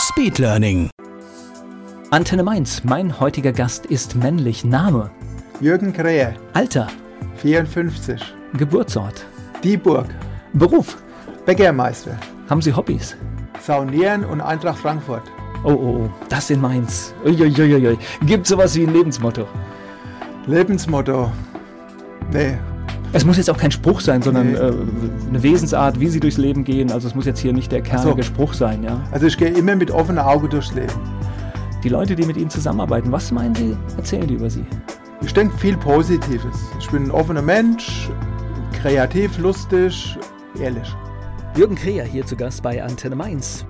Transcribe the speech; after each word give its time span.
Speedlearning. 0.00 0.88
Antenne 2.10 2.42
Mainz, 2.42 2.82
mein 2.84 3.20
heutiger 3.20 3.52
Gast 3.52 3.84
ist 3.84 4.16
männlich. 4.16 4.64
Name, 4.64 5.10
Jürgen 5.60 5.92
Krähe, 5.92 6.34
Alter, 6.54 6.88
54, 7.36 8.18
Geburtsort, 8.54 9.26
Dieburg, 9.62 10.06
Beruf. 10.54 10.96
Bäckermeister, 11.44 12.16
Haben 12.48 12.62
Sie 12.62 12.72
Hobbys? 12.74 13.14
Saunieren 13.60 14.24
und 14.24 14.40
Eintracht 14.40 14.78
Frankfurt. 14.78 15.22
Oh, 15.64 15.72
oh, 15.72 15.74
oh, 15.74 16.10
das 16.30 16.48
in 16.48 16.62
Mainz. 16.62 17.12
Uiuiuiui. 17.24 17.98
Gibt 18.22 18.46
sowas 18.46 18.74
wie 18.76 18.86
ein 18.86 18.94
Lebensmotto? 18.94 19.46
Lebensmotto. 20.46 21.30
Nee, 22.32 22.56
Es 23.12 23.24
muss 23.24 23.36
jetzt 23.38 23.50
auch 23.50 23.58
kein 23.58 23.72
Spruch 23.72 24.00
sein, 24.00 24.22
sondern 24.22 24.52
Nee. 24.52 24.58
äh, 24.58 24.72
eine 25.28 25.42
Wesensart, 25.42 25.98
wie 25.98 26.08
Sie 26.08 26.20
durchs 26.20 26.36
Leben 26.38 26.62
gehen. 26.64 26.92
Also 26.92 27.08
es 27.08 27.14
muss 27.14 27.26
jetzt 27.26 27.40
hier 27.40 27.52
nicht 27.52 27.72
der 27.72 27.82
kernige 27.82 28.22
so. 28.22 28.28
Spruch 28.28 28.54
sein, 28.54 28.84
ja. 28.84 29.00
also 29.10 29.26
ich 29.26 29.36
gehe 29.36 29.48
immer 29.48 29.74
mit 29.74 29.90
offenem 29.90 30.24
Auge 30.24 30.48
durchs 30.48 30.72
Leben. 30.74 30.92
Die 31.82 31.88
Leute, 31.88 32.14
die 32.14 32.24
mit 32.24 32.36
Ihnen 32.36 32.50
zusammenarbeiten, 32.50 33.10
was 33.10 33.32
meinen 33.32 33.54
Sie, 33.54 33.76
erzählen 33.96 34.26
die 34.26 34.34
über 34.34 34.48
Sie? 34.48 34.64
Ich 35.22 35.34
denke 35.34 35.56
viel 35.58 35.76
Positives. 35.76 36.56
Ich 36.78 36.88
bin 36.90 37.04
ein 37.04 37.10
offener 37.10 37.42
Mensch, 37.42 38.08
kreativ, 38.80 39.36
lustig, 39.38 40.16
ehrlich. 40.60 40.94
Jürgen 41.56 41.74
Kreher 41.74 42.04
hier 42.04 42.24
zu 42.24 42.36
Gast 42.36 42.62
bei 42.62 42.82
Antenne 42.82 43.16
Mainz. 43.16 43.64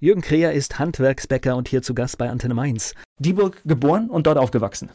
Jürgen 0.00 0.22
Kreher 0.22 0.52
ist 0.52 0.78
Handwerksbäcker 0.78 1.56
und 1.56 1.68
hier 1.68 1.82
zu 1.82 1.94
Gast 1.94 2.16
bei 2.16 2.30
Antenne 2.30 2.54
Mainz. 2.54 2.94
Dieburg 3.18 3.60
geboren 3.64 4.08
und 4.08 4.26
dort 4.26 4.38
aufgewachsen. 4.38 4.90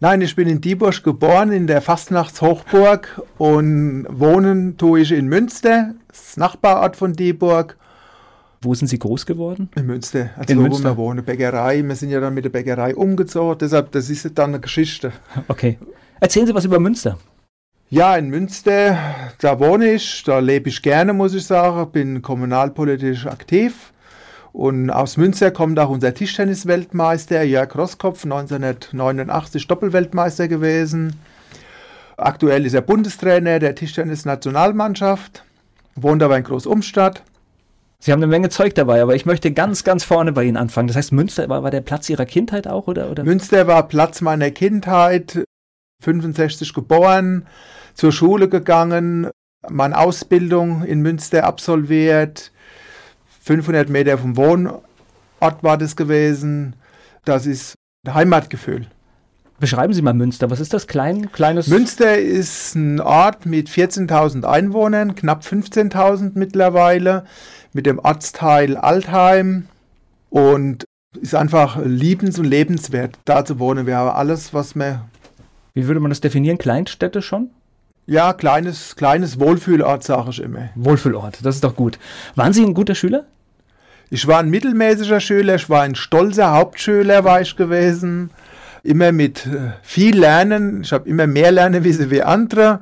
Nein, 0.00 0.20
ich 0.20 0.36
bin 0.36 0.48
in 0.48 0.60
Dieburg 0.60 1.02
geboren, 1.02 1.52
in 1.52 1.66
der 1.66 1.80
Fastnachtshochburg 1.80 3.22
und 3.38 4.06
wohnen 4.10 4.76
tue 4.76 5.00
ich 5.00 5.12
in 5.12 5.28
Münster, 5.28 5.94
das 6.08 6.36
Nachbarort 6.36 6.96
von 6.96 7.12
Dieburg. 7.14 7.78
Wo 8.60 8.74
sind 8.74 8.88
Sie 8.88 8.98
groß 8.98 9.24
geworden? 9.24 9.68
In 9.76 9.86
Münster, 9.86 10.30
also 10.36 10.52
In 10.52 10.58
wo 10.58 10.62
Münster. 10.62 10.90
wir 10.90 10.96
wohnen, 10.96 11.24
Bäckerei. 11.24 11.82
Wir 11.82 11.94
sind 11.94 12.10
ja 12.10 12.20
dann 12.20 12.34
mit 12.34 12.44
der 12.44 12.50
Bäckerei 12.50 12.94
umgezogen, 12.94 13.58
deshalb, 13.58 13.92
das 13.92 14.10
ist 14.10 14.28
dann 14.36 14.50
eine 14.50 14.60
Geschichte. 14.60 15.12
Okay. 15.48 15.78
Erzählen 16.20 16.46
Sie 16.46 16.54
was 16.54 16.64
über 16.64 16.80
Münster. 16.80 17.18
Ja, 17.90 18.16
in 18.16 18.28
Münster, 18.28 18.98
da 19.40 19.60
wohne 19.60 19.92
ich, 19.92 20.24
da 20.24 20.38
lebe 20.38 20.68
ich 20.68 20.82
gerne, 20.82 21.12
muss 21.12 21.34
ich 21.34 21.46
sagen, 21.46 21.90
bin 21.92 22.22
kommunalpolitisch 22.22 23.26
aktiv. 23.26 23.92
Und 24.54 24.88
aus 24.88 25.16
Münster 25.16 25.50
kommt 25.50 25.80
auch 25.80 25.90
unser 25.90 26.14
Tischtennis-Weltmeister 26.14 27.42
Jörg 27.42 27.74
Rosskopf, 27.74 28.22
1989 28.22 29.66
Doppelweltmeister 29.66 30.46
gewesen. 30.46 31.16
Aktuell 32.16 32.64
ist 32.64 32.72
er 32.74 32.82
Bundestrainer 32.82 33.58
der 33.58 33.74
Tischtennis-Nationalmannschaft, 33.74 35.42
wohnt 35.96 36.22
aber 36.22 36.38
in 36.38 36.44
Großumstadt. 36.44 37.24
Sie 37.98 38.12
haben 38.12 38.20
eine 38.20 38.28
Menge 38.28 38.48
Zeug 38.48 38.76
dabei, 38.76 39.02
aber 39.02 39.16
ich 39.16 39.26
möchte 39.26 39.50
ganz, 39.50 39.82
ganz 39.82 40.04
vorne 40.04 40.30
bei 40.30 40.44
Ihnen 40.44 40.56
anfangen. 40.56 40.86
Das 40.86 40.96
heißt, 40.96 41.10
Münster 41.10 41.48
war, 41.48 41.64
war 41.64 41.72
der 41.72 41.80
Platz 41.80 42.08
Ihrer 42.08 42.24
Kindheit 42.24 42.68
auch, 42.68 42.86
oder? 42.86 43.10
oder? 43.10 43.24
Münster 43.24 43.66
war 43.66 43.88
Platz 43.88 44.20
meiner 44.20 44.52
Kindheit, 44.52 45.42
65 46.04 46.72
geboren, 46.72 47.44
zur 47.94 48.12
Schule 48.12 48.48
gegangen, 48.48 49.30
meine 49.68 49.98
Ausbildung 49.98 50.84
in 50.84 51.00
Münster 51.00 51.42
absolviert, 51.42 52.52
500 53.44 53.90
Meter 53.90 54.16
vom 54.16 54.36
Wohnort 54.36 54.82
war 55.60 55.76
das 55.76 55.96
gewesen. 55.96 56.76
Das 57.26 57.44
ist 57.44 57.74
ein 58.06 58.14
Heimatgefühl. 58.14 58.86
Beschreiben 59.60 59.92
Sie 59.92 60.02
mal 60.02 60.14
Münster. 60.14 60.50
Was 60.50 60.60
ist 60.60 60.72
das? 60.72 60.86
Klein, 60.86 61.30
kleines. 61.30 61.68
Münster 61.68 62.18
ist 62.18 62.74
ein 62.74 63.00
Ort 63.00 63.46
mit 63.46 63.68
14.000 63.68 64.44
Einwohnern, 64.44 65.14
knapp 65.14 65.42
15.000 65.42 66.32
mittlerweile, 66.34 67.24
mit 67.72 67.86
dem 67.86 67.98
Ortsteil 67.98 68.76
Altheim 68.78 69.66
und 70.30 70.84
ist 71.20 71.34
einfach 71.34 71.78
liebens- 71.84 72.38
und 72.38 72.46
lebenswert, 72.46 73.18
da 73.26 73.44
zu 73.44 73.58
wohnen. 73.58 73.86
Wir 73.86 73.98
haben 73.98 74.16
alles, 74.16 74.54
was 74.54 74.74
wir 74.74 75.04
Wie 75.74 75.86
würde 75.86 76.00
man 76.00 76.10
das 76.10 76.20
definieren? 76.20 76.58
Kleinstädte 76.58 77.20
schon? 77.22 77.50
Ja, 78.06 78.32
kleines, 78.32 78.96
kleines 78.96 79.38
Wohlfühlort, 79.38 80.02
sage 80.02 80.30
ich 80.30 80.40
immer. 80.40 80.70
Wohlfühlort, 80.74 81.38
das 81.42 81.56
ist 81.56 81.64
doch 81.64 81.76
gut. 81.76 81.98
Waren 82.34 82.52
Sie 82.52 82.62
ein 82.62 82.74
guter 82.74 82.94
Schüler? 82.94 83.24
Ich 84.10 84.26
war 84.26 84.38
ein 84.38 84.50
mittelmäßiger 84.50 85.20
Schüler, 85.20 85.56
ich 85.56 85.68
war 85.68 85.82
ein 85.82 85.94
stolzer 85.94 86.52
Hauptschüler, 86.52 87.24
war 87.24 87.40
ich 87.40 87.56
gewesen. 87.56 88.30
Immer 88.82 89.12
mit 89.12 89.46
äh, 89.46 89.72
viel 89.82 90.18
Lernen. 90.18 90.82
Ich 90.82 90.92
habe 90.92 91.08
immer 91.08 91.26
mehr 91.26 91.52
Lernen 91.52 91.84
wie, 91.84 91.98
wie 92.10 92.22
andere. 92.22 92.80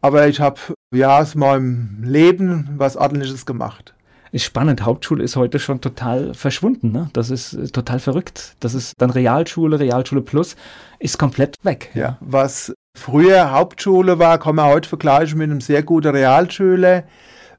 Aber 0.00 0.28
ich 0.28 0.40
habe 0.40 0.58
ja 0.92 1.20
aus 1.20 1.34
meinem 1.34 2.02
Leben 2.02 2.70
was 2.76 2.96
Ordentliches 2.96 3.46
gemacht. 3.46 3.94
Ist 4.32 4.44
spannend. 4.44 4.84
Hauptschule 4.84 5.24
ist 5.24 5.36
heute 5.36 5.58
schon 5.58 5.80
total 5.80 6.34
verschwunden. 6.34 6.92
Ne? 6.92 7.10
Das 7.12 7.30
ist 7.30 7.52
äh, 7.54 7.68
total 7.68 7.98
verrückt. 7.98 8.56
Das 8.60 8.74
ist 8.74 8.94
dann 8.98 9.10
Realschule, 9.10 9.78
Realschule 9.78 10.22
Plus, 10.22 10.56
ist 10.98 11.18
komplett 11.18 11.56
weg. 11.62 11.90
Ja, 11.94 12.16
was 12.20 12.72
früher 12.96 13.50
Hauptschule 13.52 14.18
war, 14.18 14.38
kann 14.38 14.56
man 14.56 14.66
heute 14.66 14.88
vergleichen 14.88 15.38
mit 15.38 15.50
einem 15.50 15.60
sehr 15.60 15.82
guten 15.82 16.14
Realschüler. 16.14 17.04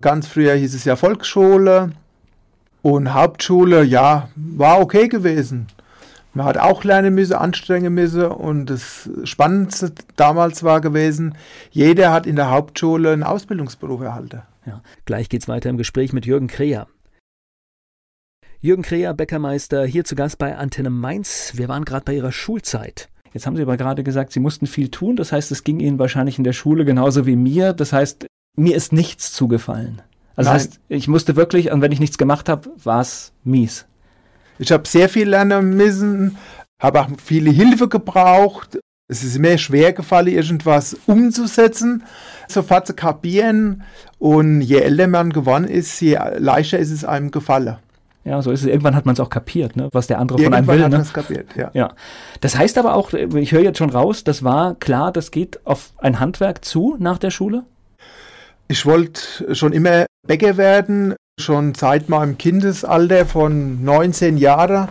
Ganz 0.01 0.27
früher 0.27 0.55
hieß 0.55 0.73
es 0.73 0.85
ja 0.85 0.95
Volksschule. 0.95 1.91
Und 2.81 3.13
Hauptschule, 3.13 3.83
ja, 3.83 4.29
war 4.35 4.79
okay 4.79 5.07
gewesen. 5.07 5.67
Man 6.33 6.45
hat 6.45 6.57
auch 6.57 6.83
lernen 6.83 7.13
müssen, 7.13 7.33
anstrengen 7.33 7.93
müssen. 7.93 8.25
Und 8.25 8.67
das 8.67 9.09
Spannendste 9.23 9.93
damals 10.15 10.63
war 10.63 10.81
gewesen, 10.81 11.35
jeder 11.71 12.11
hat 12.11 12.25
in 12.25 12.35
der 12.35 12.49
Hauptschule 12.49 13.11
einen 13.11 13.23
Ausbildungsberuf 13.23 14.01
erhalten. 14.01 14.41
Ja. 14.65 14.81
Gleich 15.05 15.29
geht's 15.29 15.47
weiter 15.47 15.69
im 15.69 15.77
Gespräch 15.77 16.13
mit 16.13 16.25
Jürgen 16.25 16.47
Kreher. 16.47 16.87
Jürgen 18.59 18.83
Kreher, 18.83 19.13
Bäckermeister, 19.13 19.85
hier 19.85 20.05
zu 20.05 20.15
Gast 20.15 20.37
bei 20.37 20.55
Antenne 20.55 20.91
Mainz. 20.91 21.53
Wir 21.55 21.67
waren 21.67 21.83
gerade 21.83 22.05
bei 22.05 22.13
Ihrer 22.15 22.31
Schulzeit. 22.31 23.09
Jetzt 23.33 23.47
haben 23.47 23.55
Sie 23.55 23.61
aber 23.63 23.77
gerade 23.77 24.03
gesagt, 24.03 24.31
Sie 24.31 24.39
mussten 24.39 24.67
viel 24.67 24.89
tun. 24.89 25.15
Das 25.15 25.31
heißt, 25.31 25.51
es 25.51 25.63
ging 25.63 25.79
Ihnen 25.79 25.99
wahrscheinlich 25.99 26.37
in 26.37 26.43
der 26.43 26.53
Schule 26.53 26.85
genauso 26.85 27.25
wie 27.25 27.35
mir. 27.35 27.73
Das 27.73 27.91
heißt, 27.91 28.27
mir 28.55 28.75
ist 28.75 28.93
nichts 28.93 29.33
zugefallen. 29.33 30.01
Also 30.35 30.51
das 30.51 30.61
heißt, 30.63 30.79
ich 30.89 31.07
musste 31.07 31.35
wirklich, 31.35 31.71
und 31.71 31.81
wenn 31.81 31.91
ich 31.91 31.99
nichts 31.99 32.17
gemacht 32.17 32.49
habe, 32.49 32.69
war 32.83 33.01
es 33.01 33.31
mies. 33.43 33.85
Ich 34.59 34.71
habe 34.71 34.87
sehr 34.87 35.09
viel 35.09 35.29
lernen 35.29 35.75
müssen, 35.75 36.37
habe 36.81 37.01
auch 37.01 37.07
viele 37.23 37.51
Hilfe 37.51 37.87
gebraucht. 37.89 38.79
Es 39.07 39.23
ist 39.23 39.39
mir 39.39 39.57
schwer 39.57 39.91
gefallen, 39.91 40.27
irgendwas 40.27 40.95
umzusetzen, 41.05 42.03
sofort 42.47 42.87
zu 42.87 42.93
kapieren. 42.93 43.83
Und 44.19 44.61
je 44.61 44.77
älter 44.79 45.07
man 45.07 45.33
geworden 45.33 45.65
ist, 45.65 45.99
je 45.99 46.17
leichter 46.37 46.79
ist 46.79 46.91
es 46.91 47.03
einem 47.03 47.31
gefallen. 47.31 47.75
Ja, 48.23 48.41
so 48.43 48.51
ist 48.51 48.61
es. 48.61 48.67
Irgendwann 48.67 48.95
hat 48.95 49.05
man 49.05 49.13
es 49.13 49.19
auch 49.19 49.29
kapiert, 49.31 49.75
ne? 49.75 49.89
was 49.93 50.05
der 50.07 50.19
andere 50.19 50.37
von 50.37 50.53
einem 50.53 50.69
Irgendwann 50.69 50.75
will. 50.77 50.83
hat 50.85 50.91
man 50.91 50.99
Ne? 51.01 51.05
es 51.07 51.13
kapiert, 51.13 51.47
ja. 51.57 51.71
Ja. 51.73 51.93
Das 52.39 52.55
heißt 52.55 52.77
aber 52.77 52.93
auch, 52.93 53.13
ich 53.13 53.51
höre 53.51 53.61
jetzt 53.63 53.79
schon 53.79 53.89
raus, 53.89 54.23
das 54.23 54.43
war 54.43 54.75
klar, 54.75 55.11
das 55.11 55.31
geht 55.31 55.65
auf 55.65 55.91
ein 55.97 56.19
Handwerk 56.19 56.63
zu 56.63 56.95
nach 56.99 57.17
der 57.17 57.31
Schule? 57.31 57.63
Ich 58.67 58.85
wollte 58.85 59.55
schon 59.55 59.73
immer 59.73 60.05
Bäcker 60.27 60.57
werden, 60.57 61.15
schon 61.39 61.73
seit 61.73 62.09
meinem 62.09 62.37
Kindesalter 62.37 63.25
von 63.25 63.83
19 63.83 64.37
Jahren. 64.37 64.87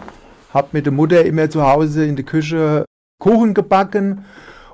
Habe 0.53 0.69
mit 0.73 0.87
der 0.87 0.93
Mutter 0.93 1.25
immer 1.25 1.49
zu 1.49 1.62
Hause 1.62 2.05
in 2.05 2.17
der 2.17 2.25
Küche 2.25 2.85
Kuchen 3.21 3.55
gebacken 3.55 4.25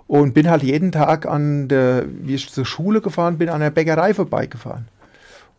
und 0.06 0.32
bin 0.32 0.48
halt 0.48 0.62
jeden 0.62 0.92
Tag 0.92 1.26
an 1.26 1.68
der, 1.68 2.06
wie 2.08 2.36
ich 2.36 2.50
zur 2.50 2.64
Schule 2.64 3.00
gefahren 3.00 3.36
bin, 3.36 3.50
an 3.50 3.60
der 3.60 3.70
Bäckerei 3.70 4.14
vorbeigefahren. 4.14 4.88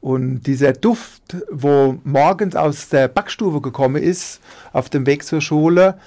Und 0.02 0.42
dieser 0.44 0.74
Duft, 0.74 1.38
wo 1.52 2.00
morgens 2.04 2.56
aus 2.56 2.90
der 2.90 3.08
Backstube 3.08 3.62
gekommen 3.62 4.02
ist, 4.02 4.40
auf 4.74 4.90
dem 4.90 5.06
Weg 5.06 5.24
zur 5.24 5.42
Schule, 5.42 5.98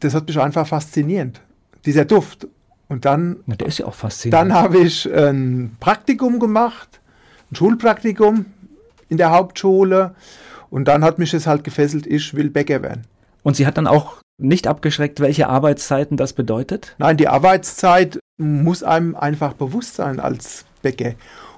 das 0.00 0.14
hat 0.14 0.28
mich 0.28 0.38
einfach 0.38 0.66
faszinierend. 0.66 1.40
Dieser 1.84 2.04
Duft. 2.04 2.46
Und 2.88 3.04
dann 3.04 3.38
Na, 3.46 3.56
der 3.56 3.68
ist 3.68 3.78
ja 3.78 3.86
auch 3.86 3.94
faszinierend. 3.94 4.50
dann 4.50 4.58
habe 4.58 4.78
ich 4.78 5.12
ein 5.12 5.76
Praktikum 5.80 6.38
gemacht, 6.38 6.97
ein 7.50 7.56
Schulpraktikum 7.56 8.46
in 9.08 9.16
der 9.16 9.30
Hauptschule. 9.30 10.14
Und 10.70 10.86
dann 10.86 11.02
hat 11.02 11.18
mich 11.18 11.32
es 11.34 11.46
halt 11.46 11.64
gefesselt, 11.64 12.06
ich 12.06 12.34
will 12.34 12.50
Bäcker 12.50 12.82
werden. 12.82 13.04
Und 13.42 13.56
sie 13.56 13.66
hat 13.66 13.78
dann 13.78 13.86
auch 13.86 14.16
nicht 14.38 14.66
abgeschreckt, 14.66 15.20
welche 15.20 15.48
Arbeitszeiten 15.48 16.16
das 16.16 16.32
bedeutet? 16.32 16.94
Nein, 16.98 17.16
die 17.16 17.28
Arbeitszeit 17.28 18.20
muss 18.36 18.82
einem 18.82 19.16
einfach 19.16 19.54
bewusst 19.54 19.96
sein 19.96 20.20
als 20.20 20.64
Bäcker. 20.82 21.14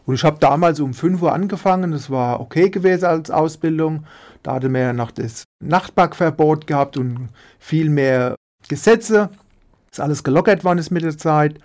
Und 0.07 0.15
ich 0.15 0.25
habe 0.25 0.39
damals 0.41 0.81
um 0.81 0.95
5 0.95 1.21
Uhr 1.23 1.33
angefangen, 1.33 1.93
das 1.93 2.11
war 2.11 2.41
okay 2.41 2.71
gewesen 2.71 3.05
als 3.05 3.31
Ausbildung. 3.31 4.05
Da 4.43 4.55
hatte 4.55 4.69
man 4.69 4.81
ja 4.81 4.93
noch 4.93 5.11
das 5.11 5.45
Nachtbackverbot 5.63 6.67
gehabt 6.67 6.97
und 6.97 7.29
viel 7.59 7.91
mehr 7.91 8.35
Gesetze. 8.69 9.29
Ist 9.91 10.01
alles 10.01 10.25
gelockert 10.25 10.65
worden 10.65 10.79
ist 10.79 10.91
mit 10.91 11.03
der 11.03 11.19
Zeit. 11.19 11.61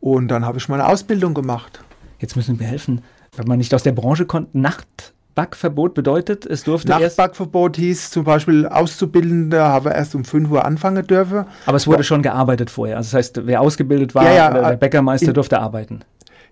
Und 0.00 0.28
dann 0.28 0.44
habe 0.44 0.58
ich 0.58 0.68
meine 0.68 0.86
Ausbildung 0.86 1.34
gemacht. 1.34 1.82
Jetzt 2.20 2.36
müssen 2.36 2.60
wir 2.60 2.66
helfen, 2.66 3.02
wenn 3.36 3.46
man 3.46 3.58
nicht 3.58 3.74
aus 3.74 3.82
der 3.82 3.92
Branche 3.92 4.26
kommt. 4.26 4.54
Nachtbackverbot 4.54 5.94
bedeutet, 5.94 6.44
es 6.46 6.64
durfte 6.64 6.88
Nachtbackverbot 6.90 7.76
hieß 7.76 8.10
zum 8.10 8.24
Beispiel, 8.24 8.66
Auszubildende 8.66 9.62
haben 9.62 9.90
erst 9.90 10.14
um 10.14 10.24
5 10.24 10.50
Uhr 10.50 10.64
anfangen 10.64 11.06
dürfen. 11.06 11.44
Aber 11.66 11.76
es 11.76 11.86
wurde 11.86 12.04
schon 12.04 12.22
gearbeitet 12.22 12.70
vorher. 12.70 12.96
Also 12.96 13.08
das 13.08 13.14
heißt, 13.14 13.46
wer 13.46 13.60
ausgebildet 13.60 14.14
war, 14.14 14.24
Ja, 14.24 14.32
ja, 14.34 14.50
der 14.50 14.72
äh, 14.72 14.76
Bäckermeister 14.76 15.28
in- 15.28 15.34
durfte 15.34 15.60
arbeiten. 15.60 16.00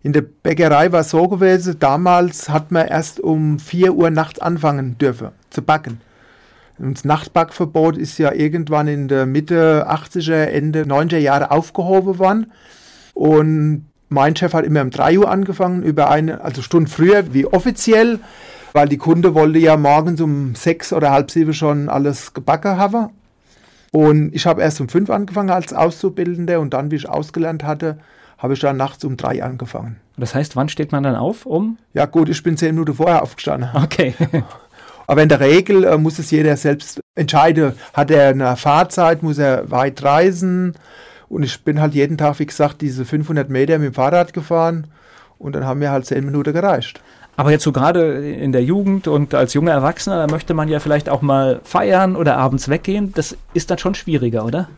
In 0.03 0.13
der 0.13 0.21
Bäckerei 0.23 0.93
war 0.93 1.01
es 1.01 1.11
so 1.11 1.27
gewesen, 1.27 1.77
damals 1.81 2.49
hat 2.49 2.71
man 2.71 2.87
erst 2.87 3.19
um 3.19 3.59
4 3.59 3.93
Uhr 3.95 4.11
nachts 4.11 4.39
anfangen 4.39 4.99
dürfen 4.99 5.31
zu 5.51 5.63
backen. 5.63 6.01
Und 6.79 6.97
das 6.99 7.05
Nachtbackverbot 7.05 7.97
ist 7.97 8.19
ja 8.19 8.33
irgendwann 8.33 8.87
in 8.87 9.09
der 9.09 9.27
Mitte 9.27 9.87
80er, 9.89 10.45
Ende 10.45 10.83
90er 10.83 11.17
Jahre 11.19 11.51
aufgehoben 11.51 12.19
worden. 12.21 12.53
Und 13.15 13.87
mein 14.09 14.37
Chef 14.37 14.55
hat 14.55 14.65
immer 14.65 14.83
um 14.83 14.91
3 14.91 15.19
Uhr 15.19 15.31
angefangen, 15.31 15.83
über 15.83 16.11
eine, 16.11 16.43
also 16.43 16.63
Stunde 16.63 16.91
früher 16.91 17.33
wie 17.33 17.47
offiziell, 17.47 18.21
weil 18.73 18.89
die 18.89 18.99
Kunde 18.99 19.35
wollte 19.35 19.59
ja 19.59 19.77
morgens 19.77 20.21
um 20.21 20.55
6 20.55 20.93
oder 20.93 21.11
halb 21.11 21.31
7 21.31 21.53
schon 21.55 21.89
alles 21.89 22.35
gebacken 22.35 22.79
haben. 22.79 23.11
Und 23.93 24.35
ich 24.35 24.47
habe 24.47 24.63
erst 24.63 24.81
um 24.81 24.89
5 24.89 25.11
angefangen 25.11 25.51
als 25.51 25.73
Auszubildender 25.73 26.61
und 26.61 26.75
dann, 26.75 26.91
wie 26.91 26.97
ich 26.97 27.09
ausgelernt 27.09 27.65
hatte, 27.65 27.99
habe 28.39 28.53
ich 28.55 28.61
dann 28.61 28.77
nachts 28.77 29.05
um 29.05 29.17
3 29.17 29.43
angefangen. 29.43 29.97
Das 30.19 30.35
heißt, 30.35 30.57
wann 30.57 30.69
steht 30.69 30.93
man 30.93 31.03
dann 31.03 31.17
auf? 31.17 31.47
Um? 31.47 31.79
Ja 31.95 32.07
gut, 32.07 32.29
ich 32.29 32.43
bin 32.43 32.57
10 32.57 32.75
Minuten 32.75 32.95
vorher 32.95 33.23
aufgestanden. 33.23 33.71
Okay. 33.75 34.15
Aber 35.07 35.23
in 35.23 35.29
der 35.29 35.41
Regel 35.41 35.85
äh, 35.85 35.99
muss 35.99 36.19
es 36.19 36.31
jeder 36.31 36.57
selbst 36.57 37.01
entscheiden. 37.15 37.75
Hat 37.95 38.11
er 38.11 38.29
eine 38.29 38.57
Fahrzeit, 38.57 39.23
muss 39.23 39.39
er 39.39 39.71
weit 39.71 40.03
reisen. 40.03 40.75
Und 41.29 41.43
ich 41.43 41.63
bin 41.65 41.81
halt 41.81 41.95
jeden 41.95 42.17
Tag, 42.19 42.39
wie 42.39 42.47
gesagt, 42.47 42.81
diese 42.81 43.05
500 43.05 43.51
Meter 43.51 43.79
mit 43.79 43.89
dem 43.89 43.95
Fahrrad 43.95 44.33
gefahren. 44.33 44.87
Und 45.39 45.55
dann 45.55 45.65
haben 45.65 45.81
mir 45.81 45.91
halt 45.91 46.07
10 46.07 46.25
Minuten 46.25 46.53
gereicht. 46.53 47.01
Aber 47.37 47.51
jetzt 47.51 47.65
so 47.65 47.73
gerade 47.73 48.33
in 48.33 48.53
der 48.53 48.65
Jugend 48.65 49.09
und 49.09 49.35
als 49.35 49.53
junger 49.53 49.73
Erwachsener, 49.73 50.27
da 50.27 50.33
möchte 50.33 50.55
man 50.55 50.69
ja 50.69 50.81
vielleicht 50.81 51.11
auch 51.11 51.21
mal 51.21 51.61
feiern 51.65 52.17
oder 52.17 52.39
abends 52.39 52.69
weggehen. 52.71 53.13
Das 53.15 53.37
ist 53.53 53.71
dann 53.71 53.77
schon 53.79 53.95
schwieriger, 53.95 54.45
oder? 54.45 54.69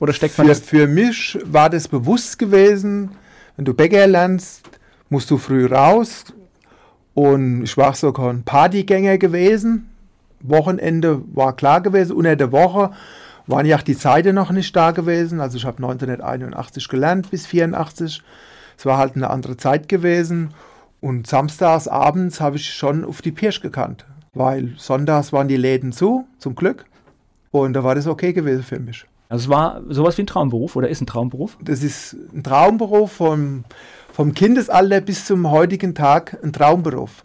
Oder 0.00 0.12
steckt 0.12 0.36
man 0.36 0.46
Für, 0.46 0.52
das? 0.52 0.60
für 0.60 0.86
mich 0.86 1.38
war 1.46 1.70
das 1.70 1.88
bewusst 1.88 2.38
gewesen, 2.38 3.12
wenn 3.56 3.64
du 3.64 3.72
Bäcker 3.72 4.06
lernst, 4.06 4.68
musst 5.08 5.30
du 5.30 5.38
früh 5.38 5.64
raus. 5.64 6.24
Und 7.14 7.62
ich 7.62 7.76
war 7.76 7.94
sogar 7.94 8.30
ein 8.30 8.42
Partygänger 8.42 9.16
gewesen. 9.16 9.88
Wochenende 10.40 11.22
war 11.32 11.56
klar 11.56 11.80
gewesen. 11.80 12.16
Unter 12.16 12.36
der 12.36 12.52
Woche 12.52 12.90
waren 13.46 13.66
ja 13.66 13.76
auch 13.76 13.82
die 13.82 13.96
Zeiten 13.96 14.34
noch 14.34 14.50
nicht 14.50 14.74
da 14.74 14.90
gewesen. 14.90 15.40
Also 15.40 15.56
ich 15.56 15.64
habe 15.64 15.76
1981 15.78 16.88
gelernt 16.88 17.30
bis 17.30 17.46
84. 17.46 18.22
Es 18.76 18.86
war 18.86 18.98
halt 18.98 19.16
eine 19.16 19.30
andere 19.30 19.56
Zeit 19.56 19.88
gewesen. 19.88 20.54
Und 21.00 21.26
samstags 21.26 21.86
abends 21.86 22.40
habe 22.40 22.56
ich 22.56 22.72
schon 22.72 23.04
auf 23.04 23.20
die 23.20 23.32
Pirsch 23.32 23.60
gekannt. 23.60 24.06
Weil 24.32 24.74
sonntags 24.78 25.32
waren 25.32 25.48
die 25.48 25.56
Läden 25.56 25.92
zu, 25.92 26.26
zum 26.38 26.54
Glück. 26.54 26.86
Und 27.50 27.74
da 27.74 27.84
war 27.84 27.94
das 27.94 28.06
okay 28.06 28.32
gewesen 28.32 28.62
für 28.62 28.80
mich. 28.80 29.06
Also 29.28 29.44
es 29.44 29.48
war 29.48 29.82
sowas 29.88 30.18
wie 30.18 30.22
ein 30.22 30.26
Traumberuf 30.26 30.76
oder 30.76 30.88
ist 30.88 31.00
ein 31.00 31.06
Traumberuf? 31.06 31.56
Das 31.62 31.82
ist 31.82 32.16
ein 32.34 32.42
Traumberuf 32.42 33.12
vom, 33.12 33.64
vom 34.12 34.34
Kindesalter 34.34 35.00
bis 35.00 35.26
zum 35.26 35.50
heutigen 35.50 35.94
Tag 35.94 36.38
ein 36.42 36.52
Traumberuf. 36.52 37.24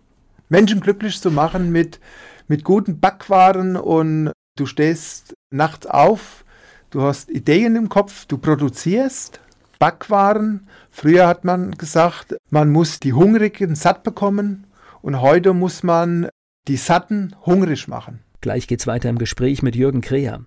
Menschen 0.50 0.82
glücklich 0.82 1.20
zu 1.22 1.32
machen 1.32 1.72
mit, 1.72 2.00
mit 2.48 2.64
guten 2.64 3.00
Backwaren 3.00 3.76
und 3.76 4.32
du 4.60 4.66
stehst 4.66 5.36
nachts 5.52 5.86
auf, 5.88 6.44
du 6.90 7.02
hast 7.02 7.30
Ideen 7.30 7.76
im 7.76 7.90
Kopf, 7.90 8.26
du 8.26 8.38
produzierst 8.38 9.40
Backwaren. 9.80 10.68
Früher 10.92 11.28
hat 11.28 11.46
man 11.46 11.72
gesagt, 11.72 12.36
man 12.50 12.70
muss 12.70 13.00
die 13.00 13.14
Hungrigen 13.14 13.76
satt 13.76 14.04
bekommen 14.04 14.68
und 15.02 15.22
heute 15.22 15.54
muss 15.54 15.84
man 15.84 16.30
die 16.68 16.78
Satten 16.78 17.36
hungrig 17.46 17.88
machen. 17.88 18.20
Gleich 18.42 18.68
geht's 18.68 18.88
weiter 18.88 19.10
im 19.10 19.18
Gespräch 19.18 19.64
mit 19.64 19.76
Jürgen 19.76 20.02
Kreher. 20.02 20.46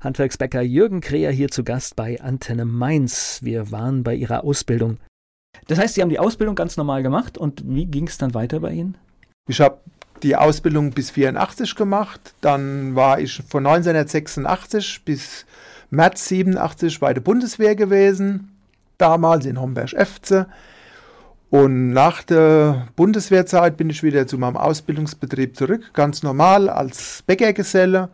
Handwerksbäcker 0.00 0.62
Jürgen 0.62 1.00
Kreher 1.00 1.32
hier 1.32 1.48
zu 1.48 1.64
Gast 1.64 1.96
bei 1.96 2.20
Antenne 2.20 2.64
Mainz. 2.64 3.40
Wir 3.42 3.72
waren 3.72 4.04
bei 4.04 4.14
Ihrer 4.14 4.44
Ausbildung. 4.44 4.98
Das 5.66 5.78
heißt, 5.78 5.94
Sie 5.94 6.02
haben 6.02 6.10
die 6.10 6.18
Ausbildung 6.18 6.54
ganz 6.54 6.76
normal 6.76 7.02
gemacht 7.02 7.38
und 7.38 7.62
wie 7.66 7.86
ging 7.86 8.06
es 8.06 8.18
dann 8.18 8.34
weiter 8.34 8.60
bei 8.60 8.72
Ihnen? 8.72 8.96
Ich 9.48 9.60
habe 9.60 9.80
die 10.22 10.36
Ausbildung 10.36 10.90
bis 10.90 11.10
84 11.10 11.74
gemacht. 11.74 12.34
Dann 12.40 12.94
war 12.94 13.20
ich 13.20 13.42
von 13.48 13.66
1986 13.66 15.02
bis 15.04 15.46
März 15.90 16.28
87 16.28 17.00
bei 17.00 17.14
der 17.14 17.20
Bundeswehr 17.20 17.76
gewesen. 17.76 18.52
Damals 18.98 19.46
in 19.46 19.60
Homberg-Efze. 19.60 20.46
Und 21.50 21.90
nach 21.92 22.22
der 22.22 22.88
Bundeswehrzeit 22.96 23.76
bin 23.76 23.88
ich 23.88 24.02
wieder 24.02 24.26
zu 24.26 24.36
meinem 24.36 24.56
Ausbildungsbetrieb 24.56 25.56
zurück, 25.56 25.92
ganz 25.92 26.22
normal 26.22 26.68
als 26.68 27.22
Bäckergeselle. 27.26 28.08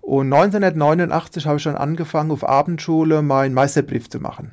Und 0.00 0.32
1989 0.32 1.46
habe 1.46 1.58
ich 1.58 1.64
dann 1.64 1.76
angefangen, 1.76 2.30
auf 2.30 2.46
Abendschule 2.48 3.22
meinen 3.22 3.54
Meisterbrief 3.54 4.08
zu 4.10 4.20
machen, 4.20 4.52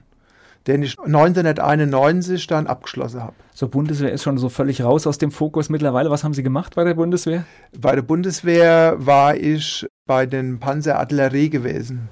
den 0.68 0.84
ich 0.84 0.98
1991 1.00 2.48
dann 2.48 2.68
abgeschlossen 2.68 3.22
habe. 3.22 3.34
So, 3.54 3.68
Bundeswehr 3.68 4.12
ist 4.12 4.24
schon 4.24 4.38
so 4.38 4.50
völlig 4.50 4.82
raus 4.82 5.06
aus 5.06 5.18
dem 5.18 5.32
Fokus 5.32 5.70
mittlerweile. 5.70 6.10
Was 6.10 6.24
haben 6.24 6.34
Sie 6.34 6.44
gemacht 6.44 6.76
bei 6.76 6.84
der 6.84 6.94
Bundeswehr? 6.94 7.46
Bei 7.78 7.96
der 7.96 8.02
Bundeswehr 8.02 8.96
war 8.98 9.36
ich 9.36 9.86
bei 10.06 10.26
den 10.26 10.60
Panzerartillerie 10.60 11.50
gewesen. 11.50 12.10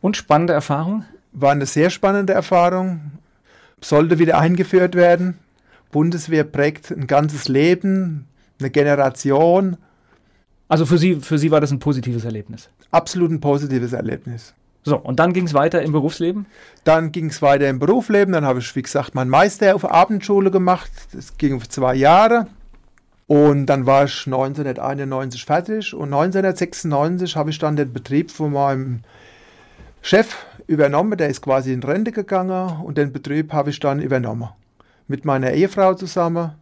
Und 0.00 0.16
spannende 0.16 0.52
Erfahrung? 0.52 1.04
War 1.32 1.52
eine 1.52 1.66
sehr 1.66 1.90
spannende 1.90 2.32
Erfahrung. 2.32 3.12
Sollte 3.80 4.18
wieder 4.18 4.38
eingeführt 4.38 4.94
werden. 4.94 5.38
Bundeswehr 5.92 6.44
prägt 6.44 6.90
ein 6.90 7.06
ganzes 7.06 7.48
Leben, 7.48 8.26
eine 8.58 8.70
Generation. 8.70 9.76
Also 10.68 10.86
für 10.86 10.98
Sie, 10.98 11.16
für 11.16 11.38
Sie 11.38 11.50
war 11.50 11.60
das 11.60 11.70
ein 11.70 11.78
positives 11.78 12.24
Erlebnis. 12.24 12.68
Absolut 12.90 13.30
ein 13.30 13.40
positives 13.40 13.92
Erlebnis. 13.92 14.54
So, 14.86 14.98
und 14.98 15.18
dann 15.18 15.32
ging 15.32 15.46
es 15.46 15.52
weiter 15.52 15.82
im 15.82 15.90
Berufsleben? 15.90 16.46
Dann 16.84 17.10
ging 17.10 17.26
es 17.26 17.42
weiter 17.42 17.68
im 17.68 17.80
Berufsleben. 17.80 18.32
Dann 18.32 18.44
habe 18.44 18.60
ich, 18.60 18.76
wie 18.76 18.82
gesagt, 18.82 19.16
meinen 19.16 19.30
Meister 19.30 19.74
auf 19.74 19.84
Abendschule 19.84 20.52
gemacht. 20.52 20.92
Das 21.12 21.36
ging 21.38 21.58
für 21.60 21.68
zwei 21.68 21.96
Jahre. 21.96 22.46
Und 23.26 23.66
dann 23.66 23.84
war 23.84 24.04
ich 24.04 24.26
1991 24.26 25.44
fertig. 25.44 25.92
Und 25.92 26.14
1996 26.14 27.34
habe 27.34 27.50
ich 27.50 27.58
dann 27.58 27.74
den 27.74 27.92
Betrieb 27.92 28.30
von 28.30 28.52
meinem 28.52 29.00
Chef 30.02 30.46
übernommen. 30.68 31.18
Der 31.18 31.30
ist 31.30 31.42
quasi 31.42 31.72
in 31.72 31.82
Rente 31.82 32.12
gegangen. 32.12 32.80
Und 32.84 32.96
den 32.96 33.12
Betrieb 33.12 33.52
habe 33.52 33.70
ich 33.70 33.80
dann 33.80 34.00
übernommen. 34.00 34.50
Mit 35.08 35.24
meiner 35.24 35.50
Ehefrau 35.50 35.94
zusammen. 35.94 36.52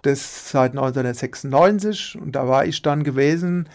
Das 0.00 0.50
seit 0.50 0.70
1996. 0.70 2.16
Und 2.18 2.36
da 2.36 2.48
war 2.48 2.64
ich 2.64 2.80
dann 2.80 3.04
gewesen 3.04 3.68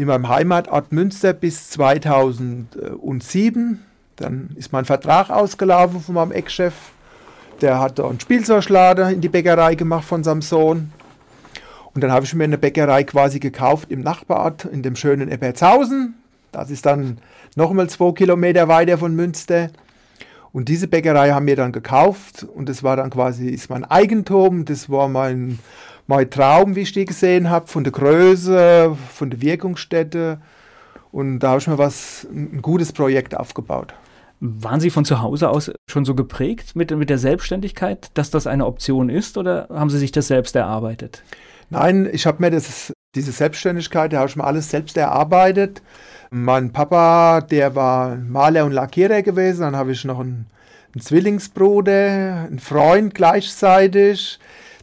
in 0.00 0.06
meinem 0.06 0.28
Heimatort 0.28 0.92
Münster 0.92 1.32
bis 1.34 1.68
2007. 1.68 3.84
Dann 4.16 4.48
ist 4.56 4.72
mein 4.72 4.86
Vertrag 4.86 5.28
ausgelaufen 5.28 6.00
von 6.00 6.14
meinem 6.14 6.32
Ex-Chef. 6.32 6.72
Der 7.60 7.80
hat 7.80 7.98
da 7.98 8.08
einen 8.08 8.18
Spielzeugladen 8.18 9.12
in 9.12 9.20
die 9.20 9.28
Bäckerei 9.28 9.74
gemacht 9.74 10.06
von 10.06 10.24
seinem 10.24 10.40
Sohn. 10.40 10.90
Und 11.92 12.02
dann 12.02 12.12
habe 12.12 12.24
ich 12.24 12.34
mir 12.34 12.44
eine 12.44 12.56
Bäckerei 12.56 13.04
quasi 13.04 13.40
gekauft 13.40 13.90
im 13.90 14.00
Nachbarort, 14.00 14.64
in 14.64 14.82
dem 14.82 14.96
schönen 14.96 15.28
Eppertshausen. 15.28 16.14
Das 16.50 16.70
ist 16.70 16.86
dann 16.86 17.18
nochmal 17.54 17.90
zwei 17.90 18.12
Kilometer 18.12 18.68
weiter 18.68 18.96
von 18.96 19.14
Münster. 19.14 19.68
Und 20.50 20.70
diese 20.70 20.88
Bäckerei 20.88 21.32
haben 21.32 21.46
wir 21.46 21.56
dann 21.56 21.72
gekauft 21.72 22.46
und 22.54 22.70
das 22.70 22.82
war 22.82 22.96
dann 22.96 23.10
quasi 23.10 23.50
ist 23.50 23.68
mein 23.68 23.84
Eigentum. 23.84 24.64
Das 24.64 24.88
war 24.88 25.08
mein, 25.08 25.58
mein 26.10 26.28
Traum, 26.28 26.74
wie 26.74 26.80
ich 26.80 26.92
die 26.92 27.04
gesehen 27.04 27.50
habe, 27.50 27.68
von 27.68 27.84
der 27.84 27.92
Größe, 27.92 28.96
von 29.14 29.30
der 29.30 29.40
Wirkungsstätte. 29.40 30.40
Und 31.12 31.38
da 31.38 31.50
habe 31.50 31.60
ich 31.60 31.68
mir 31.68 31.78
was, 31.78 32.26
ein 32.32 32.60
gutes 32.60 32.92
Projekt 32.92 33.36
aufgebaut. 33.36 33.94
Waren 34.40 34.80
Sie 34.80 34.90
von 34.90 35.04
zu 35.04 35.22
Hause 35.22 35.50
aus 35.50 35.70
schon 35.88 36.04
so 36.04 36.16
geprägt 36.16 36.74
mit, 36.74 36.90
mit 36.90 37.10
der 37.10 37.18
Selbstständigkeit, 37.18 38.10
dass 38.14 38.30
das 38.30 38.48
eine 38.48 38.66
Option 38.66 39.08
ist 39.08 39.38
oder 39.38 39.68
haben 39.70 39.88
Sie 39.88 39.98
sich 39.98 40.10
das 40.10 40.26
selbst 40.26 40.56
erarbeitet? 40.56 41.22
Nein, 41.68 42.08
ich 42.12 42.26
habe 42.26 42.42
mir 42.42 42.50
das, 42.50 42.92
diese 43.14 43.30
Selbstständigkeit, 43.30 44.12
da 44.12 44.18
habe 44.18 44.28
ich 44.28 44.36
mir 44.36 44.44
alles 44.44 44.68
selbst 44.68 44.96
erarbeitet. 44.96 45.80
Mein 46.30 46.72
Papa, 46.72 47.40
der 47.40 47.76
war 47.76 48.16
Maler 48.16 48.64
und 48.64 48.72
Lackierer 48.72 49.22
gewesen. 49.22 49.60
Dann 49.60 49.76
habe 49.76 49.92
ich 49.92 50.04
noch 50.04 50.18
einen, 50.18 50.46
einen 50.92 51.02
Zwillingsbruder, 51.02 52.46
einen 52.48 52.58
Freund 52.58 53.14
gleichzeitig. 53.14 54.40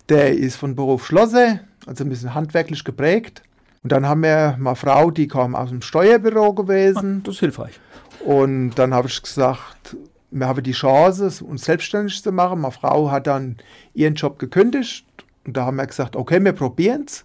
Der 0.09 0.37
ist 0.37 0.55
von 0.55 0.75
Beruf 0.75 1.05
Schlosser, 1.05 1.59
also 1.85 2.03
ein 2.03 2.09
bisschen 2.09 2.33
handwerklich 2.33 2.83
geprägt. 2.83 3.43
Und 3.83 3.91
dann 3.91 4.05
haben 4.05 4.23
wir 4.23 4.55
mal 4.59 4.75
Frau, 4.75 5.11
die 5.11 5.27
kam 5.27 5.55
aus 5.55 5.69
dem 5.69 5.81
Steuerbüro 5.81 6.53
gewesen. 6.53 7.23
Das 7.23 7.35
ist 7.35 7.39
hilfreich. 7.39 7.79
Und 8.25 8.71
dann 8.71 8.93
habe 8.93 9.07
ich 9.07 9.21
gesagt, 9.21 9.95
wir 10.31 10.47
haben 10.47 10.63
die 10.63 10.71
Chance, 10.71 11.43
uns 11.43 11.65
selbstständig 11.65 12.21
zu 12.21 12.31
machen. 12.31 12.61
Meine 12.61 12.71
Frau 12.71 13.11
hat 13.11 13.27
dann 13.27 13.57
ihren 13.93 14.15
Job 14.15 14.39
gekündigt 14.39 15.05
und 15.45 15.55
da 15.55 15.65
haben 15.65 15.77
wir 15.77 15.87
gesagt, 15.87 16.15
okay, 16.15 16.43
wir 16.43 16.53
probieren 16.53 17.05
es. 17.07 17.23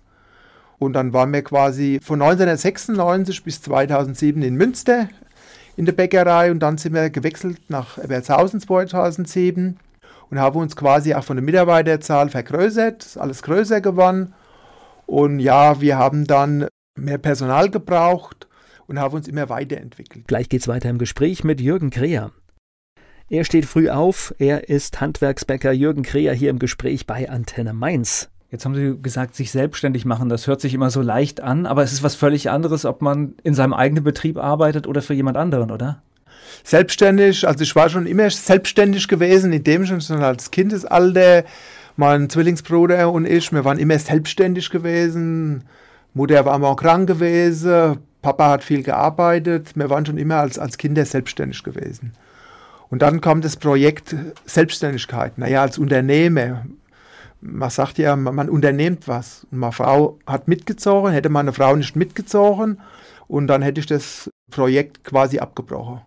Und 0.78 0.94
dann 0.94 1.12
waren 1.12 1.32
wir 1.32 1.42
quasi 1.42 2.00
von 2.02 2.20
1996 2.20 3.44
bis 3.44 3.62
2007 3.62 4.42
in 4.42 4.56
Münster 4.56 5.08
in 5.76 5.86
der 5.86 5.92
Bäckerei 5.92 6.50
und 6.50 6.60
dann 6.60 6.78
sind 6.78 6.94
wir 6.94 7.08
gewechselt 7.10 7.58
nach 7.68 7.98
Ebertshausen 7.98 8.60
2007 8.60 9.78
und 10.32 10.40
haben 10.40 10.58
uns 10.58 10.76
quasi 10.76 11.12
auch 11.12 11.24
von 11.24 11.36
der 11.36 11.44
Mitarbeiterzahl 11.44 12.30
vergrößert, 12.30 13.04
ist 13.04 13.18
alles 13.18 13.42
größer 13.42 13.82
geworden. 13.82 14.32
Und 15.04 15.40
ja, 15.40 15.82
wir 15.82 15.98
haben 15.98 16.26
dann 16.26 16.68
mehr 16.98 17.18
Personal 17.18 17.68
gebraucht 17.68 18.48
und 18.86 18.98
haben 18.98 19.14
uns 19.14 19.28
immer 19.28 19.50
weiterentwickelt. 19.50 20.26
Gleich 20.26 20.48
geht's 20.48 20.68
weiter 20.68 20.88
im 20.88 20.96
Gespräch 20.96 21.44
mit 21.44 21.60
Jürgen 21.60 21.90
Kreher. 21.90 22.30
Er 23.28 23.44
steht 23.44 23.66
früh 23.66 23.90
auf, 23.90 24.34
er 24.38 24.70
ist 24.70 25.02
Handwerksbäcker 25.02 25.70
Jürgen 25.70 26.02
Kreher 26.02 26.32
hier 26.32 26.48
im 26.48 26.58
Gespräch 26.58 27.06
bei 27.06 27.28
Antenne 27.28 27.74
Mainz. 27.74 28.30
Jetzt 28.50 28.64
haben 28.64 28.74
Sie 28.74 28.96
gesagt, 29.02 29.34
sich 29.34 29.50
selbstständig 29.50 30.06
machen, 30.06 30.30
das 30.30 30.46
hört 30.46 30.62
sich 30.62 30.72
immer 30.72 30.88
so 30.88 31.02
leicht 31.02 31.42
an, 31.42 31.66
aber 31.66 31.82
es 31.82 31.92
ist 31.92 32.02
was 32.02 32.14
völlig 32.14 32.48
anderes, 32.48 32.86
ob 32.86 33.02
man 33.02 33.34
in 33.42 33.52
seinem 33.52 33.74
eigenen 33.74 34.02
Betrieb 34.02 34.38
arbeitet 34.38 34.86
oder 34.86 35.02
für 35.02 35.12
jemand 35.12 35.36
anderen, 35.36 35.70
oder? 35.70 36.02
Selbstständig, 36.64 37.47
also 37.47 37.62
ich 37.62 37.75
war 37.75 37.88
schon 37.88 38.06
immer 38.06 38.30
selbstständig 38.30 39.09
gewesen, 39.09 39.52
in 39.52 39.64
dem 39.64 39.85
schon 39.85 40.23
als 40.23 40.50
Kindesalter. 40.50 41.44
Mein 41.97 42.30
Zwillingsbruder 42.30 43.11
und 43.12 43.26
ich, 43.26 43.52
wir 43.52 43.64
waren 43.64 43.78
immer 43.78 43.99
selbstständig 43.99 44.71
gewesen. 44.71 45.64
Mutter 46.14 46.44
war 46.44 46.59
mal 46.59 46.76
krank 46.76 47.06
gewesen, 47.06 47.99
Papa 48.23 48.50
hat 48.50 48.64
viel 48.64 48.82
gearbeitet. 48.82 49.73
Wir 49.75 49.90
waren 49.90 50.06
schon 50.06 50.16
immer 50.16 50.37
als, 50.37 50.59
als 50.59 50.78
Kinder 50.78 51.04
selbstständig 51.04 51.62
gewesen. 51.62 52.12
Und 52.88 53.02
dann 53.02 53.21
kam 53.21 53.40
das 53.40 53.56
Projekt 53.56 54.14
Selbstständigkeit. 54.47 55.38
Naja, 55.38 55.62
als 55.62 55.78
Unternehmer. 55.78 56.64
Man 57.40 57.71
sagt 57.71 57.99
ja, 57.99 58.14
man 58.14 58.49
unternimmt 58.49 59.09
was. 59.09 59.47
Und 59.50 59.59
meine 59.59 59.73
Frau 59.73 60.18
hat 60.26 60.47
mitgezogen, 60.47 61.12
hätte 61.12 61.28
meine 61.28 61.52
Frau 61.52 61.75
nicht 61.75 61.97
mitgezogen 61.97 62.78
und 63.28 63.47
dann 63.49 63.62
hätte 63.62 63.80
ich 63.80 63.87
das 63.87 64.30
Projekt 64.50 65.04
quasi 65.04 65.38
abgebrochen. 65.38 66.02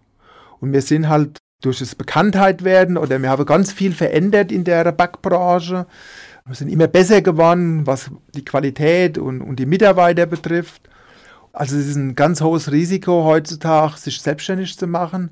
Und 0.60 0.74
wir 0.74 0.82
sind 0.82 1.10
halt 1.10 1.38
durch 1.62 1.80
das 1.80 1.96
Bekanntheit 1.96 2.64
werden 2.64 2.98
oder 2.98 3.22
wir 3.22 3.30
haben 3.30 3.46
ganz 3.46 3.72
viel 3.72 3.94
verändert 3.94 4.52
in 4.52 4.64
der 4.64 4.92
Backbranche. 4.92 5.88
Wir 6.46 6.56
sind 6.56 6.70
immer 6.70 6.88
besser 6.88 7.22
geworden, 7.22 7.88
was 7.88 8.12
die 8.36 8.46
Qualität 8.46 9.18
und, 9.18 9.42
und 9.42 9.58
die 9.58 9.66
Mitarbeiter 9.66 10.26
betrifft. 10.26 10.90
Also 11.54 11.78
es 11.78 11.88
ist 11.88 11.96
ein 11.96 12.16
ganz 12.16 12.42
hohes 12.42 12.72
Risiko 12.72 13.24
heutzutage, 13.24 13.98
sich 13.98 14.22
selbstständig 14.22 14.78
zu 14.78 14.88
machen. 14.88 15.32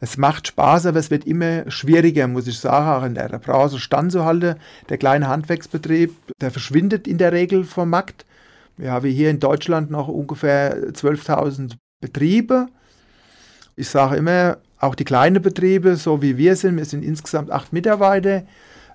Es 0.00 0.16
macht 0.16 0.46
Spaß, 0.48 0.86
aber 0.86 0.98
es 0.98 1.10
wird 1.10 1.26
immer 1.26 1.70
schwieriger, 1.70 2.28
muss 2.28 2.46
ich 2.46 2.58
sagen, 2.58 3.02
auch 3.02 3.06
in 3.06 3.14
der 3.14 3.38
Branche 3.38 3.78
standzuhalten. 3.78 4.56
Der 4.88 4.98
kleine 4.98 5.28
Handwerksbetrieb, 5.28 6.14
der 6.40 6.50
verschwindet 6.50 7.08
in 7.08 7.18
der 7.18 7.32
Regel 7.32 7.64
vom 7.64 7.90
Markt. 7.90 8.24
Wir 8.76 8.92
haben 8.92 9.08
hier 9.08 9.30
in 9.30 9.40
Deutschland 9.40 9.90
noch 9.90 10.08
ungefähr 10.08 10.76
12.000 10.92 11.76
Betriebe. 12.00 12.66
Ich 13.76 13.88
sage 13.88 14.16
immer, 14.16 14.58
auch 14.78 14.94
die 14.94 15.04
kleinen 15.04 15.42
Betriebe, 15.42 15.96
so 15.96 16.22
wie 16.22 16.36
wir 16.36 16.56
sind, 16.56 16.76
wir 16.76 16.84
sind 16.84 17.04
insgesamt 17.04 17.50
acht 17.50 17.72
Mitarbeiter. 17.72 18.44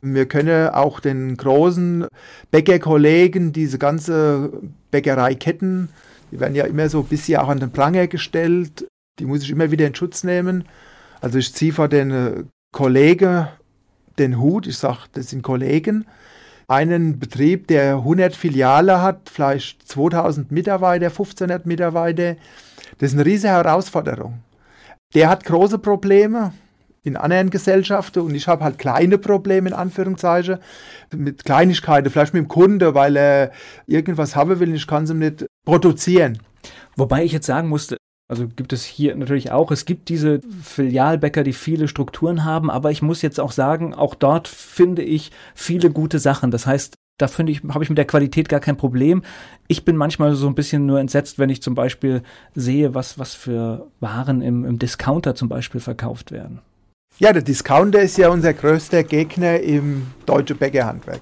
Wir 0.01 0.25
können 0.27 0.69
auch 0.69 0.99
den 0.99 1.35
großen 1.35 2.07
Bäckerkollegen, 2.51 3.51
diese 3.51 3.77
ganze 3.77 4.51
Bäckereiketten, 4.91 5.89
die 6.31 6.39
werden 6.39 6.55
ja 6.55 6.65
immer 6.65 6.87
so 6.89 6.99
ein 6.99 7.07
bisschen 7.07 7.39
auch 7.39 7.49
an 7.49 7.59
den 7.59 7.71
Pranger 7.71 8.07
gestellt, 8.07 8.87
die 9.19 9.25
muss 9.25 9.43
ich 9.43 9.49
immer 9.49 9.71
wieder 9.71 9.87
in 9.87 9.95
Schutz 9.95 10.23
nehmen. 10.23 10.63
Also 11.19 11.37
ich 11.37 11.53
ziehe 11.53 11.73
vor 11.73 11.89
den 11.89 12.11
äh, 12.11 12.43
Kollegen 12.71 13.47
den 14.19 14.39
Hut, 14.39 14.67
ich 14.67 14.77
sage, 14.77 14.99
das 15.13 15.29
sind 15.29 15.41
Kollegen. 15.41 16.05
Einen 16.67 17.19
Betrieb, 17.19 17.67
der 17.67 17.95
100 17.95 18.35
Filiale 18.35 19.01
hat, 19.01 19.29
vielleicht 19.29 19.87
2000 19.87 20.51
Mitarbeiter, 20.51 21.07
1500 21.07 21.65
Mitarbeiter, 21.65 22.35
das 22.99 23.11
ist 23.11 23.13
eine 23.15 23.25
riesige 23.25 23.53
Herausforderung. 23.53 24.39
Der 25.15 25.27
hat 25.27 25.43
große 25.43 25.79
Probleme 25.79 26.53
in 27.01 27.17
anderen 27.17 27.49
Gesellschaften 27.49 28.19
und 28.19 28.35
ich 28.35 28.47
habe 28.47 28.63
halt 28.63 28.77
kleine 28.77 29.17
Probleme 29.17 29.69
in 29.69 29.73
Anführungszeichen 29.73 30.59
mit 31.15 31.45
Kleinigkeiten, 31.45 32.11
vielleicht 32.11 32.33
mit 32.35 32.43
dem 32.43 32.47
Kunde, 32.47 32.93
weil 32.93 33.15
er 33.15 33.51
irgendwas 33.87 34.35
haben 34.35 34.59
will 34.59 34.69
und 34.69 34.75
ich 34.75 34.85
kann 34.85 35.05
es 35.05 35.09
ihm 35.09 35.19
nicht 35.19 35.47
produzieren. 35.65 36.39
Wobei 36.95 37.23
ich 37.23 37.31
jetzt 37.31 37.47
sagen 37.47 37.69
musste, 37.69 37.97
also 38.29 38.47
gibt 38.47 38.71
es 38.71 38.83
hier 38.83 39.15
natürlich 39.15 39.51
auch. 39.51 39.71
Es 39.71 39.85
gibt 39.85 40.09
diese 40.09 40.41
Filialbäcker, 40.63 41.43
die 41.43 41.53
viele 41.53 41.87
Strukturen 41.87 42.45
haben, 42.45 42.69
aber 42.69 42.91
ich 42.91 43.01
muss 43.01 43.23
jetzt 43.23 43.39
auch 43.39 43.51
sagen, 43.51 43.95
auch 43.95 44.13
dort 44.13 44.47
finde 44.47 45.01
ich 45.01 45.31
viele 45.55 45.89
gute 45.89 46.19
Sachen. 46.19 46.51
Das 46.51 46.67
heißt, 46.67 46.93
da 47.19 47.27
finde 47.27 47.51
ich, 47.51 47.61
habe 47.69 47.83
ich 47.83 47.89
mit 47.89 47.97
der 47.97 48.05
Qualität 48.05 48.49
gar 48.49 48.59
kein 48.59 48.77
Problem. 48.77 49.21
Ich 49.67 49.85
bin 49.85 49.95
manchmal 49.95 50.33
so 50.33 50.47
ein 50.47 50.55
bisschen 50.55 50.85
nur 50.85 50.99
entsetzt, 50.99 51.37
wenn 51.37 51.49
ich 51.49 51.61
zum 51.61 51.75
Beispiel 51.75 52.23
sehe, 52.55 52.95
was, 52.95 53.19
was 53.19 53.35
für 53.35 53.87
Waren 53.99 54.41
im, 54.41 54.65
im 54.65 54.79
Discounter 54.79 55.35
zum 55.35 55.49
Beispiel 55.49 55.81
verkauft 55.81 56.31
werden. 56.31 56.59
Ja, 57.19 57.33
der 57.33 57.41
Discounter 57.41 58.01
ist 58.01 58.17
ja 58.17 58.29
unser 58.29 58.53
größter 58.53 59.03
Gegner 59.03 59.59
im 59.59 60.07
deutschen 60.25 60.57
Bäckerhandwerk. 60.57 61.21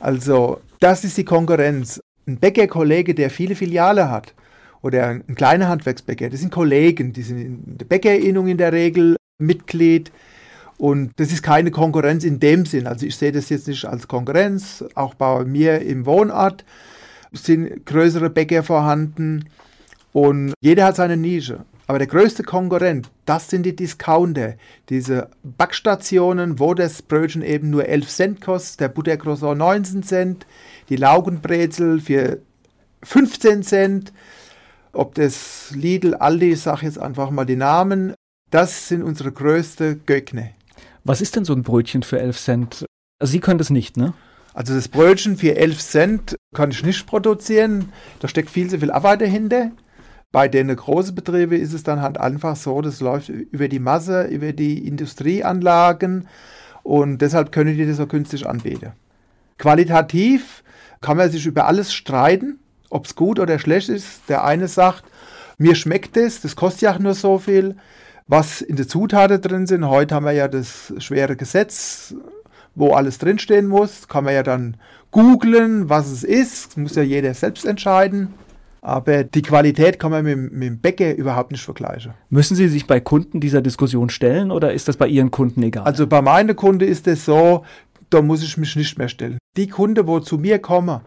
Also, 0.00 0.60
das 0.78 1.02
ist 1.02 1.16
die 1.18 1.24
Konkurrenz. 1.24 2.00
Ein 2.26 2.38
Bäckerkollege, 2.38 3.14
der 3.14 3.30
viele 3.30 3.56
Filiale 3.56 4.10
hat, 4.10 4.32
oder 4.80 5.08
ein 5.08 5.34
kleiner 5.34 5.68
Handwerksbäcker, 5.68 6.30
das 6.30 6.38
sind 6.40 6.52
Kollegen, 6.52 7.12
die 7.12 7.22
sind 7.22 7.38
in 7.38 7.78
der 7.78 7.86
Bäckerinnung 7.86 8.46
in 8.46 8.58
der 8.58 8.72
Regel 8.72 9.16
Mitglied. 9.38 10.12
Und 10.78 11.10
das 11.16 11.32
ist 11.32 11.42
keine 11.42 11.72
Konkurrenz 11.72 12.24
in 12.24 12.38
dem 12.38 12.64
Sinn. 12.64 12.86
Also 12.86 13.04
ich 13.04 13.16
sehe 13.16 13.32
das 13.32 13.48
jetzt 13.48 13.66
nicht 13.66 13.84
als 13.84 14.06
Konkurrenz. 14.06 14.84
Auch 14.94 15.14
bei 15.14 15.44
mir 15.44 15.82
im 15.82 16.06
Wohnort 16.06 16.64
sind 17.32 17.84
größere 17.84 18.30
Bäcker 18.30 18.62
vorhanden 18.62 19.46
und 20.12 20.54
jeder 20.60 20.86
hat 20.86 20.96
seine 20.96 21.16
Nische. 21.16 21.64
Aber 21.88 21.98
der 21.98 22.06
größte 22.06 22.42
Konkurrent, 22.42 23.10
das 23.24 23.48
sind 23.48 23.64
die 23.64 23.74
Discounter, 23.74 24.54
diese 24.88 25.30
Backstationen, 25.42 26.58
wo 26.58 26.74
das 26.74 27.02
Brötchen 27.02 27.42
eben 27.42 27.70
nur 27.70 27.86
11 27.86 28.08
Cent 28.08 28.40
kostet, 28.40 28.80
der 28.80 28.88
Buttercroissant 28.88 29.58
19 29.58 30.02
Cent, 30.02 30.46
die 30.90 30.96
Laugenbrezel 30.96 32.00
für 32.00 32.40
15 33.02 33.62
Cent, 33.62 34.12
ob 34.92 35.14
das 35.14 35.72
Lidl, 35.74 36.14
Aldi, 36.14 36.52
ich 36.52 36.60
sage 36.60 36.84
jetzt 36.84 36.98
einfach 36.98 37.30
mal 37.30 37.46
die 37.46 37.56
Namen, 37.56 38.14
das 38.50 38.88
sind 38.88 39.02
unsere 39.02 39.32
größte 39.32 39.96
Göckne. 39.96 40.57
Was 41.08 41.22
ist 41.22 41.36
denn 41.36 41.46
so 41.46 41.54
ein 41.54 41.62
Brötchen 41.62 42.02
für 42.02 42.20
11 42.20 42.38
Cent? 42.38 42.86
Also 43.18 43.30
Sie 43.30 43.40
können 43.40 43.56
das 43.56 43.70
nicht, 43.70 43.96
ne? 43.96 44.12
Also 44.52 44.74
das 44.74 44.88
Brötchen 44.88 45.38
für 45.38 45.56
11 45.56 45.78
Cent 45.80 46.36
kann 46.54 46.70
ich 46.70 46.84
nicht 46.84 47.06
produzieren. 47.06 47.92
Da 48.20 48.28
steckt 48.28 48.50
viel 48.50 48.68
zu 48.68 48.78
viel 48.78 48.90
Arbeit 48.90 49.22
dahinter. 49.22 49.70
Bei 50.32 50.48
den 50.48 50.74
großen 50.74 51.14
Betrieben 51.14 51.58
ist 51.58 51.72
es 51.72 51.82
dann 51.82 52.02
halt 52.02 52.18
einfach 52.18 52.56
so, 52.56 52.82
das 52.82 53.00
läuft 53.00 53.30
über 53.30 53.68
die 53.68 53.78
Masse, 53.78 54.24
über 54.24 54.52
die 54.52 54.86
Industrieanlagen 54.86 56.28
und 56.82 57.22
deshalb 57.22 57.52
können 57.52 57.74
die 57.74 57.86
das 57.86 57.96
so 57.96 58.06
günstig 58.06 58.46
anbieten. 58.46 58.92
Qualitativ 59.56 60.62
kann 61.00 61.16
man 61.16 61.30
sich 61.30 61.46
über 61.46 61.66
alles 61.66 61.94
streiten 61.94 62.58
ob 62.90 63.06
es 63.06 63.14
gut 63.14 63.38
oder 63.38 63.58
schlecht 63.58 63.88
ist. 63.88 64.22
Der 64.28 64.44
eine 64.44 64.68
sagt, 64.68 65.04
mir 65.58 65.74
schmeckt 65.74 66.16
es, 66.16 66.40
das 66.40 66.56
kostet 66.56 66.82
ja 66.82 66.94
auch 66.94 66.98
nur 66.98 67.14
so 67.14 67.38
viel. 67.38 67.76
Was 68.30 68.60
in 68.60 68.76
der 68.76 68.86
Zutaten 68.86 69.40
drin 69.40 69.66
sind, 69.66 69.88
heute 69.88 70.14
haben 70.14 70.26
wir 70.26 70.32
ja 70.32 70.48
das 70.48 70.92
schwere 70.98 71.34
Gesetz, 71.34 72.14
wo 72.74 72.92
alles 72.92 73.16
drinstehen 73.16 73.66
muss, 73.66 74.06
kann 74.06 74.24
man 74.24 74.34
ja 74.34 74.42
dann 74.42 74.76
googeln, 75.10 75.88
was 75.88 76.10
es 76.10 76.24
ist, 76.24 76.66
das 76.66 76.76
muss 76.76 76.94
ja 76.94 77.02
jeder 77.02 77.32
selbst 77.32 77.64
entscheiden. 77.64 78.34
Aber 78.82 79.24
die 79.24 79.40
Qualität 79.40 79.98
kann 79.98 80.10
man 80.10 80.24
mit, 80.24 80.52
mit 80.52 80.62
dem 80.62 80.78
Bäcker 80.78 81.14
überhaupt 81.14 81.52
nicht 81.52 81.64
vergleichen. 81.64 82.12
Müssen 82.28 82.54
Sie 82.54 82.68
sich 82.68 82.86
bei 82.86 83.00
Kunden 83.00 83.40
dieser 83.40 83.62
Diskussion 83.62 84.10
stellen 84.10 84.50
oder 84.50 84.74
ist 84.74 84.88
das 84.88 84.98
bei 84.98 85.08
Ihren 85.08 85.30
Kunden 85.30 85.62
egal? 85.62 85.84
Also 85.84 86.06
bei 86.06 86.20
meinen 86.20 86.54
Kunden 86.54 86.86
ist 86.86 87.08
es 87.08 87.24
so, 87.24 87.64
da 88.10 88.20
muss 88.20 88.42
ich 88.42 88.58
mich 88.58 88.76
nicht 88.76 88.98
mehr 88.98 89.08
stellen. 89.08 89.38
Die 89.56 89.68
Kunden, 89.68 90.06
wo 90.06 90.20
zu 90.20 90.36
mir 90.36 90.58
kommen, 90.58 91.00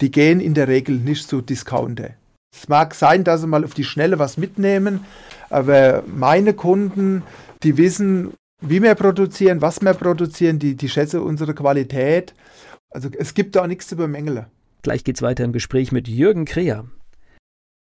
die 0.00 0.10
gehen 0.10 0.40
in 0.40 0.54
der 0.54 0.66
Regel 0.66 0.96
nicht 0.96 1.28
zu 1.28 1.40
Discounter. 1.40 2.10
Es 2.56 2.68
mag 2.68 2.94
sein, 2.94 3.24
dass 3.24 3.40
sie 3.40 3.46
mal 3.46 3.64
auf 3.64 3.74
die 3.74 3.84
Schnelle 3.84 4.18
was 4.18 4.36
mitnehmen, 4.36 5.04
aber 5.50 6.02
meine 6.06 6.54
Kunden, 6.54 7.22
die 7.62 7.76
wissen, 7.76 8.34
wie 8.60 8.82
wir 8.82 8.94
produzieren, 8.94 9.60
was 9.60 9.82
wir 9.82 9.94
produzieren, 9.94 10.58
die, 10.58 10.76
die 10.76 10.88
schätzen 10.88 11.20
unsere 11.20 11.54
Qualität. 11.54 12.34
Also 12.90 13.08
es 13.18 13.34
gibt 13.34 13.56
da 13.56 13.66
nichts 13.66 13.88
zu 13.88 13.96
bemängeln. 13.96 14.46
Gleich 14.82 15.02
geht's 15.02 15.22
weiter 15.22 15.44
im 15.44 15.52
Gespräch 15.52 15.92
mit 15.92 16.08
Jürgen 16.08 16.44
Kreher. 16.44 16.84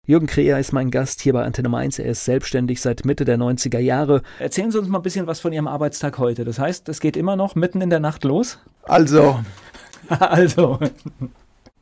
Jürgen 0.05 0.27
Kreher 0.27 0.59
ist 0.59 0.73
mein 0.73 0.89
Gast 0.89 1.21
hier 1.21 1.33
bei 1.33 1.43
Antenne 1.43 1.69
Mainz. 1.69 1.99
Er 1.99 2.05
ist 2.05 2.25
selbstständig 2.25 2.81
seit 2.81 3.05
Mitte 3.05 3.25
der 3.25 3.37
90er 3.37 3.79
Jahre. 3.79 4.23
Erzählen 4.39 4.71
Sie 4.71 4.79
uns 4.79 4.87
mal 4.87 4.99
ein 4.99 5.03
bisschen 5.03 5.27
was 5.27 5.39
von 5.39 5.53
Ihrem 5.53 5.67
Arbeitstag 5.67 6.17
heute. 6.17 6.45
Das 6.45 6.57
heißt, 6.57 6.89
es 6.89 6.99
geht 6.99 7.15
immer 7.15 7.35
noch 7.35 7.55
mitten 7.55 7.81
in 7.81 7.91
der 7.91 7.99
Nacht 7.99 8.23
los? 8.23 8.57
Also. 8.83 9.39
also. 10.09 10.79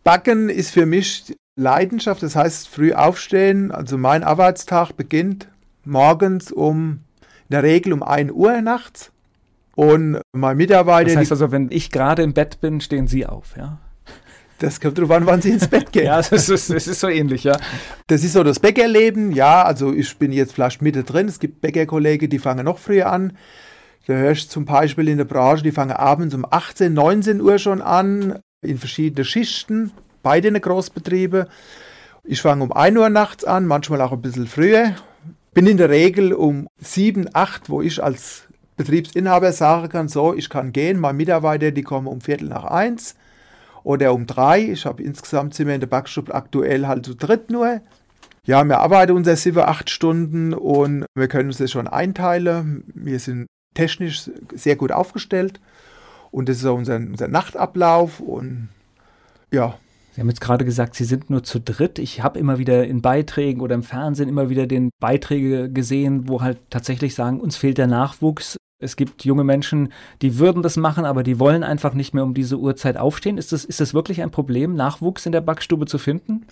Backen 0.04 0.50
ist 0.50 0.72
für 0.72 0.86
mich 0.86 1.34
Leidenschaft, 1.58 2.24
das 2.24 2.36
heißt 2.36 2.70
früh 2.70 2.94
aufstehen. 2.94 3.72
Also 3.72 3.98
mein 3.98 4.24
Arbeitstag 4.24 4.94
beginnt 4.94 5.50
morgens 5.84 6.52
um 6.52 7.00
in 7.50 7.52
der 7.52 7.64
Regel 7.64 7.94
um 7.94 8.04
1 8.04 8.32
Uhr 8.32 8.62
nachts. 8.62 9.12
Und 9.76 10.22
mein 10.32 10.58
Mitarbeiter. 10.58 11.10
Das 11.10 11.18
heißt 11.18 11.32
also, 11.32 11.52
wenn 11.52 11.68
ich 11.70 11.92
gerade 11.92 12.24
im 12.24 12.34
Bett 12.34 12.62
bin, 12.62 12.82
stehen 12.82 13.08
Sie 13.08 13.26
auf, 13.26 13.56
ja? 13.58 13.78
Das 14.60 14.82
kommt 14.82 14.98
drauf 14.98 15.12
an, 15.12 15.28
wann 15.28 15.42
Sie 15.42 15.52
ins 15.52 15.68
Bett 15.68 15.92
gehen. 15.92 16.06
ja, 16.08 16.18
das 16.18 16.50
ist, 16.50 16.70
das 16.72 16.88
ist 16.88 17.00
so 17.00 17.08
ähnlich, 17.08 17.44
ja. 17.44 17.58
Das 18.08 18.24
ist 18.24 18.34
so 18.34 18.44
das 18.44 18.60
Bäckerleben. 18.60 19.32
Ja, 19.32 19.64
also 19.64 19.94
ich 19.94 20.18
bin 20.18 20.32
jetzt 20.32 20.54
vielleicht 20.54 20.82
Mitte 20.82 21.04
drin. 21.04 21.28
Es 21.28 21.40
gibt 21.40 21.62
Bäckerkollegen, 21.62 22.30
die 22.30 22.40
fangen 22.40 22.66
noch 22.66 22.80
früher 22.80 23.12
an. 23.12 23.34
Da 24.08 24.14
hörst 24.14 24.46
du 24.46 24.50
zum 24.50 24.66
Beispiel 24.66 25.10
in 25.10 25.18
der 25.18 25.26
Branche, 25.26 25.64
die 25.64 25.72
fangen 25.72 25.92
abends 25.92 26.34
um 26.34 26.46
18, 26.50 26.94
19 26.94 27.42
Uhr 27.42 27.60
schon 27.60 27.82
an, 27.82 28.40
in 28.62 28.78
verschiedene 28.78 29.26
Schichten, 29.26 29.92
in 30.36 30.54
den 30.54 30.62
Großbetrieben. 30.62 31.46
Ich 32.24 32.42
fange 32.42 32.64
um 32.64 32.74
1 32.74 32.98
Uhr 32.98 33.10
nachts 33.10 33.46
an, 33.46 33.66
manchmal 33.66 34.02
auch 34.02 34.12
ein 34.12 34.22
bisschen 34.22 34.48
früher. 34.48 34.96
Bin 35.54 35.68
in 35.68 35.78
der 35.78 35.90
Regel 35.90 36.34
um 36.34 36.68
7, 36.80 37.30
8, 37.34 37.70
wo 37.70 37.82
ich 37.82 38.04
als 38.04 38.48
Betriebsinhaber 38.76 39.52
sagen 39.52 39.90
kann, 39.90 40.08
so, 40.08 40.34
ich 40.34 40.50
kann 40.50 40.72
gehen, 40.72 41.00
meine 41.00 41.18
Mitarbeiter, 41.18 41.72
die 41.72 41.82
kommen 41.82 42.08
um 42.08 42.22
Viertel 42.22 42.48
nach 42.48 42.64
eins 42.64 43.16
oder 43.84 44.14
um 44.14 44.28
drei. 44.28 44.72
Ich 44.72 44.86
habe 44.86 45.02
insgesamt 45.02 45.56
sind 45.56 45.68
wir 45.68 45.74
in 45.74 45.82
der 45.82 45.88
Backstube 45.88 46.34
aktuell 46.34 46.88
halt 46.88 47.06
zu 47.06 47.16
dritt 47.16 47.50
nur. 47.50 47.82
Ja, 48.44 48.64
wir 48.64 48.80
arbeiten 48.80 49.14
unsere 49.14 49.36
sieben, 49.36 49.60
acht 49.60 49.90
Stunden 49.90 50.54
und 50.54 51.06
wir 51.16 51.28
können 51.28 51.50
uns 51.50 51.58
das 51.58 51.72
schon 51.72 51.88
einteilen. 51.88 52.84
Wir 52.94 53.20
sind 53.20 53.48
technisch 53.74 54.30
sehr 54.54 54.76
gut 54.76 54.92
aufgestellt 54.92 55.60
und 56.32 56.48
das 56.48 56.58
ist 56.58 56.64
so 56.64 56.76
unser, 56.76 56.98
unser 56.98 57.28
Nachtablauf 57.28 58.20
und 58.20 58.70
ja, 59.52 59.78
Sie 60.18 60.22
haben 60.22 60.30
jetzt 60.30 60.42
gerade 60.42 60.66
gesagt, 60.66 60.96
Sie 60.96 61.04
sind 61.04 61.30
nur 61.30 61.44
zu 61.44 61.60
dritt. 61.60 62.00
Ich 62.00 62.24
habe 62.24 62.40
immer 62.40 62.58
wieder 62.58 62.88
in 62.88 63.04
Beiträgen 63.04 63.62
oder 63.62 63.76
im 63.76 63.84
Fernsehen 63.84 64.28
immer 64.28 64.50
wieder 64.50 64.66
den 64.66 64.90
Beiträge 65.00 65.72
gesehen, 65.72 66.28
wo 66.28 66.42
halt 66.42 66.58
tatsächlich 66.72 67.14
sagen, 67.14 67.40
uns 67.40 67.56
fehlt 67.56 67.78
der 67.78 67.86
Nachwuchs. 67.86 68.58
Es 68.80 68.96
gibt 68.96 69.26
junge 69.26 69.44
Menschen, 69.44 69.94
die 70.24 70.40
würden 70.40 70.64
das 70.64 70.76
machen, 70.76 71.06
aber 71.06 71.22
die 71.22 71.38
wollen 71.38 71.62
einfach 71.62 71.94
nicht 71.94 72.16
mehr 72.16 72.24
um 72.24 72.34
diese 72.34 72.58
Uhrzeit 72.58 72.98
aufstehen. 72.98 73.38
Ist 73.38 73.52
das, 73.52 73.64
ist 73.64 73.80
das 73.80 73.94
wirklich 73.94 74.24
ein 74.24 74.32
Problem, 74.32 74.74
Nachwuchs 74.74 75.28
in 75.28 75.34
der 75.34 75.42
Backstube 75.42 75.86
zu 75.86 76.00
finden? 76.00 76.48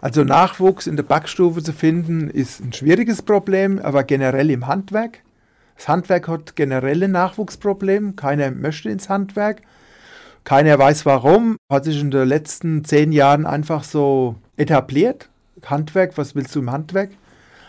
Also 0.00 0.24
Nachwuchs 0.24 0.86
in 0.86 0.96
der 0.96 1.02
Backstube 1.02 1.62
zu 1.62 1.74
finden, 1.74 2.30
ist 2.30 2.64
ein 2.64 2.72
schwieriges 2.72 3.20
Problem, 3.20 3.80
aber 3.80 4.02
generell 4.02 4.48
im 4.48 4.66
Handwerk. 4.66 5.18
Das 5.76 5.88
Handwerk 5.88 6.26
hat 6.26 6.56
generell 6.56 7.04
ein 7.04 7.10
Nachwuchsproblem. 7.10 8.16
Keiner 8.16 8.50
möchte 8.50 8.88
ins 8.88 9.10
Handwerk. 9.10 9.60
Keiner 10.44 10.78
weiß 10.78 11.06
warum, 11.06 11.56
hat 11.70 11.84
sich 11.84 12.00
in 12.00 12.10
den 12.10 12.26
letzten 12.26 12.84
zehn 12.84 13.12
Jahren 13.12 13.46
einfach 13.46 13.84
so 13.84 14.36
etabliert. 14.56 15.28
Handwerk, 15.64 16.16
was 16.16 16.34
willst 16.34 16.54
du 16.54 16.60
im 16.60 16.72
Handwerk? 16.72 17.10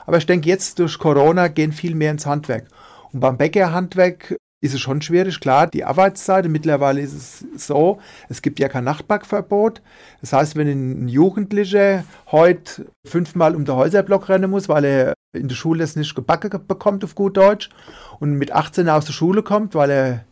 Aber 0.06 0.18
ich 0.18 0.26
denke, 0.26 0.50
jetzt 0.50 0.80
durch 0.80 0.98
Corona 0.98 1.48
gehen 1.48 1.72
viel 1.72 1.96
mehr 1.96 2.12
ins 2.12 2.26
Handwerk. 2.26 2.68
Und 3.12 3.20
beim 3.20 3.38
Bäckerhandwerk 3.38 4.36
ist 4.62 4.76
es 4.76 4.80
schon 4.80 5.02
schwierig, 5.02 5.40
klar, 5.40 5.68
die 5.68 5.84
Arbeitszeit. 5.84 6.48
Mittlerweile 6.48 7.02
ist 7.02 7.14
es 7.14 7.46
so, 7.68 8.00
es 8.30 8.42
gibt 8.42 8.60
ja 8.60 8.70
kein 8.70 8.84
Nachtbackverbot. 8.84 9.82
Das 10.22 10.34
heißt, 10.34 10.56
wenn 10.56 10.68
ein 10.68 11.08
Jugendlicher 11.08 12.04
heute 12.32 12.86
fünfmal 13.06 13.56
um 13.56 13.66
den 13.66 13.76
Häuserblock 13.76 14.30
rennen 14.30 14.52
muss, 14.52 14.70
weil 14.70 14.86
er 14.86 15.14
in 15.34 15.48
der 15.48 15.56
Schule 15.56 15.84
es 15.84 15.96
nicht 15.96 16.14
gebacken 16.14 16.52
bekommt, 16.68 17.04
auf 17.04 17.16
gut 17.16 17.38
Deutsch, 17.38 17.70
und 18.20 18.34
mit 18.34 18.52
18 18.52 18.88
aus 18.88 19.06
der 19.06 19.14
Schule 19.14 19.42
kommt, 19.44 19.74
weil 19.74 19.90
er 19.90 20.26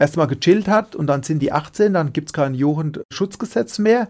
erstmal 0.00 0.26
gechillt 0.26 0.66
hat 0.66 0.96
und 0.96 1.06
dann 1.06 1.22
sind 1.22 1.40
die 1.40 1.52
18, 1.52 1.94
dann 1.94 2.12
gibt 2.12 2.30
es 2.30 2.32
kein 2.32 2.54
Jugendschutzgesetz 2.54 3.78
mehr. 3.78 4.08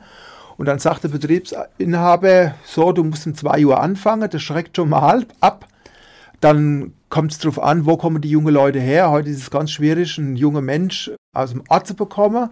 Und 0.56 0.66
dann 0.66 0.78
sagt 0.78 1.04
der 1.04 1.08
Betriebsinhaber, 1.08 2.54
so, 2.64 2.92
du 2.92 3.02
musst 3.02 3.26
um 3.26 3.34
2 3.34 3.66
Uhr 3.66 3.80
anfangen, 3.80 4.28
das 4.30 4.42
schreckt 4.42 4.76
schon 4.76 4.90
mal 4.90 5.26
ab. 5.40 5.66
Dann 6.40 6.92
kommt 7.08 7.32
es 7.32 7.38
darauf 7.38 7.62
an, 7.62 7.86
wo 7.86 7.96
kommen 7.96 8.22
die 8.22 8.30
jungen 8.30 8.54
Leute 8.54 8.78
her. 8.78 9.10
Heute 9.10 9.30
ist 9.30 9.38
es 9.38 9.50
ganz 9.50 9.70
schwierig, 9.70 10.18
einen 10.18 10.36
jungen 10.36 10.64
Mensch 10.64 11.10
aus 11.34 11.50
dem 11.50 11.64
Ort 11.68 11.86
zu 11.86 11.94
bekommen. 11.94 12.50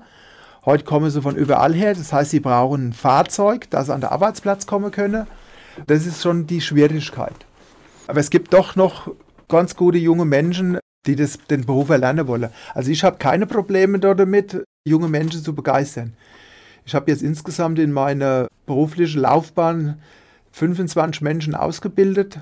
Heute 0.65 0.85
kommen 0.85 1.11
sie 1.11 1.23
von 1.23 1.37
überall 1.37 1.75
her. 1.75 1.95
Das 1.95 2.13
heißt, 2.13 2.31
sie 2.31 2.41
brauchen 2.41 2.89
ein 2.89 2.93
Fahrzeug, 2.93 3.71
das 3.71 3.87
sie 3.87 3.95
an 3.95 4.01
den 4.01 4.11
Arbeitsplatz 4.11 4.67
kommen 4.67 4.91
können. 4.91 5.27
Das 5.87 6.07
ist 6.07 6.23
schon 6.23 6.47
die 6.47 6.61
Schwierigkeit. 6.61 7.47
Aber 8.07 8.21
es 8.21 8.31
gibt 8.31 8.53
doch 8.53 8.75
noch 8.75 9.11
ganz 9.49 9.77
gute 9.77 9.99
junge 9.99 10.25
Menschen, 10.25 10.79
die 11.07 11.17
das, 11.17 11.39
den 11.51 11.65
Beruf 11.65 11.91
erlernen 11.91 12.27
wollen. 12.27 12.51
Also 12.75 12.91
ich 12.91 13.05
habe 13.05 13.19
keine 13.19 13.47
Probleme 13.47 13.99
damit, 13.99 14.65
junge 14.87 15.09
Menschen 15.09 15.43
zu 15.43 15.55
begeistern. 15.55 16.15
Ich 16.85 16.95
habe 16.95 17.11
jetzt 17.11 17.23
insgesamt 17.23 17.79
in 17.79 17.93
meiner 17.93 18.49
beruflichen 18.67 19.21
Laufbahn 19.21 20.01
25 20.53 21.23
Menschen 21.23 21.55
ausgebildet. 21.55 22.41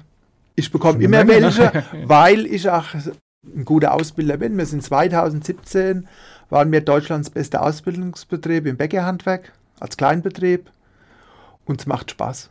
Ich 0.54 0.70
bekomme 0.70 1.02
immer 1.02 1.24
Menge, 1.24 1.42
welche, 1.42 1.62
ne? 1.62 1.84
weil 2.06 2.46
ich 2.46 2.70
auch 2.70 2.86
ein 2.94 3.64
guter 3.64 3.92
Ausbilder 3.92 4.36
bin. 4.36 4.56
Wir 4.56 4.66
sind 4.66 4.82
2017, 4.82 6.08
waren 6.48 6.72
wir 6.72 6.80
Deutschlands 6.80 7.30
bester 7.30 7.62
Ausbildungsbetrieb 7.62 8.66
im 8.66 8.76
Bäckerhandwerk 8.76 9.52
als 9.80 9.96
Kleinbetrieb 9.96 10.70
und 11.66 11.80
es 11.80 11.86
macht 11.86 12.10
Spaß. 12.12 12.50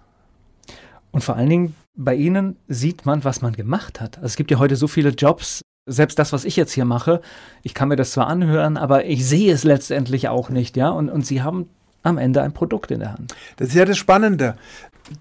Und 1.11 1.23
vor 1.23 1.35
allen 1.37 1.49
Dingen 1.49 1.75
bei 1.95 2.13
Ihnen 2.13 2.57
sieht 2.67 3.05
man, 3.05 3.23
was 3.23 3.41
man 3.41 3.53
gemacht 3.53 4.01
hat. 4.01 4.17
Also 4.17 4.27
es 4.27 4.35
gibt 4.35 4.51
ja 4.51 4.59
heute 4.59 4.75
so 4.75 4.87
viele 4.87 5.09
Jobs, 5.09 5.61
selbst 5.85 6.17
das, 6.17 6.33
was 6.33 6.45
ich 6.45 6.55
jetzt 6.55 6.71
hier 6.71 6.85
mache, 6.85 7.21
ich 7.61 7.73
kann 7.73 7.89
mir 7.89 7.95
das 7.95 8.11
zwar 8.11 8.27
anhören, 8.27 8.77
aber 8.77 9.05
ich 9.05 9.25
sehe 9.25 9.53
es 9.53 9.63
letztendlich 9.63 10.29
auch 10.29 10.49
nicht, 10.49 10.77
ja. 10.77 10.89
Und, 10.89 11.09
und 11.09 11.25
Sie 11.25 11.43
haben 11.43 11.69
am 12.03 12.17
Ende 12.17 12.41
ein 12.41 12.53
Produkt 12.53 12.91
in 12.91 12.99
der 12.99 13.13
Hand. 13.13 13.35
Das 13.57 13.69
ist 13.69 13.75
ja 13.75 13.85
das 13.85 13.97
Spannende. 13.97 14.55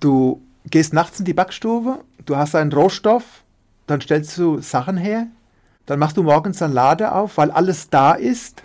Du 0.00 0.40
gehst 0.70 0.92
nachts 0.92 1.18
in 1.18 1.24
die 1.24 1.35
Backstube, 1.35 2.00
du 2.24 2.37
hast 2.37 2.55
einen 2.55 2.72
Rohstoff, 2.72 3.42
dann 3.87 4.00
stellst 4.00 4.37
du 4.38 4.61
Sachen 4.61 4.96
her, 4.96 5.27
dann 5.87 5.98
machst 5.98 6.16
du 6.16 6.22
morgens 6.22 6.59
dann 6.59 6.72
Lade 6.72 7.12
auf, 7.12 7.37
weil 7.37 7.50
alles 7.50 7.90
da 7.90 8.12
ist. 8.12 8.62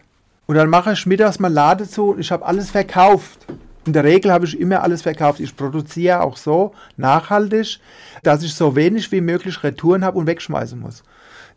Und 0.48 0.56
dann 0.56 0.70
mache 0.70 0.94
ich 0.94 1.06
mittags 1.06 1.40
mal 1.40 1.52
Lade 1.52 1.88
zu 1.88 2.12
und 2.12 2.20
ich 2.20 2.32
habe 2.32 2.46
alles 2.46 2.72
verkauft. 2.72 3.46
In 3.86 3.94
der 3.94 4.04
Regel 4.04 4.32
habe 4.32 4.46
ich 4.46 4.60
immer 4.60 4.82
alles 4.84 5.02
verkauft. 5.02 5.40
Ich 5.40 5.56
produziere 5.56 6.22
auch 6.22 6.38
so 6.38 6.74
nachhaltig, 6.98 7.80
dass 8.24 8.44
ich 8.44 8.54
so 8.54 8.76
wenig 8.76 9.12
wie 9.12 9.22
möglich 9.22 9.64
Retouren 9.64 10.04
habe 10.06 10.18
und 10.18 10.28
wegschmeißen 10.28 10.80
muss. 10.80 11.04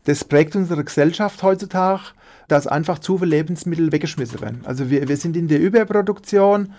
Das 0.05 0.25
prägt 0.25 0.57
unsere 0.57 0.85
Gesellschaft 0.85 1.43
heutzutage, 1.43 2.03
dass 2.49 2.67
einfach 2.67 2.99
zu 2.99 3.19
viele 3.19 3.31
Lebensmittel 3.31 3.93
weggeschmissen 3.93 4.41
werden. 4.41 4.63
Also 4.65 4.91
wir, 4.91 5.09
wir 5.09 5.17
sind 5.17 5.37
in 5.37 5.49
der 5.49 5.61
Überproduktion. 5.61 6.73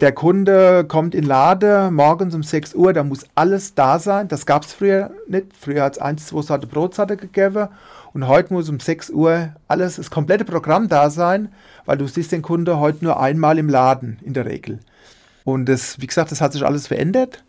Der 0.00 0.12
Kunde 0.12 0.84
kommt 0.84 1.14
in 1.14 1.24
Lade 1.24 1.90
morgens 1.92 2.34
um 2.34 2.42
6 2.42 2.74
Uhr, 2.74 2.92
da 2.92 3.04
muss 3.04 3.26
alles 3.34 3.74
da 3.74 3.98
sein. 3.98 4.26
Das 4.26 4.46
gab 4.46 4.64
es 4.64 4.72
früher 4.72 5.10
nicht. 5.28 5.48
Früher 5.58 5.84
hat 5.84 5.92
es 5.92 5.98
1, 5.98 6.26
2 6.26 6.42
Sorte 6.42 6.66
Brotsarte 6.66 7.16
gegeben. 7.16 7.68
Und 8.14 8.26
heute 8.26 8.52
muss 8.52 8.68
um 8.68 8.80
6 8.80 9.10
Uhr 9.10 9.50
alles, 9.68 9.96
das 9.96 10.10
komplette 10.10 10.44
Programm 10.44 10.88
da 10.88 11.10
sein, 11.10 11.52
weil 11.84 11.98
du 11.98 12.06
siehst 12.08 12.32
den 12.32 12.42
Kunde 12.42 12.78
heute 12.78 13.04
nur 13.04 13.20
einmal 13.20 13.58
im 13.58 13.68
Laden 13.68 14.18
in 14.22 14.32
der 14.34 14.46
Regel. 14.46 14.80
Und 15.44 15.66
das, 15.66 16.00
wie 16.00 16.06
gesagt, 16.06 16.32
das 16.32 16.40
hat 16.40 16.52
sich 16.52 16.64
alles 16.64 16.86
verändert. 16.86 17.44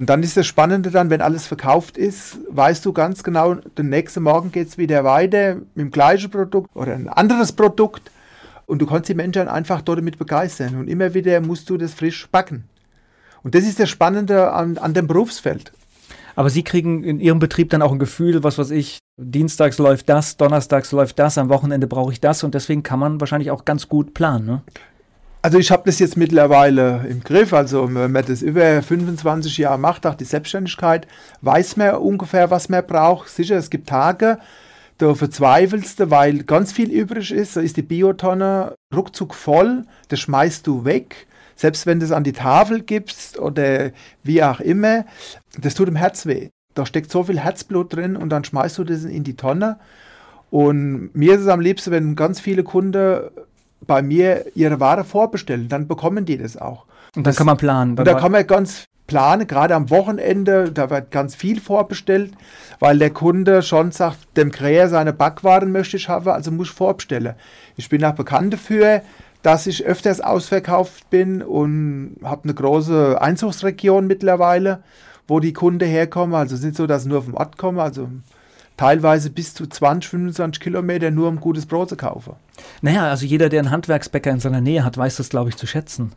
Und 0.00 0.08
dann 0.08 0.22
ist 0.22 0.38
das 0.38 0.46
Spannende 0.46 0.90
dann, 0.90 1.10
wenn 1.10 1.20
alles 1.20 1.46
verkauft 1.46 1.98
ist, 1.98 2.38
weißt 2.48 2.86
du 2.86 2.94
ganz 2.94 3.22
genau, 3.22 3.56
den 3.56 3.90
nächsten 3.90 4.22
Morgen 4.22 4.50
geht 4.50 4.68
es 4.68 4.78
wieder 4.78 5.04
weiter 5.04 5.56
mit 5.56 5.76
dem 5.76 5.90
gleichen 5.90 6.30
Produkt 6.30 6.74
oder 6.74 6.94
ein 6.94 7.10
anderes 7.10 7.52
Produkt. 7.52 8.10
Und 8.64 8.80
du 8.80 8.86
kannst 8.86 9.10
die 9.10 9.14
Menschen 9.14 9.46
einfach 9.46 9.82
dort 9.82 9.98
damit 9.98 10.18
begeistern. 10.18 10.76
Und 10.76 10.88
immer 10.88 11.12
wieder 11.12 11.38
musst 11.42 11.68
du 11.68 11.76
das 11.76 11.92
frisch 11.92 12.26
backen. 12.30 12.64
Und 13.42 13.54
das 13.54 13.64
ist 13.64 13.78
das 13.78 13.90
Spannende 13.90 14.52
an, 14.52 14.78
an 14.78 14.94
dem 14.94 15.06
Berufsfeld. 15.06 15.70
Aber 16.34 16.48
Sie 16.48 16.62
kriegen 16.62 17.04
in 17.04 17.20
Ihrem 17.20 17.38
Betrieb 17.38 17.68
dann 17.68 17.82
auch 17.82 17.92
ein 17.92 17.98
Gefühl, 17.98 18.42
was 18.42 18.56
weiß 18.56 18.70
ich, 18.70 19.00
dienstags 19.18 19.76
läuft 19.76 20.08
das, 20.08 20.38
donnerstags 20.38 20.92
läuft 20.92 21.18
das, 21.18 21.36
am 21.36 21.50
Wochenende 21.50 21.86
brauche 21.86 22.12
ich 22.12 22.22
das 22.22 22.42
und 22.42 22.54
deswegen 22.54 22.82
kann 22.82 23.00
man 23.00 23.20
wahrscheinlich 23.20 23.50
auch 23.50 23.66
ganz 23.66 23.88
gut 23.88 24.14
planen. 24.14 24.46
Ne? 24.46 24.62
Also 25.42 25.56
ich 25.58 25.70
habe 25.70 25.84
das 25.86 25.98
jetzt 25.98 26.18
mittlerweile 26.18 27.06
im 27.08 27.24
Griff. 27.24 27.54
Also 27.54 27.92
wenn 27.94 28.12
man 28.12 28.24
das 28.24 28.42
über 28.42 28.82
25 28.82 29.56
Jahre 29.56 29.78
macht, 29.78 30.06
auch 30.06 30.14
die 30.14 30.24
Selbstständigkeit, 30.24 31.06
weiß 31.40 31.76
man 31.76 31.94
ungefähr, 31.94 32.50
was 32.50 32.68
man 32.68 32.86
braucht. 32.86 33.30
Sicher, 33.30 33.56
es 33.56 33.70
gibt 33.70 33.88
Tage, 33.88 34.38
da 34.98 35.14
verzweifelst 35.14 36.00
du, 36.00 36.10
weil 36.10 36.42
ganz 36.42 36.72
viel 36.72 36.90
übrig 36.90 37.32
ist. 37.32 37.56
Da 37.56 37.62
ist 37.62 37.78
die 37.78 37.82
Biotonne 37.82 38.74
ruckzuck 38.94 39.34
voll, 39.34 39.84
das 40.08 40.20
schmeißt 40.20 40.66
du 40.66 40.84
weg. 40.84 41.26
Selbst 41.56 41.86
wenn 41.86 42.00
du 42.00 42.06
es 42.06 42.12
an 42.12 42.24
die 42.24 42.32
Tafel 42.32 42.82
gibst 42.82 43.38
oder 43.38 43.92
wie 44.22 44.42
auch 44.42 44.60
immer, 44.60 45.06
das 45.58 45.74
tut 45.74 45.88
dem 45.88 45.96
Herz 45.96 46.26
weh. 46.26 46.48
Da 46.74 46.84
steckt 46.84 47.10
so 47.10 47.24
viel 47.24 47.40
Herzblut 47.40 47.94
drin 47.94 48.16
und 48.16 48.28
dann 48.28 48.44
schmeißt 48.44 48.76
du 48.78 48.84
das 48.84 49.04
in 49.04 49.24
die 49.24 49.36
Tonne. 49.36 49.78
Und 50.50 51.14
mir 51.14 51.34
ist 51.34 51.42
es 51.42 51.48
am 51.48 51.60
liebsten, 51.60 51.92
wenn 51.92 52.16
ganz 52.16 52.40
viele 52.40 52.62
Kunden 52.62 53.30
bei 53.86 54.02
mir 54.02 54.46
ihre 54.54 54.80
Ware 54.80 55.04
vorbestellen, 55.04 55.68
dann 55.68 55.88
bekommen 55.88 56.24
die 56.24 56.38
das 56.38 56.56
auch. 56.56 56.86
Und 57.16 57.26
dann 57.26 57.32
das, 57.32 57.36
kann 57.36 57.46
man 57.46 57.56
planen. 57.56 57.98
Und 57.98 58.04
da 58.04 58.14
kann 58.14 58.32
man 58.32 58.46
ganz 58.46 58.86
planen, 59.06 59.46
gerade 59.46 59.74
am 59.74 59.90
Wochenende, 59.90 60.70
da 60.70 60.88
wird 60.88 61.10
ganz 61.10 61.34
viel 61.34 61.60
vorbestellt, 61.60 62.32
weil 62.78 62.98
der 62.98 63.10
Kunde 63.10 63.62
schon 63.62 63.90
sagt, 63.90 64.36
dem 64.36 64.52
Kräher 64.52 64.88
seine 64.88 65.12
Backwaren 65.12 65.72
möchte 65.72 65.96
ich 65.96 66.08
haben, 66.08 66.28
also 66.28 66.52
muss 66.52 66.68
ich 66.68 66.74
vorbestellen. 66.74 67.34
Ich 67.76 67.88
bin 67.88 68.04
auch 68.04 68.14
bekannt 68.14 68.52
dafür, 68.52 69.02
dass 69.42 69.66
ich 69.66 69.84
öfters 69.84 70.20
ausverkauft 70.20 71.10
bin 71.10 71.42
und 71.42 72.16
habe 72.22 72.44
eine 72.44 72.54
große 72.54 73.20
Einzugsregion 73.20 74.06
mittlerweile, 74.06 74.82
wo 75.26 75.40
die 75.40 75.52
Kunden 75.52 75.88
herkommen. 75.88 76.34
Also 76.34 76.54
nicht 76.64 76.76
so, 76.76 76.86
dass 76.86 77.04
sie 77.04 77.08
nur 77.08 77.22
vom 77.22 77.34
Ort 77.34 77.56
kommen. 77.56 77.80
Also 77.80 78.08
teilweise 78.80 79.28
bis 79.28 79.52
zu 79.52 79.66
20, 79.66 80.08
25 80.08 80.58
Kilometer 80.58 81.10
nur 81.10 81.28
um 81.28 81.38
gutes 81.38 81.66
Brot 81.66 81.90
zu 81.90 81.98
kaufen. 81.98 82.32
Naja, 82.80 83.10
also 83.10 83.26
jeder, 83.26 83.50
der 83.50 83.60
einen 83.60 83.70
Handwerksbäcker 83.70 84.30
in 84.30 84.40
seiner 84.40 84.62
Nähe 84.62 84.86
hat, 84.86 84.96
weiß 84.96 85.16
das, 85.16 85.28
glaube 85.28 85.50
ich, 85.50 85.56
zu 85.56 85.66
schätzen. 85.66 86.12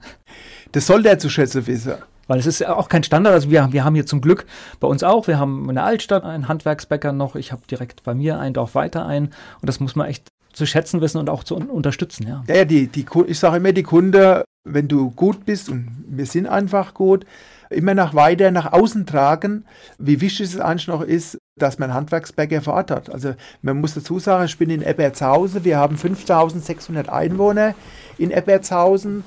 Das 0.71 0.87
soll 0.87 1.03
der 1.03 1.19
zu 1.19 1.29
schätzen 1.29 1.67
wissen. 1.67 1.95
Weil 2.27 2.39
es 2.39 2.45
ist 2.45 2.59
ja 2.59 2.73
auch 2.73 2.87
kein 2.87 3.03
Standard. 3.03 3.33
Also 3.33 3.51
wir, 3.51 3.73
wir 3.73 3.83
haben 3.83 3.95
hier 3.95 4.05
zum 4.05 4.21
Glück 4.21 4.45
bei 4.79 4.87
uns 4.87 5.03
auch, 5.03 5.27
wir 5.27 5.39
haben 5.39 5.67
in 5.67 5.75
der 5.75 5.83
Altstadt 5.83 6.23
einen 6.23 6.47
Handwerksbäcker 6.47 7.11
noch. 7.11 7.35
Ich 7.35 7.51
habe 7.51 7.63
direkt 7.69 8.03
bei 8.03 8.13
mir 8.13 8.39
ein 8.39 8.53
Dorf 8.53 8.75
weiter 8.75 9.05
ein. 9.05 9.25
Und 9.25 9.67
das 9.67 9.81
muss 9.81 9.97
man 9.97 10.07
echt 10.07 10.29
zu 10.53 10.65
schätzen 10.65 11.01
wissen 11.01 11.17
und 11.17 11.29
auch 11.29 11.43
zu 11.43 11.57
unterstützen. 11.57 12.25
Ja, 12.25 12.45
ja, 12.47 12.63
die, 12.63 12.87
die, 12.87 13.05
ich 13.27 13.39
sage 13.39 13.57
immer, 13.57 13.73
die 13.73 13.83
Kunde, 13.83 14.45
wenn 14.63 14.87
du 14.87 15.11
gut 15.11 15.43
bist 15.43 15.67
und 15.67 16.05
wir 16.07 16.25
sind 16.25 16.47
einfach 16.47 16.93
gut, 16.93 17.25
immer 17.73 17.93
nach 17.93 18.13
weiter 18.13 18.51
nach 18.51 18.71
außen 18.71 19.05
tragen, 19.05 19.65
wie 19.97 20.21
wichtig 20.21 20.47
es 20.47 20.59
eigentlich 20.59 20.87
noch 20.87 21.01
ist, 21.01 21.37
dass 21.57 21.79
man 21.79 21.93
Handwerksbäcker 21.93 22.61
vor 22.61 22.73
Ort 22.73 22.91
hat. 22.91 23.09
Also 23.09 23.35
man 23.61 23.79
muss 23.79 23.93
dazu 23.93 24.19
sagen, 24.19 24.45
ich 24.45 24.57
bin 24.57 24.69
in 24.69 24.81
Ebertshausen, 24.81 25.63
wir 25.63 25.77
haben 25.77 25.97
5600 25.97 27.09
Einwohner 27.09 27.75
in 28.17 28.31
Ebertshausen 28.31 29.23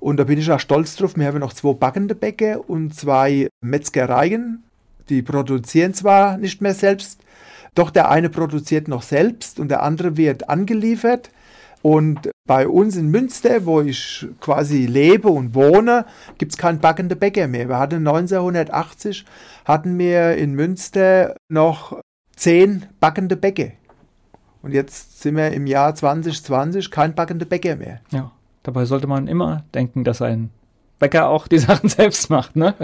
und 0.00 0.18
da 0.18 0.24
bin 0.24 0.38
ich 0.38 0.50
auch 0.50 0.60
stolz 0.60 0.96
drauf. 0.96 1.16
Wir 1.16 1.26
haben 1.26 1.38
noch 1.40 1.52
zwei 1.52 1.72
backende 1.72 2.14
Bäcker 2.14 2.68
und 2.68 2.94
zwei 2.94 3.48
Metzgereien. 3.60 4.64
Die 5.08 5.22
produzieren 5.22 5.94
zwar 5.94 6.36
nicht 6.36 6.60
mehr 6.60 6.74
selbst, 6.74 7.20
doch 7.74 7.90
der 7.90 8.10
eine 8.10 8.28
produziert 8.28 8.88
noch 8.88 9.02
selbst 9.02 9.58
und 9.58 9.68
der 9.68 9.82
andere 9.82 10.16
wird 10.16 10.48
angeliefert. 10.48 11.30
Und 11.82 12.30
bei 12.46 12.66
uns 12.66 12.96
in 12.96 13.08
Münster, 13.08 13.64
wo 13.64 13.80
ich 13.80 14.26
quasi 14.40 14.86
lebe 14.86 15.28
und 15.28 15.54
wohne, 15.54 16.06
gibt 16.36 16.52
es 16.52 16.58
keinen 16.58 16.80
backende 16.80 17.14
Bäcker 17.14 17.46
mehr. 17.46 17.68
Wir 17.68 17.78
hatten 17.78 18.06
1980 18.06 19.24
hatten 19.64 19.98
wir 19.98 20.36
in 20.36 20.54
Münster 20.54 21.36
noch 21.48 22.00
zehn 22.34 22.86
backende 23.00 23.36
Bäcker. 23.36 23.72
Und 24.62 24.72
jetzt 24.72 25.22
sind 25.22 25.36
wir 25.36 25.52
im 25.52 25.66
Jahr 25.66 25.94
2020 25.94 26.90
kein 26.90 27.14
backende 27.14 27.46
Bäcker 27.46 27.76
mehr. 27.76 28.00
Ja. 28.10 28.32
Dabei 28.62 28.84
sollte 28.84 29.06
man 29.06 29.28
immer 29.28 29.64
denken, 29.72 30.04
dass 30.04 30.20
ein 30.20 30.50
Bäcker 30.98 31.28
auch 31.28 31.48
die 31.48 31.58
Sachen 31.58 31.88
selbst 31.88 32.28
macht, 32.28 32.56
ne? 32.56 32.74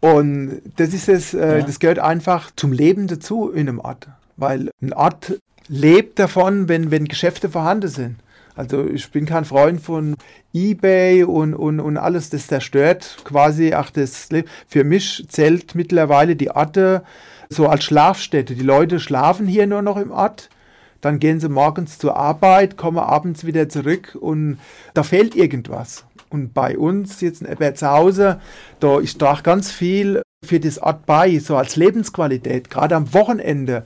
Und 0.00 0.62
das 0.76 0.94
ist 0.94 1.08
es, 1.08 1.34
äh, 1.34 1.58
ja. 1.58 1.66
das 1.66 1.80
gehört 1.80 1.98
einfach 1.98 2.50
zum 2.54 2.72
Leben 2.72 3.08
dazu 3.08 3.50
in 3.50 3.68
einem 3.68 3.80
Ort. 3.80 4.08
Weil 4.36 4.70
ein 4.80 4.92
Ort 4.92 5.40
lebt 5.68 6.18
davon, 6.18 6.68
wenn, 6.68 6.90
wenn 6.90 7.06
Geschäfte 7.06 7.48
vorhanden 7.48 7.88
sind. 7.88 8.16
Also 8.56 8.86
ich 8.86 9.10
bin 9.10 9.26
kein 9.26 9.44
Freund 9.44 9.80
von 9.80 10.16
Ebay 10.52 11.24
und, 11.24 11.54
und, 11.54 11.80
und 11.80 11.96
alles, 11.96 12.30
das 12.30 12.46
zerstört 12.46 13.18
quasi 13.24 13.74
auch 13.74 13.90
das 13.90 14.30
Leben. 14.30 14.48
Für 14.68 14.84
mich 14.84 15.26
zählt 15.28 15.74
mittlerweile 15.74 16.36
die 16.36 16.50
Orte 16.50 17.02
so 17.48 17.68
als 17.68 17.84
Schlafstätte. 17.84 18.54
Die 18.54 18.62
Leute 18.62 19.00
schlafen 19.00 19.46
hier 19.46 19.66
nur 19.66 19.82
noch 19.82 19.96
im 19.96 20.12
Ort 20.12 20.50
dann 21.04 21.18
gehen 21.18 21.38
sie 21.38 21.50
morgens 21.50 21.98
zur 21.98 22.16
Arbeit, 22.16 22.78
kommen 22.78 22.96
abends 22.96 23.44
wieder 23.44 23.68
zurück 23.68 24.16
und 24.18 24.58
da 24.94 25.02
fehlt 25.02 25.34
irgendwas. 25.34 26.06
Und 26.30 26.54
bei 26.54 26.78
uns 26.78 27.20
jetzt 27.20 27.42
in 27.42 27.46
Ebertshausen, 27.46 28.36
da 28.80 29.00
ich 29.00 29.18
trage 29.18 29.42
ganz 29.42 29.70
viel 29.70 30.22
für 30.42 30.60
das 30.60 30.78
Ort 30.78 31.04
bei, 31.04 31.38
so 31.40 31.58
als 31.58 31.76
Lebensqualität, 31.76 32.70
gerade 32.70 32.96
am 32.96 33.12
Wochenende, 33.12 33.84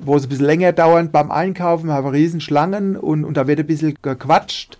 wo 0.00 0.16
es 0.16 0.24
ein 0.24 0.28
bisschen 0.28 0.46
länger 0.46 0.72
dauert 0.72 1.12
beim 1.12 1.30
Einkaufen, 1.30 1.90
haben 1.90 2.06
wir 2.06 2.12
riesen 2.12 2.40
Schlangen 2.40 2.96
und, 2.96 3.24
und 3.24 3.36
da 3.36 3.46
wird 3.46 3.60
ein 3.60 3.66
bisschen 3.66 3.96
gequatscht. 4.00 4.78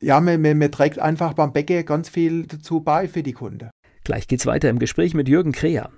Ja, 0.00 0.20
man, 0.20 0.40
man, 0.40 0.58
man 0.58 0.72
trägt 0.72 0.98
einfach 0.98 1.34
beim 1.34 1.52
Bäcker 1.52 1.82
ganz 1.82 2.08
viel 2.08 2.46
dazu 2.46 2.80
bei 2.80 3.08
für 3.08 3.22
die 3.22 3.32
Kunde. 3.32 3.70
Gleich 4.04 4.28
geht's 4.28 4.46
weiter 4.46 4.70
im 4.70 4.78
Gespräch 4.78 5.14
mit 5.14 5.28
Jürgen 5.28 5.52
Kreher. 5.52 5.90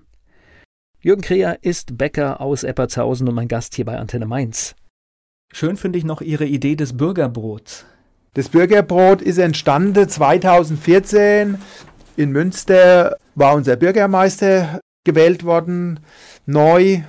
Jürgen 1.00 1.22
Kreher 1.22 1.58
ist 1.62 1.98
Bäcker 1.98 2.40
aus 2.40 2.62
Eppertshausen 2.62 3.28
und 3.28 3.34
mein 3.34 3.48
Gast 3.48 3.74
hier 3.74 3.84
bei 3.84 3.98
Antenne 3.98 4.26
Mainz. 4.26 4.74
Schön 5.52 5.76
finde 5.76 5.98
ich 5.98 6.04
noch 6.04 6.20
Ihre 6.20 6.46
Idee 6.46 6.76
des 6.76 6.96
Bürgerbrots. 6.96 7.84
Das 8.34 8.48
Bürgerbrot 8.48 9.20
ist 9.20 9.38
entstanden 9.38 10.08
2014. 10.08 11.58
In 12.16 12.30
Münster 12.30 13.16
war 13.34 13.54
unser 13.54 13.76
Bürgermeister 13.76 14.80
gewählt 15.04 15.44
worden, 15.44 16.00
neu. 16.46 17.02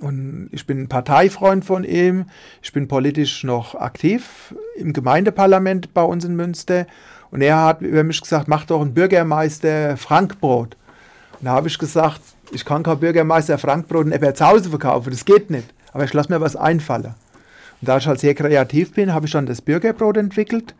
Und 0.00 0.48
ich 0.52 0.66
bin 0.66 0.88
Parteifreund 0.88 1.64
von 1.64 1.84
ihm. 1.84 2.26
Ich 2.62 2.72
bin 2.72 2.88
politisch 2.88 3.44
noch 3.44 3.74
aktiv 3.74 4.54
im 4.76 4.92
Gemeindeparlament 4.92 5.92
bei 5.92 6.02
uns 6.02 6.24
in 6.24 6.36
Münster. 6.36 6.86
Und 7.30 7.42
er 7.42 7.62
hat 7.62 7.82
über 7.82 8.02
mich 8.02 8.20
gesagt, 8.20 8.48
mach 8.48 8.64
doch 8.64 8.80
ein 8.80 8.94
Bürgermeister 8.94 9.96
Frankbrot. 9.96 10.76
Und 11.38 11.46
da 11.46 11.50
habe 11.52 11.68
ich 11.68 11.78
gesagt, 11.78 12.20
ich 12.52 12.64
kann 12.64 12.82
kein 12.82 12.98
Bürgermeister 12.98 13.58
Frankbrot 13.58 14.06
in 14.06 14.12
Ebertshausen 14.12 14.70
verkaufen, 14.70 15.10
das 15.10 15.24
geht 15.24 15.50
nicht. 15.50 15.68
Aber 15.92 16.04
ich 16.04 16.12
lasse 16.12 16.32
mir 16.32 16.40
was 16.40 16.56
einfallen. 16.56 17.14
Und 17.80 17.88
da 17.88 17.98
ich 17.98 18.06
halt 18.06 18.20
sehr 18.20 18.34
kreativ 18.34 18.92
bin, 18.92 19.12
habe 19.12 19.26
ich 19.26 19.32
dann 19.32 19.46
das 19.46 19.62
Bürgerbrot 19.62 20.16
entwickelt. 20.16 20.74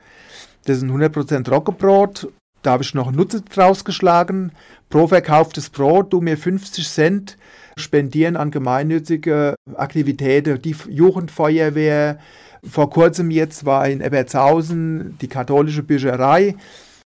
Das 0.64 0.78
ist 0.78 0.82
ein 0.82 0.90
100% 0.90 1.48
Roggenbrot. 1.48 2.28
Da 2.62 2.72
habe 2.72 2.82
ich 2.82 2.94
noch 2.94 3.10
Nutze 3.10 3.40
draus 3.40 3.84
geschlagen. 3.84 4.52
Pro 4.90 5.06
verkauftes 5.06 5.70
Brot 5.70 6.12
du 6.12 6.20
mir 6.20 6.36
50 6.36 6.88
Cent 6.88 7.38
spendieren 7.76 8.36
an 8.36 8.50
gemeinnützige 8.50 9.54
Aktivitäten. 9.74 10.60
Die 10.60 10.76
Jugendfeuerwehr, 10.88 12.18
vor 12.68 12.90
kurzem 12.90 13.30
jetzt 13.30 13.64
war 13.64 13.88
in 13.88 14.02
Ebertshausen 14.02 15.16
die 15.20 15.28
katholische 15.28 15.82
Bücherei, 15.82 16.56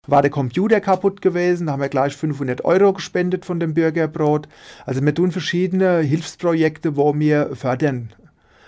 war 0.07 0.21
der 0.21 0.31
Computer 0.31 0.81
kaputt 0.81 1.21
gewesen, 1.21 1.67
da 1.67 1.73
haben 1.73 1.81
wir 1.81 1.89
gleich 1.89 2.15
500 2.15 2.65
Euro 2.65 2.93
gespendet 2.93 3.45
von 3.45 3.59
dem 3.59 3.73
Bürgerbrot. 3.73 4.47
Also 4.85 5.01
wir 5.03 5.15
tun 5.15 5.31
verschiedene 5.31 5.99
Hilfsprojekte, 5.99 6.97
wo 6.97 7.17
wir 7.17 7.55
fördern 7.55 8.13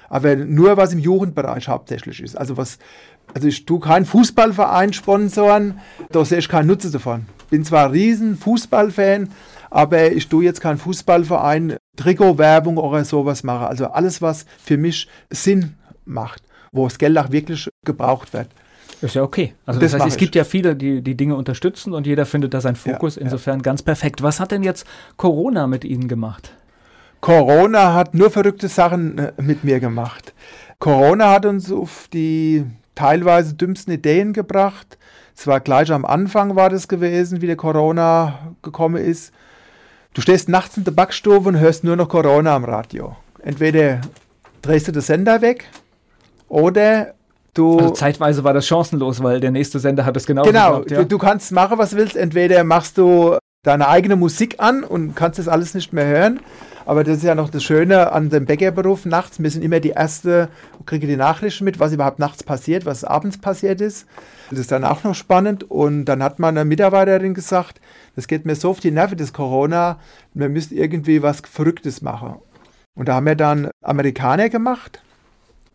aber 0.09 0.35
nur 0.35 0.77
was 0.77 0.93
im 0.93 0.99
Jugendbereich 0.99 1.67
hauptsächlich 1.67 2.21
ist. 2.21 2.37
Also 2.37 2.57
was, 2.57 2.79
also 3.33 3.47
ich 3.47 3.65
tue 3.65 3.79
keinen 3.79 4.05
Fußballverein 4.05 4.93
sponsoren, 4.93 5.79
da 6.11 6.23
sehe 6.25 6.39
ich 6.39 6.49
keinen 6.49 6.67
Nutzen 6.67 6.91
davon. 6.91 7.25
Bin 7.49 7.63
zwar 7.63 7.91
riesen 7.91 8.37
Fußballfan, 8.37 9.29
aber 9.69 10.11
ich 10.11 10.27
tue 10.27 10.43
jetzt 10.43 10.61
keinen 10.61 10.77
Fußballverein, 10.77 11.77
Trikotwerbung 11.95 12.77
oder 12.77 13.05
sowas 13.05 13.43
machen. 13.43 13.67
Also 13.67 13.87
alles, 13.87 14.21
was 14.21 14.45
für 14.63 14.77
mich 14.77 15.07
Sinn 15.29 15.75
macht, 16.05 16.43
wo 16.71 16.85
das 16.85 16.97
Geld 16.97 17.17
auch 17.17 17.31
wirklich 17.31 17.69
gebraucht 17.85 18.33
wird. 18.33 18.47
Ist 19.01 19.15
ja 19.15 19.21
okay. 19.21 19.53
Also 19.65 19.79
das, 19.79 19.91
das 19.91 20.01
heißt, 20.01 20.11
es 20.13 20.17
gibt 20.17 20.35
ja 20.35 20.43
viele, 20.43 20.75
die 20.75 21.01
die 21.01 21.15
Dinge 21.15 21.35
unterstützen 21.35 21.93
und 21.93 22.07
jeder 22.07 22.25
findet 22.25 22.53
da 22.53 22.61
seinen 22.61 22.75
Fokus. 22.75 23.15
Ja, 23.15 23.21
Insofern 23.23 23.59
ja. 23.59 23.63
ganz 23.63 23.83
perfekt. 23.83 24.23
Was 24.23 24.39
hat 24.39 24.51
denn 24.51 24.63
jetzt 24.63 24.87
Corona 25.17 25.67
mit 25.67 25.85
Ihnen 25.85 26.07
gemacht? 26.07 26.51
Corona 27.21 27.93
hat 27.93 28.15
nur 28.15 28.31
verrückte 28.31 28.67
Sachen 28.67 29.17
äh, 29.17 29.33
mit 29.37 29.63
mir 29.63 29.79
gemacht. 29.79 30.33
Corona 30.79 31.31
hat 31.31 31.45
uns 31.45 31.71
auf 31.71 32.07
die 32.11 32.65
teilweise 32.97 33.53
dümmsten 33.53 33.93
Ideen 33.93 34.33
gebracht. 34.33 34.97
Zwar 35.35 35.59
gleich 35.59 35.91
am 35.91 36.03
Anfang 36.03 36.55
war 36.55 36.69
das 36.69 36.87
gewesen, 36.87 37.41
wie 37.41 37.47
der 37.47 37.55
Corona 37.55 38.55
gekommen 38.63 38.97
ist. 38.97 39.31
Du 40.15 40.21
stehst 40.21 40.49
nachts 40.49 40.77
in 40.77 40.83
der 40.83 40.91
Backstube 40.91 41.47
und 41.47 41.59
hörst 41.59 41.83
nur 41.83 41.95
noch 41.95 42.09
Corona 42.09 42.55
am 42.55 42.65
Radio. 42.65 43.15
Entweder 43.43 44.01
drehst 44.63 44.87
du 44.87 44.91
den 44.91 45.03
Sender 45.03 45.41
weg 45.41 45.65
oder 46.49 47.13
du. 47.53 47.77
Also 47.77 47.91
zeitweise 47.91 48.43
war 48.43 48.53
das 48.53 48.65
chancenlos, 48.65 49.21
weil 49.21 49.39
der 49.39 49.51
nächste 49.51 49.77
Sender 49.77 50.03
hat 50.03 50.17
es 50.17 50.25
genau 50.25 50.41
Genau, 50.41 50.79
geglaubt, 50.79 50.91
ja. 50.91 50.97
du, 50.99 51.05
du 51.05 51.17
kannst 51.19 51.51
machen, 51.51 51.77
was 51.77 51.91
du 51.91 51.97
willst. 51.97 52.15
Entweder 52.15 52.63
machst 52.63 52.97
du 52.97 53.37
deine 53.63 53.87
eigene 53.87 54.15
Musik 54.15 54.55
an 54.57 54.83
und 54.83 55.15
kannst 55.15 55.37
das 55.37 55.47
alles 55.47 55.75
nicht 55.75 55.93
mehr 55.93 56.07
hören. 56.07 56.39
Aber 56.87 57.03
das 57.03 57.17
ist 57.17 57.23
ja 57.23 57.35
noch 57.35 57.49
das 57.49 57.65
Schöne 57.65 58.13
an 58.13 58.29
dem 58.29 58.45
Bäckerberuf 58.45 59.05
nachts. 59.05 59.43
Wir 59.43 59.51
sind 59.51 59.61
immer 59.61 59.81
die 59.81 59.89
Erste, 59.89 60.47
kriegen 60.85 61.09
die 61.09 61.17
Nachrichten 61.17 61.65
mit, 61.65 61.81
was 61.81 61.91
überhaupt 61.91 62.17
nachts 62.17 62.43
passiert, 62.43 62.85
was 62.85 63.03
abends 63.03 63.37
passiert 63.37 63.81
ist. 63.81 64.07
Das 64.51 64.59
ist 64.59 64.71
dann 64.71 64.85
auch 64.85 65.03
noch 65.03 65.13
spannend. 65.13 65.69
Und 65.69 66.05
dann 66.05 66.23
hat 66.23 66.39
mal 66.39 66.47
eine 66.47 66.63
Mitarbeiterin 66.63 67.33
gesagt, 67.33 67.81
das 68.15 68.29
geht 68.29 68.45
mir 68.45 68.55
so 68.55 68.69
auf 68.69 68.79
die 68.79 68.91
Nerven, 68.91 69.17
das 69.17 69.33
Corona, 69.33 69.99
wir 70.33 70.47
müssen 70.47 70.77
irgendwie 70.77 71.21
was 71.21 71.41
Verrücktes 71.41 72.01
machen. 72.01 72.35
Und 72.95 73.09
da 73.09 73.15
haben 73.15 73.25
wir 73.25 73.35
dann 73.35 73.69
Amerikaner 73.83 74.47
gemacht, 74.47 75.03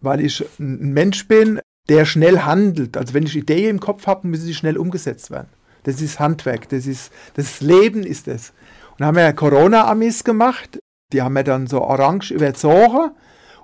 weil 0.01 0.23
ich 0.23 0.43
ein 0.59 0.95
Mensch 0.95 1.29
bin, 1.29 1.61
der 1.91 2.07
schnell 2.07 2.39
handelt. 2.39 2.97
Also 2.97 3.13
wenn 3.13 3.25
ich 3.25 3.37
Ideen 3.37 3.69
im 3.69 3.81
Kopf 3.81 4.07
habe, 4.07 4.27
müssen 4.27 4.47
sie 4.47 4.55
schnell 4.55 4.79
umgesetzt 4.79 5.31
werden. 5.31 5.49
Das 5.83 6.01
ist 6.01 6.21
Handwerk, 6.21 6.71
das 6.71 6.87
ist 6.87 7.13
das 7.35 7.61
Leben 7.61 8.03
ist 8.03 8.29
es. 8.29 8.55
Und 8.99 9.05
haben 9.05 9.19
wir 9.19 9.31
Corona-Amis 9.35 10.25
gemacht. 10.25 10.79
Die 11.13 11.23
haben 11.23 11.35
wir 11.35 11.45
dann 11.45 11.67
so 11.67 11.83
orange 11.83 12.33
überzogen 12.33 13.11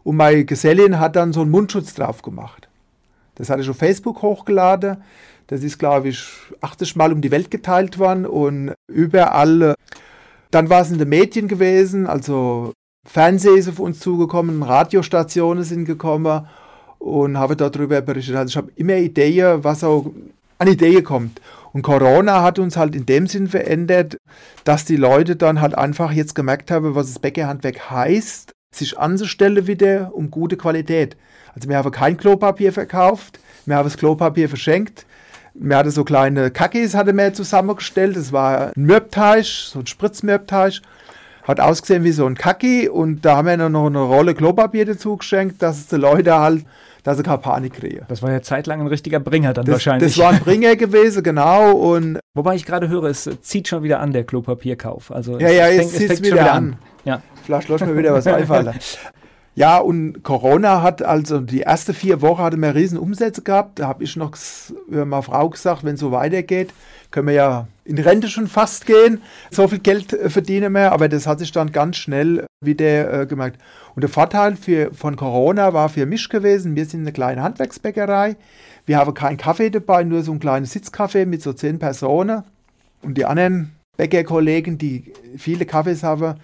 und 0.05 0.17
meine 0.17 0.45
Gesellin 0.45 1.01
hat 1.01 1.17
dann 1.17 1.33
so 1.33 1.41
einen 1.41 1.51
Mundschutz 1.51 1.95
drauf 1.95 2.23
gemacht. 2.23 2.69
Das 3.35 3.51
hatte 3.51 3.63
ich 3.63 3.71
auf 3.71 3.77
Facebook 3.77 4.23
hochgeladen. 4.23 4.99
Das 5.47 5.63
ist, 5.63 5.79
glaube 5.79 6.09
ich, 6.09 6.27
80 6.61 6.97
Mal 6.97 7.13
um 7.13 7.21
die 7.21 7.31
Welt 7.31 7.51
geteilt 7.51 7.99
worden 7.99 8.27
und 8.27 8.75
überall. 8.87 9.75
Dann 10.51 10.71
war 10.71 10.83
es 10.83 10.91
in 10.91 10.99
den 10.99 11.09
Medien 11.09 11.49
gewesen, 11.49 12.07
also 12.07 12.73
Fernsehen 13.07 13.57
ist 13.57 13.69
auf 13.69 13.79
uns 13.79 14.01
zugekommen, 14.01 14.63
Radiostationen 14.63 15.65
sind 15.65 15.85
gekommen 15.85 16.47
und 16.99 17.39
habe 17.39 17.57
darüber 17.57 18.01
berichtet. 18.01 18.37
Also 18.37 18.51
ich 18.51 18.57
habe 18.57 18.73
immer 18.77 18.97
Ideen, 18.97 19.65
was 19.65 19.85
auch 19.85 20.11
an 20.59 20.69
Ideen 20.69 21.05
kommt. 21.05 21.41
Und 21.73 21.83
Corona 21.83 22.43
hat 22.43 22.59
uns 22.59 22.77
halt 22.77 22.95
in 22.95 23.07
dem 23.07 23.27
Sinn 23.27 23.49
verändert, 23.49 24.17
dass 24.65 24.85
die 24.85 24.97
Leute 24.97 25.37
dann 25.37 25.61
halt 25.61 25.77
einfach 25.77 26.13
jetzt 26.13 26.35
gemerkt 26.35 26.71
haben, 26.71 26.95
was 26.95 27.09
das 27.09 27.19
Bäckerhandwerk 27.19 27.91
heißt 27.91 28.55
sich 28.71 28.99
anzustellen 28.99 29.67
wieder 29.67 30.15
um 30.15 30.31
gute 30.31 30.57
Qualität. 30.57 31.17
Also 31.55 31.69
wir 31.69 31.77
haben 31.77 31.91
kein 31.91 32.17
Klopapier 32.17 32.73
verkauft, 32.73 33.41
wir 33.67 33.77
haben 33.77 33.87
das 33.87 33.97
Klopapier 33.97 34.49
verschenkt. 34.49 35.07
Wir 35.55 35.77
hatten 35.77 35.91
so 35.91 36.05
kleine 36.05 36.51
Kakis, 36.53 36.95
hatte 36.95 37.13
wir 37.13 37.35
zusammengestellt. 37.35 38.17
Das 38.17 38.33
war 38.33 38.69
ein 38.69 38.73
Mürbteig, 38.77 39.45
so 39.45 39.81
ein 39.81 39.87
Spritzmürbteig. 39.87 40.81
Hat 41.43 41.59
ausgesehen 41.59 42.05
wie 42.05 42.13
so 42.13 42.27
ein 42.27 42.37
Kaki 42.37 42.89
und 42.89 43.25
da 43.25 43.39
haben 43.39 43.49
wir 43.49 43.57
noch 43.69 43.87
eine 43.87 44.03
Rolle 44.03 44.35
Klopapier 44.35 44.85
dazu 44.85 45.17
geschenkt, 45.17 45.63
dass 45.63 45.79
es 45.79 45.87
die 45.89 45.97
Leute 45.97 46.39
halt, 46.39 46.65
dass 47.09 47.17
sie 47.17 47.23
keine 47.23 47.39
Panik 47.39 47.75
kriegen. 47.75 48.05
Das 48.09 48.23
war 48.23 48.31
ja 48.31 48.43
zeitlang 48.43 48.81
ein 48.81 48.87
richtiger 48.87 49.19
Bringer 49.21 49.53
dann 49.55 49.65
Das, 49.65 49.73
wahrscheinlich. 49.75 50.15
das 50.15 50.23
war 50.23 50.33
ein 50.33 50.41
Bringer 50.41 50.77
gewesen, 50.77 51.23
genau. 51.23 51.73
Und 51.73 52.19
Wobei 52.35 52.55
ich 52.55 52.65
gerade 52.65 52.89
höre, 52.89 53.05
es 53.05 53.29
zieht 53.41 53.67
schon 53.69 53.83
wieder 53.83 54.01
an, 54.01 54.13
der 54.13 54.25
Klopapierkauf. 54.25 55.11
Also 55.11 55.39
Ja, 55.41 55.49
es 55.49 55.55
ja, 55.57 55.67
es 55.69 55.91
zieht's 55.93 56.15
fängt 56.15 56.27
schon 56.27 56.39
wieder 56.39 56.53
an. 56.53 56.77
Ja. 57.05 57.23
Vielleicht 57.45 57.69
lässt 57.69 57.87
mir 57.87 57.97
wieder 57.97 58.13
was 58.13 58.27
einfallen. 58.27 58.75
Ja, 59.59 59.79
und 59.79 60.23
Corona 60.23 60.83
hat 60.83 61.03
also 61.03 61.41
die 61.41 61.63
erste 61.63 61.93
vier 61.93 62.23
Wochen 62.23 62.43
hatte 62.43 62.57
mir 62.57 62.77
riesen 62.77 62.97
Umsätze 62.97 63.43
gehabt. 63.43 63.81
Da 63.81 63.89
habe 63.89 64.05
ich 64.05 64.15
noch 64.15 64.37
meiner 64.89 65.21
Frau 65.21 65.51
gesagt, 65.51 65.83
wenn 65.83 65.95
es 65.95 66.01
so 66.01 66.13
weitergeht, 66.13 66.73
können 67.11 67.27
wir 67.27 67.35
ja 67.35 67.67
in 67.85 67.99
Rente 67.99 68.29
schon 68.29 68.47
fast 68.47 68.87
gehen. 68.87 69.21
So 69.51 69.67
viel 69.67 69.81
Geld 69.81 70.13
äh, 70.13 70.31
verdienen 70.31 70.75
wir, 70.75 70.93
aber 70.93 71.09
das 71.09 71.27
hat 71.27 71.41
sich 71.41 71.51
dann 71.51 71.73
ganz 71.73 71.97
schnell 71.97 72.47
wieder 72.65 73.23
äh, 73.23 73.27
gemerkt. 73.27 73.61
Und 73.97 74.03
der 74.03 74.09
Vorteil 74.09 74.55
für, 74.55 74.95
von 74.95 75.17
Corona 75.17 75.75
war 75.75 75.89
für 75.89 76.07
mich 76.07 76.29
gewesen, 76.29 76.77
wir 76.77 76.85
sind 76.85 77.01
eine 77.01 77.13
kleine 77.13 77.43
Handwerksbäckerei. 77.43 78.37
Wir 78.87 78.99
haben 78.99 79.13
keinen 79.13 79.39
Kaffee 79.39 79.71
dabei, 79.71 80.05
nur 80.05 80.23
so 80.23 80.31
ein 80.31 80.39
kleines 80.39 80.71
Sitzkaffee 80.71 81.27
mit 81.27 81.43
so 81.43 81.53
zehn 81.53 81.81
Personen. 81.81 82.45
Und 83.03 83.19
die 83.19 83.25
anderen 83.25 83.75
Bäckerkollegen, 83.97 84.79
die 84.79 85.13
viele 85.37 85.67
Kaffees 85.67 86.05
haben, 86.05 86.37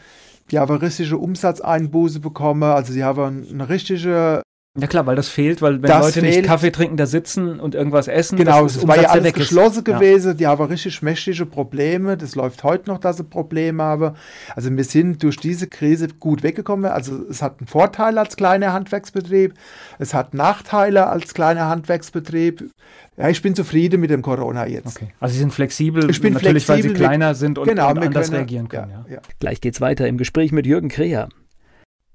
die 0.50 0.59
haben 0.59 0.76
richtige 0.76 1.16
Umsatzeinbuße 1.16 2.20
bekommen. 2.20 2.64
Also 2.64 2.92
sie 2.92 3.04
haben 3.04 3.46
eine 3.50 3.68
richtige, 3.68 4.42
ja 4.76 4.87
klar, 4.88 5.06
weil 5.06 5.14
das 5.14 5.28
fehlt, 5.28 5.62
weil 5.62 5.74
wenn 5.82 5.88
Das 5.88 6.04
Leute 6.06 6.22
nicht 6.22 6.34
fehlt. 6.34 6.46
Kaffee 6.46 6.70
trinken, 6.72 6.96
da 6.96 7.06
sitzen 7.06 7.60
und 7.60 7.76
irgendwas 7.76 8.08
essen, 8.08 8.37
genau, 8.37 8.64
das 8.64 8.72
ist 8.76 8.82
es 8.82 8.88
war 8.88 9.00
ja 9.00 9.08
alles 9.10 9.24
weg 9.24 9.37
ist. 9.37 9.48
geschlossen 9.48 9.84
Ja. 9.87 9.94
gewesen. 9.98 10.37
Die 10.37 10.46
haben 10.48 10.64
richtig 10.64 11.00
mächtige 11.02 11.46
Probleme. 11.46 12.16
Das 12.16 12.34
läuft 12.34 12.64
heute 12.64 12.90
noch, 12.90 12.98
dass 12.98 13.18
sie 13.18 13.24
Probleme 13.24 13.82
haben. 13.82 14.16
Also 14.56 14.76
wir 14.76 14.82
sind 14.84 15.22
durch 15.22 15.37
diese 15.37 15.68
Krise 15.68 16.08
gut 16.08 16.42
weggekommen. 16.42 16.90
Also 16.90 17.24
es 17.30 17.40
hat 17.40 17.60
einen 17.60 17.68
Vorteil 17.68 18.18
als 18.18 18.34
kleiner 18.37 18.72
Handwerksbetrieb. 18.72 19.54
Es 20.00 20.12
hat 20.12 20.34
Nachteile 20.34 21.06
als 21.06 21.34
kleiner 21.34 21.68
Handwerksbetrieb. 21.68 22.68
Ja, 23.16 23.28
ich 23.28 23.40
bin 23.42 23.54
zufrieden 23.54 24.00
mit 24.00 24.10
dem 24.10 24.22
Corona 24.22 24.66
jetzt. 24.66 24.96
Okay. 24.96 25.08
Also 25.20 25.34
sie 25.34 25.38
sind 25.38 25.52
flexibel, 25.52 26.10
Ich 26.10 26.20
bin 26.20 26.32
natürlich, 26.32 26.68
weil 26.68 26.78
sie 26.82 26.88
flexibel 26.88 27.06
kleiner 27.06 27.34
sind 27.37 27.58
und, 27.58 27.68
genau, 27.68 27.90
und 27.90 27.98
anders 27.98 28.26
können- 28.26 28.38
reagieren 28.38 28.68
können. 28.68 28.90
Ja. 28.90 29.04
Ja, 29.08 29.14
ja. 29.14 29.20
Gleich 29.38 29.60
geht's 29.60 29.80
weiter 29.80 30.08
im 30.08 30.16
Gespräch 30.18 30.50
mit 30.50 30.66
Jürgen 30.66 30.88
Kreher. 30.88 31.28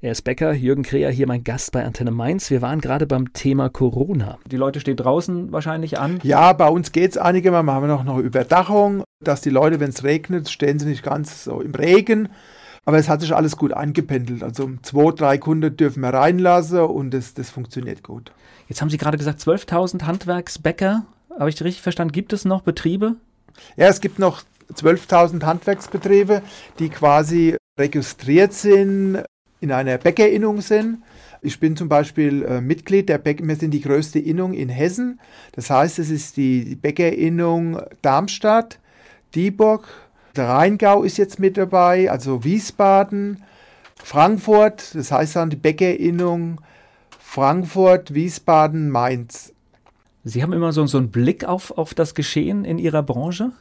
Er 0.02 0.14
ist 0.14 0.22
Bäcker, 0.22 0.54
Jürgen 0.54 0.84
Kreher, 0.84 1.12
hier 1.12 1.28
mein 1.28 1.44
Gast 1.44 1.74
bei 1.74 1.84
Antenne 1.84 2.12
Mainz. 2.12 2.50
Wir 2.50 2.62
waren 2.62 2.80
gerade 2.80 3.06
beim 3.06 3.34
Thema 3.34 3.68
Corona. 3.68 4.38
Die 4.50 4.56
Leute 4.56 4.80
stehen 4.80 4.96
draußen 4.96 5.52
wahrscheinlich 5.52 6.00
an. 6.00 6.22
Ja, 6.24 6.54
bei 6.54 6.70
uns 6.70 6.94
geht 6.94 7.12
es 7.12 7.18
einige 7.18 7.52
Mal. 7.52 7.64
Wir 7.64 7.74
haben 7.74 7.88
noch 7.88 8.08
eine 8.08 8.18
Überdachung, 8.22 9.04
dass 9.22 9.42
die 9.42 9.50
Leute, 9.50 9.82
wenn 9.82 9.90
es 9.90 10.06
regnet, 10.06 10.50
stehen 10.50 10.80
sie 10.80 10.86
nicht 10.86 11.04
ganz 11.04 11.44
so 11.44 11.60
im 11.60 11.76
Regen. 11.76 12.30
Aber 12.86 12.98
es 12.98 13.10
hat 13.10 13.20
sich 13.20 13.36
alles 13.36 13.58
gut 13.58 13.74
eingependelt. 13.74 14.42
Also 14.42 14.70
zwei, 14.84 15.12
drei 15.12 15.38
Kunden 15.38 15.76
dürfen 15.76 16.00
wir 16.00 16.14
reinlassen 16.14 16.80
und 16.80 17.14
das, 17.14 17.34
das 17.34 17.50
funktioniert 17.50 18.02
gut. 18.02 18.32
Jetzt 18.70 18.82
haben 18.82 18.90
Sie 18.90 18.98
gerade 18.98 19.18
gesagt, 19.18 19.42
12.000 19.42 20.04
Handwerksbäcker. 20.04 21.04
Habe 21.38 21.50
ich 21.50 21.62
richtig 21.62 21.82
verstanden? 21.82 22.14
Gibt 22.14 22.32
es 22.32 22.46
noch 22.46 22.62
Betriebe? 22.62 23.18
Ja, 23.76 23.88
es 23.88 24.00
gibt 24.00 24.18
noch 24.18 24.44
12.000 24.74 25.44
Handwerksbetriebe, 25.44 26.42
die 26.80 26.88
quasi 26.88 27.58
registriert 27.78 28.54
sind, 28.54 29.24
in 29.62 29.72
einer 29.72 29.98
Bäckerinnung 29.98 30.62
sind. 30.62 31.00
Ich 31.42 31.60
bin 31.60 31.78
zum 31.78 31.88
Beispiel 31.88 32.44
äh, 32.44 32.62
Mitglied 32.62 33.08
der 33.08 33.18
Bäcker, 33.18 33.46
wir 33.48 33.56
sind 33.56 33.72
die 33.72 33.82
größte 33.82 34.20
Innung 34.20 34.54
in 34.54 34.70
Hessen. 34.70 35.20
Das 35.54 35.70
heißt, 35.70 36.00
es 36.00 36.10
ist 36.10 36.38
die, 36.38 36.76
Bäckerinnung 36.76 37.80
Darmstadt, 38.02 38.80
Dieburg, 39.36 39.88
der 40.36 40.50
Rheingau 40.50 41.04
ist 41.04 41.18
jetzt 41.18 41.40
mit 41.40 41.58
dabei, 41.58 42.12
also 42.12 42.44
Wiesbaden, 42.44 43.44
Frankfurt, 44.04 44.96
das 44.96 45.12
heißt 45.12 45.36
dann 45.36 45.50
die 45.50 45.56
Bäckerinnung 45.56 46.62
Frankfurt, 47.20 48.14
Wiesbaden, 48.14 48.90
Mainz. 48.90 49.54
Sie 50.24 50.44
haben 50.44 50.54
immer 50.54 50.74
so, 50.74 50.86
so 50.88 50.98
einen 50.98 51.12
Blick 51.12 51.46
auf, 51.46 51.72
auf 51.78 51.94
das 51.94 52.16
Geschehen 52.16 52.66
in 52.66 52.78
Ihrer 52.80 53.04
Branche? 53.04 53.52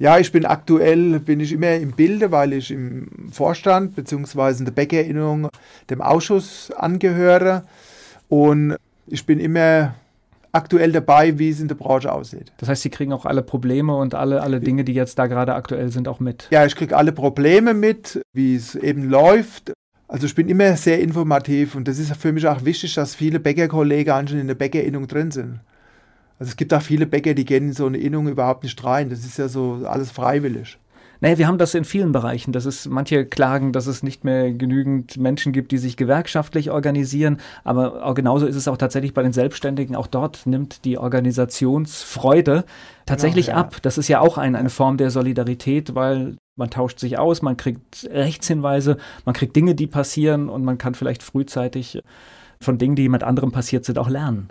Ja, 0.00 0.18
ich 0.18 0.30
bin 0.30 0.44
aktuell, 0.44 1.18
bin 1.18 1.40
ich 1.40 1.52
immer 1.52 1.74
im 1.74 1.90
Bilde, 1.90 2.30
weil 2.30 2.52
ich 2.52 2.70
im 2.70 3.08
Vorstand 3.32 3.96
bzw. 3.96 4.58
in 4.60 4.64
der 4.64 4.72
Bäckerinnung 4.72 5.48
dem 5.90 6.00
Ausschuss 6.00 6.70
angehöre 6.70 7.64
und 8.28 8.76
ich 9.08 9.26
bin 9.26 9.40
immer 9.40 9.94
aktuell 10.52 10.92
dabei, 10.92 11.38
wie 11.40 11.50
es 11.50 11.60
in 11.60 11.66
der 11.66 11.74
Branche 11.74 12.12
aussieht. 12.12 12.52
Das 12.58 12.68
heißt, 12.68 12.82
Sie 12.82 12.90
kriegen 12.90 13.12
auch 13.12 13.26
alle 13.26 13.42
Probleme 13.42 13.96
und 13.96 14.14
alle, 14.14 14.40
alle 14.42 14.60
Dinge, 14.60 14.84
die 14.84 14.94
jetzt 14.94 15.18
da 15.18 15.26
gerade 15.26 15.54
aktuell 15.54 15.90
sind, 15.90 16.06
auch 16.06 16.20
mit. 16.20 16.46
Ja, 16.50 16.64
ich 16.64 16.76
kriege 16.76 16.96
alle 16.96 17.10
Probleme 17.10 17.74
mit, 17.74 18.22
wie 18.32 18.54
es 18.54 18.76
eben 18.76 19.08
läuft. 19.08 19.72
Also 20.06 20.26
ich 20.26 20.34
bin 20.34 20.48
immer 20.48 20.76
sehr 20.76 21.00
informativ 21.00 21.74
und 21.74 21.88
das 21.88 21.98
ist 21.98 22.16
für 22.16 22.32
mich 22.32 22.46
auch 22.46 22.64
wichtig, 22.64 22.94
dass 22.94 23.14
viele 23.14 23.40
Bäckerkollegen 23.40 24.12
eigentlich 24.12 24.40
in 24.40 24.46
der 24.46 24.54
Bäckerinnung 24.54 25.08
drin 25.08 25.32
sind. 25.32 25.60
Also 26.38 26.50
es 26.50 26.56
gibt 26.56 26.72
auch 26.72 26.82
viele 26.82 27.06
Bäcker, 27.06 27.34
die 27.34 27.44
gehen 27.44 27.68
in 27.68 27.72
so 27.72 27.86
eine 27.86 27.98
Innung 27.98 28.28
überhaupt 28.28 28.62
nicht 28.62 28.82
rein. 28.84 29.10
Das 29.10 29.24
ist 29.24 29.38
ja 29.38 29.48
so 29.48 29.82
alles 29.84 30.10
freiwillig. 30.10 30.78
Naja, 31.20 31.36
wir 31.38 31.48
haben 31.48 31.58
das 31.58 31.74
in 31.74 31.84
vielen 31.84 32.12
Bereichen. 32.12 32.52
Das 32.52 32.64
ist, 32.64 32.86
manche 32.86 33.26
klagen, 33.26 33.72
dass 33.72 33.88
es 33.88 34.04
nicht 34.04 34.22
mehr 34.22 34.52
genügend 34.52 35.16
Menschen 35.16 35.52
gibt, 35.52 35.72
die 35.72 35.78
sich 35.78 35.96
gewerkschaftlich 35.96 36.70
organisieren. 36.70 37.38
Aber 37.64 38.04
auch 38.06 38.14
genauso 38.14 38.46
ist 38.46 38.54
es 38.54 38.68
auch 38.68 38.76
tatsächlich 38.76 39.14
bei 39.14 39.22
den 39.22 39.32
Selbstständigen. 39.32 39.96
Auch 39.96 40.06
dort 40.06 40.46
nimmt 40.46 40.84
die 40.84 40.96
Organisationsfreude 40.96 42.64
tatsächlich 43.04 43.46
Genau, 43.46 43.58
ja. 43.58 43.64
ab. 43.64 43.78
Das 43.82 43.98
ist 43.98 44.06
ja 44.08 44.20
auch 44.20 44.38
ein, 44.38 44.54
eine 44.54 44.70
Form 44.70 44.96
der 44.96 45.10
Solidarität, 45.10 45.96
weil 45.96 46.36
man 46.56 46.70
tauscht 46.70 47.00
sich 47.00 47.18
aus, 47.18 47.42
man 47.42 47.56
kriegt 47.56 48.08
Rechtshinweise, 48.12 48.96
man 49.24 49.34
kriegt 49.34 49.56
Dinge, 49.56 49.74
die 49.74 49.86
passieren 49.86 50.48
und 50.48 50.64
man 50.64 50.78
kann 50.78 50.94
vielleicht 50.94 51.22
frühzeitig 51.22 52.00
von 52.60 52.78
Dingen, 52.78 52.96
die 52.96 53.02
jemand 53.02 53.24
anderem 53.24 53.52
passiert 53.52 53.84
sind, 53.84 53.98
auch 53.98 54.08
lernen. 54.08 54.50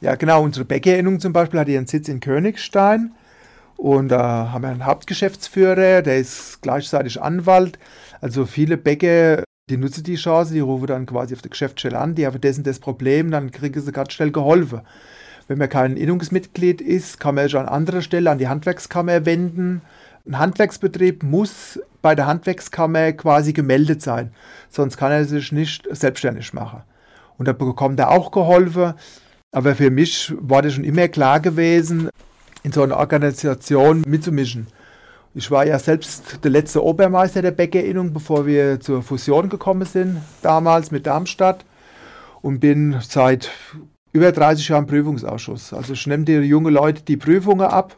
Ja, 0.00 0.14
genau. 0.14 0.42
Unsere 0.42 0.64
Bäckerinnung 0.64 1.20
zum 1.20 1.32
Beispiel 1.32 1.60
hat 1.60 1.68
ihren 1.68 1.86
Sitz 1.86 2.08
in 2.08 2.20
Königstein. 2.20 3.12
Und 3.76 4.08
da 4.08 4.52
haben 4.52 4.62
wir 4.62 4.70
einen 4.70 4.86
Hauptgeschäftsführer, 4.86 6.02
der 6.02 6.18
ist 6.18 6.62
gleichzeitig 6.62 7.20
Anwalt. 7.20 7.78
Also 8.20 8.46
viele 8.46 8.76
Bäcker, 8.76 9.44
die 9.68 9.76
nutzen 9.76 10.02
die 10.02 10.16
Chance, 10.16 10.54
die 10.54 10.60
rufen 10.60 10.86
dann 10.86 11.06
quasi 11.06 11.34
auf 11.34 11.42
der 11.42 11.50
Geschäftsstelle 11.50 11.98
an, 11.98 12.14
die 12.14 12.26
haben 12.26 12.40
dessen 12.40 12.64
das 12.64 12.78
Problem, 12.78 13.30
dann 13.30 13.50
kriegen 13.50 13.80
sie 13.80 13.92
ganz 13.92 14.14
schnell 14.14 14.32
geholfen. 14.32 14.80
Wenn 15.46 15.58
man 15.58 15.68
kein 15.68 15.96
Innungsmitglied 15.96 16.80
ist, 16.80 17.20
kann 17.20 17.34
man 17.34 17.44
sich 17.44 17.56
an 17.56 17.68
anderer 17.68 18.00
Stelle 18.00 18.30
an 18.30 18.38
die 18.38 18.48
Handwerkskammer 18.48 19.26
wenden. 19.26 19.82
Ein 20.26 20.38
Handwerksbetrieb 20.38 21.22
muss 21.22 21.78
bei 22.00 22.14
der 22.14 22.26
Handwerkskammer 22.26 23.12
quasi 23.12 23.52
gemeldet 23.52 24.00
sein, 24.02 24.32
sonst 24.70 24.96
kann 24.96 25.12
er 25.12 25.24
sich 25.24 25.52
nicht 25.52 25.86
selbstständig 25.90 26.52
machen. 26.54 26.82
Und 27.36 27.46
da 27.46 27.52
bekommt 27.52 28.00
er 28.00 28.10
auch 28.10 28.30
geholfen. 28.30 28.94
Aber 29.52 29.74
für 29.74 29.90
mich 29.90 30.34
war 30.38 30.62
das 30.62 30.74
schon 30.74 30.84
immer 30.84 31.08
klar 31.08 31.40
gewesen, 31.40 32.10
in 32.62 32.72
so 32.72 32.82
einer 32.82 32.96
Organisation 32.98 34.02
mitzumischen. 34.06 34.66
Ich 35.34 35.50
war 35.50 35.66
ja 35.66 35.78
selbst 35.78 36.44
der 36.44 36.50
letzte 36.50 36.82
Obermeister 36.82 37.42
der 37.42 37.50
Bäckerinnung, 37.50 38.12
bevor 38.12 38.46
wir 38.46 38.80
zur 38.80 39.02
Fusion 39.02 39.48
gekommen 39.48 39.86
sind, 39.86 40.20
damals 40.42 40.90
mit 40.90 41.06
Darmstadt. 41.06 41.64
Und 42.42 42.60
bin 42.60 42.96
seit 43.00 43.50
über 44.12 44.32
30 44.32 44.68
Jahren 44.68 44.86
Prüfungsausschuss. 44.86 45.72
Also 45.72 45.92
ich 45.92 46.06
nehme 46.06 46.24
die 46.24 46.34
jungen 46.34 46.72
Leute 46.72 47.02
die 47.02 47.16
Prüfungen 47.16 47.66
ab. 47.66 47.96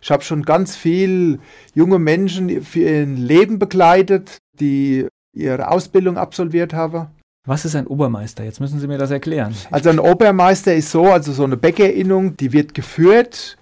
Ich 0.00 0.10
habe 0.10 0.22
schon 0.22 0.42
ganz 0.42 0.76
viel 0.76 1.40
junge 1.74 1.98
Menschen 1.98 2.62
für 2.62 2.80
ihr 2.80 3.06
Leben 3.06 3.58
begleitet, 3.58 4.38
die 4.60 5.06
ihre 5.34 5.68
Ausbildung 5.68 6.16
absolviert 6.16 6.72
haben. 6.72 7.08
Was 7.48 7.64
ist 7.64 7.74
ein 7.74 7.86
Obermeister? 7.86 8.44
Jetzt 8.44 8.60
müssen 8.60 8.78
Sie 8.78 8.86
mir 8.86 8.98
das 8.98 9.10
erklären. 9.10 9.54
Also 9.70 9.88
ein 9.88 9.98
Obermeister 9.98 10.74
ist 10.74 10.90
so, 10.90 11.06
also 11.06 11.32
so 11.32 11.44
eine 11.44 11.56
Bäckerinnung, 11.56 12.36
die 12.36 12.52
wird 12.52 12.74
geführt 12.74 13.56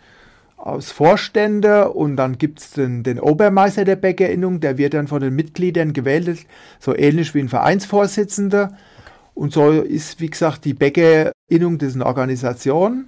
aus 0.56 0.90
Vorstände 0.90 1.90
und 1.90 2.16
dann 2.16 2.36
gibt 2.36 2.58
es 2.58 2.70
den, 2.70 3.04
den 3.04 3.20
Obermeister 3.20 3.84
der 3.84 3.94
Bäckerinnung, 3.94 4.58
der 4.58 4.76
wird 4.76 4.94
dann 4.94 5.06
von 5.06 5.20
den 5.20 5.36
Mitgliedern 5.36 5.92
gewählt, 5.92 6.46
so 6.80 6.96
ähnlich 6.96 7.32
wie 7.36 7.38
ein 7.38 7.48
Vereinsvorsitzender. 7.48 8.76
Und 9.34 9.52
so 9.52 9.70
ist, 9.70 10.20
wie 10.20 10.30
gesagt, 10.30 10.64
die 10.64 10.74
Bäckerinnung, 10.74 11.78
das 11.78 11.90
ist 11.90 11.94
eine 11.94 12.06
Organisation. 12.06 13.06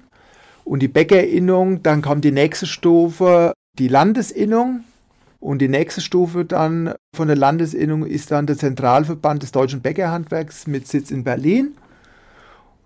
Und 0.62 0.78
die 0.78 0.86
Bäckerinnung, 0.86 1.82
dann 1.82 2.02
kommt 2.02 2.24
die 2.24 2.30
nächste 2.30 2.66
Stufe, 2.66 3.52
die 3.80 3.88
Landesinnung. 3.88 4.84
Und 5.40 5.60
die 5.60 5.68
nächste 5.68 6.00
Stufe 6.00 6.44
dann 6.44 6.94
von 7.14 7.28
der 7.28 7.36
Landesinnung 7.36 8.04
ist 8.04 8.30
dann 8.30 8.46
der 8.46 8.58
Zentralverband 8.58 9.42
des 9.42 9.52
deutschen 9.52 9.80
Bäckerhandwerks 9.80 10.66
mit 10.66 10.88
Sitz 10.88 11.10
in 11.10 11.24
Berlin. 11.24 11.76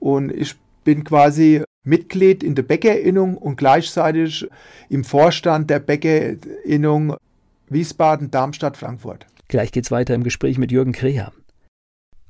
Und 0.00 0.30
ich 0.32 0.56
bin 0.84 1.04
quasi 1.04 1.62
Mitglied 1.84 2.42
in 2.42 2.54
der 2.54 2.62
Bäckerinnung 2.62 3.36
und 3.36 3.56
gleichzeitig 3.56 4.48
im 4.88 5.04
Vorstand 5.04 5.70
der 5.70 5.80
Bäckerinnung 5.80 7.16
Wiesbaden, 7.68 8.30
Darmstadt, 8.30 8.76
Frankfurt. 8.76 9.26
Gleich 9.48 9.72
geht's 9.72 9.90
weiter 9.90 10.14
im 10.14 10.22
Gespräch 10.22 10.58
mit 10.58 10.70
Jürgen 10.70 10.92
Kreher. 10.92 11.32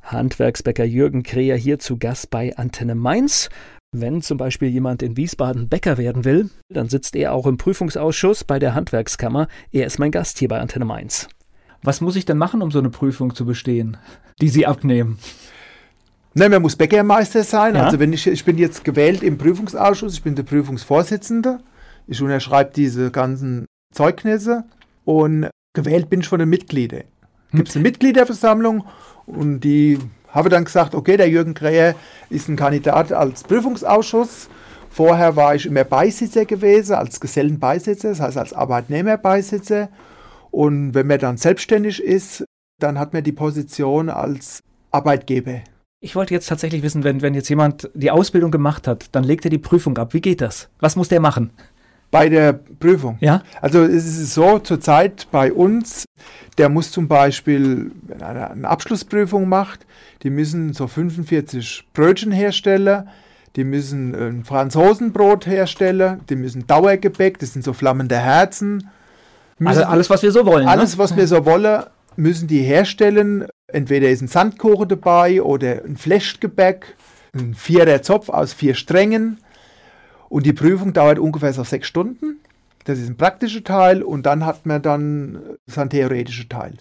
Handwerksbäcker 0.03 0.85
Jürgen 0.85 1.23
Kreher 1.23 1.57
hier 1.57 1.79
zu 1.79 1.99
Gast 1.99 2.31
bei 2.31 2.57
Antenne 2.57 2.95
Mainz. 2.95 3.49
Wenn 3.95 4.23
zum 4.23 4.39
Beispiel 4.39 4.69
jemand 4.69 5.03
in 5.03 5.19
Wiesbaden 5.19 5.69
Bäcker 5.69 5.99
werden 5.99 6.25
will, 6.25 6.49
dann 6.71 6.89
sitzt 6.89 7.15
er 7.15 7.35
auch 7.35 7.47
im 7.47 7.59
Prüfungsausschuss 7.59 8.43
bei 8.43 8.59
der 8.59 8.75
Handwerkskammer. 8.75 9.49
Er 9.71 9.85
ist 9.85 9.99
mein 9.99 10.11
Gast 10.11 10.39
hier 10.39 10.49
bei 10.49 10.59
Antenne 10.59 10.87
Mainz. 10.87 11.29
Was 11.83 12.01
muss 12.01 12.17
ich 12.17 12.25
denn 12.25 12.39
machen, 12.39 12.63
um 12.63 12.71
so 12.71 12.79
eine 12.79 12.89
Prüfung 12.89 13.35
zu 13.35 13.45
bestehen, 13.45 13.99
die 14.41 14.49
Sie 14.49 14.67
abnehmen? 14.67 15.19
Nein, 16.33 16.53
man 16.53 16.63
muss 16.63 16.77
Bäckermeister 16.77 17.45
sein. 17.45 17.75
Ja? 17.75 17.85
Also 17.85 17.99
wenn 17.99 18.15
ich, 18.15 18.27
ich 18.27 18.47
bin 18.47 18.57
jetzt 18.57 18.83
gewählt 18.83 19.23
im 19.23 19.37
Prüfungsausschuss, 19.37 20.15
ich 20.15 20.23
bin 20.23 20.37
der 20.37 20.45
Prüfungsvorsitzende. 20.45 21.61
Ich 22.07 22.23
unterschreibe 22.23 22.73
diese 22.75 23.11
ganzen 23.11 23.67
Zeugnisse 23.93 24.65
und 25.05 25.51
gewählt 25.75 26.09
bin 26.09 26.21
ich 26.21 26.29
von 26.29 26.39
den 26.39 26.49
Mitgliedern. 26.49 27.05
Gibt 27.53 27.69
es 27.69 27.77
eine 27.77 27.83
Mitgliederversammlung 27.83 28.87
und 29.27 29.61
die 29.61 29.99
habe 30.33 30.49
dann 30.49 30.65
gesagt, 30.65 30.95
okay, 30.95 31.17
der 31.17 31.29
Jürgen 31.29 31.55
Krähe 31.55 31.95
ist 32.31 32.49
ein 32.49 32.57
Kandidat 32.57 33.13
als 33.13 33.45
Prüfungsausschuss. 33.45 34.49
Vorher 34.91 35.37
war 35.37 35.55
ich 35.55 35.67
immer 35.67 35.85
Beisitzer 35.85 36.45
gewesen, 36.45 36.95
als 36.95 37.21
Gesellenbeisitzer, 37.21 38.11
das 38.11 38.21
heißt 38.21 38.37
als 38.37 38.53
Arbeitnehmerbeisitzer. 38.53 39.89
Und 40.51 40.95
wenn 40.95 41.07
man 41.07 41.19
dann 41.19 41.37
selbstständig 41.39 42.03
ist, 42.03 42.45
dann 42.79 42.99
hat 42.99 43.13
man 43.13 43.23
die 43.23 43.33
Position 43.33 44.11
als 44.11 44.63
Arbeitgeber. 44.91 45.61
Ich 46.01 46.17
wollte 46.17 46.35
jetzt 46.35 46.49
tatsächlich 46.49 46.83
wissen, 46.83 47.05
wenn, 47.05 47.23
wenn 47.23 47.33
jetzt 47.33 47.49
jemand 47.49 47.89
die 47.95 48.11
Ausbildung 48.11 48.51
gemacht 48.51 48.89
hat, 48.89 49.07
dann 49.13 49.23
legt 49.23 49.45
er 49.45 49.51
die 49.51 49.59
Prüfung 49.59 49.97
ab. 49.99 50.15
Wie 50.15 50.21
geht 50.21 50.41
das? 50.41 50.69
Was 50.81 50.97
muss 50.97 51.09
der 51.09 51.21
machen? 51.21 51.53
Bei 52.13 52.29
der 52.29 52.53
Prüfung. 52.53 53.17
Ja. 53.21 53.43
Also 53.61 53.83
es 53.83 54.05
ist 54.05 54.35
so 54.35 54.61
zurzeit 54.61 55.27
bei 55.33 55.53
uns, 55.53 56.05
der 56.59 56.69
muss 56.69 56.93
zum 56.93 57.09
Beispiel, 57.09 57.91
wenn 58.03 58.21
er 58.21 58.51
eine 58.51 58.69
Abschlussprüfung 58.69 59.49
macht, 59.49 59.87
die 60.23 60.31
müssen 60.31 60.75
so 60.75 60.87
45 60.87 61.89
Brötchen 61.93 62.31
herstellen, 62.31 63.09
die 63.57 63.65
müssen 63.65 64.15
ein 64.15 64.45
Franzosenbrot 64.45 65.47
herstellen, 65.47 66.21
die 66.29 66.37
müssen 66.37 66.67
Dauergebäck, 66.67 67.39
das 67.39 67.55
sind 67.55 67.65
so 67.65 67.73
flammende 67.73 68.19
Herzen. 68.19 68.91
Also 69.65 69.85
alles, 69.85 70.11
was 70.11 70.23
wir 70.23 70.33
so 70.33 70.47
wollen. 70.47 70.65
Ne? 70.65 70.71
Alles, 70.71 70.93
ne? 70.93 70.99
was 70.99 71.17
wir 71.17 71.27
so 71.27 71.45
wollen, 71.45 71.85
müssen 72.17 72.47
die 72.47 72.61
herstellen. 72.61 73.47
Entweder 73.69 74.11
ist 74.11 74.21
ein 74.21 74.29
Sandkuchen 74.29 74.89
dabei 74.89 75.43
oder 75.43 75.83
ein 75.85 75.97
Flechtgebäck, 75.97 76.95
ein 77.35 77.55
vierer 77.55 78.03
Zopf 78.03 78.29
aus 78.29 78.53
vier 78.53 78.75
Strängen. 78.75 79.39
Und 80.33 80.47
die 80.47 80.55
Prüfung 80.55 80.95
dauert 80.95 81.19
ungefähr 81.19 81.53
so 81.53 81.63
sechs 81.63 81.89
Stunden. 81.89 82.41
Das 82.85 82.99
ist 82.99 83.07
ein 83.07 83.19
praktischer 83.19 83.63
Teil 83.63 84.03
und 84.03 84.25
dann 84.25 84.47
hat 84.47 84.65
man 84.65 84.81
dann 84.81 85.59
sein 85.67 85.91
theoretischer 85.91 86.49
Teil. 86.49 86.73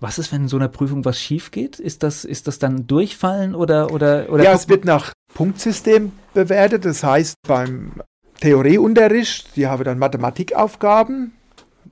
Was 0.00 0.18
ist, 0.18 0.32
wenn 0.32 0.42
in 0.42 0.48
so 0.48 0.56
einer 0.56 0.66
Prüfung 0.66 1.04
was 1.04 1.20
schief 1.20 1.52
geht? 1.52 1.78
Ist 1.78 2.02
das, 2.02 2.24
ist 2.24 2.48
das 2.48 2.58
dann 2.58 2.88
Durchfallen 2.88 3.54
oder, 3.54 3.92
oder, 3.92 4.28
oder? 4.28 4.42
Ja, 4.42 4.54
es 4.54 4.68
wird 4.68 4.84
nach 4.84 5.12
Punktsystem 5.34 6.10
bewertet. 6.34 6.84
Das 6.84 7.04
heißt, 7.04 7.36
beim 7.46 7.92
Theorieunterricht, 8.40 9.54
die 9.54 9.68
haben 9.68 9.84
dann 9.84 10.00
Mathematikaufgaben, 10.00 11.30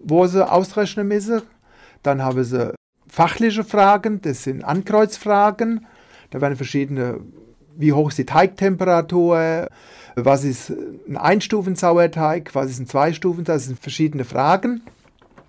wo 0.01 0.27
sie 0.27 0.51
ausrechnen 0.51 1.07
müssen. 1.07 1.43
Dann 2.03 2.25
haben 2.25 2.43
sie 2.43 2.75
fachliche 3.07 3.63
Fragen, 3.63 4.21
das 4.21 4.43
sind 4.43 4.65
Ankreuzfragen. 4.65 5.87
Da 6.31 6.41
werden 6.41 6.57
verschiedene, 6.57 7.21
wie 7.77 7.93
hoch 7.93 8.09
ist 8.09 8.19
die 8.19 8.27
Teigtemperatur, 8.27 9.69
was 10.25 10.45
ist 10.45 10.73
ein 11.09 11.17
Einstufensauerteig, 11.17 12.55
was 12.55 12.71
ist 12.71 12.81
ein 12.81 12.87
Zweistufensauerteig, 12.87 13.57
das 13.57 13.67
sind 13.67 13.79
verschiedene 13.79 14.25
Fragen. 14.25 14.83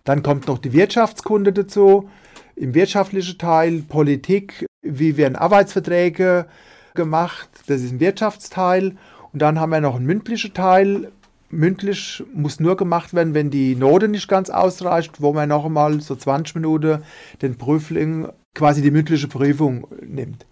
Dann 0.03 0.23
kommt 0.23 0.47
noch 0.47 0.57
die 0.57 0.73
Wirtschaftskunde 0.73 1.53
dazu, 1.53 2.09
im 2.55 2.73
wirtschaftlichen 2.73 3.37
Teil, 3.37 3.83
Politik, 3.87 4.65
wie 4.81 5.17
werden 5.17 5.35
Arbeitsverträge 5.35 6.47
gemacht, 6.93 7.49
das 7.67 7.81
ist 7.81 7.91
ein 7.91 7.99
Wirtschaftsteil. 7.99 8.97
Und 9.31 9.41
dann 9.41 9.59
haben 9.59 9.69
wir 9.69 9.81
noch 9.81 9.95
einen 9.95 10.05
mündlichen 10.05 10.53
Teil. 10.53 11.11
Mündlich 11.49 12.23
muss 12.33 12.59
nur 12.59 12.77
gemacht 12.77 13.13
werden, 13.13 13.33
wenn 13.33 13.49
die 13.49 13.75
Note 13.75 14.07
nicht 14.07 14.27
ganz 14.27 14.49
ausreicht, 14.49 15.21
wo 15.21 15.33
man 15.33 15.49
noch 15.49 15.65
einmal 15.65 16.01
so 16.01 16.15
20 16.15 16.55
Minuten 16.55 17.03
den 17.41 17.57
Prüfling 17.57 18.27
quasi 18.53 18.81
die 18.81 18.91
mündliche 18.91 19.27
Prüfung 19.27 19.87
nimmt. 20.01 20.45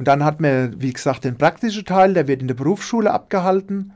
Und 0.00 0.08
dann 0.08 0.24
hat 0.24 0.40
man, 0.40 0.80
wie 0.80 0.94
gesagt, 0.94 1.24
den 1.24 1.36
praktischen 1.36 1.84
Teil, 1.84 2.14
der 2.14 2.26
wird 2.26 2.40
in 2.40 2.48
der 2.48 2.54
Berufsschule 2.54 3.10
abgehalten. 3.10 3.92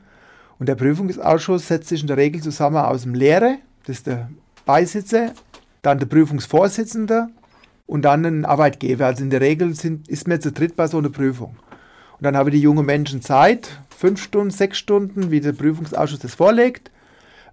Und 0.59 0.69
der 0.69 0.75
Prüfungsausschuss 0.75 1.67
setzt 1.67 1.89
sich 1.89 2.01
in 2.01 2.07
der 2.07 2.17
Regel 2.17 2.43
zusammen 2.43 2.77
aus 2.77 3.01
dem 3.01 3.15
Lehrer, 3.15 3.55
das 3.87 3.97
ist 3.97 4.05
der 4.05 4.29
Beisitzer, 4.67 5.31
dann 5.81 5.97
der 5.97 6.05
Prüfungsvorsitzende 6.05 7.29
und 7.87 8.03
dann 8.03 8.23
ein 8.23 8.45
Arbeitgeber. 8.45 9.07
Also 9.07 9.23
in 9.23 9.31
der 9.31 9.41
Regel 9.41 9.73
sind, 9.73 10.07
ist 10.07 10.27
man 10.27 10.39
zu 10.39 10.51
dritt 10.51 10.75
bei 10.75 10.85
so 10.85 10.99
einer 10.99 11.09
Prüfung. 11.09 11.55
Und 12.19 12.23
dann 12.23 12.37
haben 12.37 12.51
die 12.51 12.61
jungen 12.61 12.85
Menschen 12.85 13.23
Zeit, 13.23 13.81
fünf 13.89 14.21
Stunden, 14.21 14.51
sechs 14.51 14.77
Stunden, 14.77 15.31
wie 15.31 15.41
der 15.41 15.53
Prüfungsausschuss 15.53 16.19
das 16.19 16.35
vorlegt, 16.35 16.91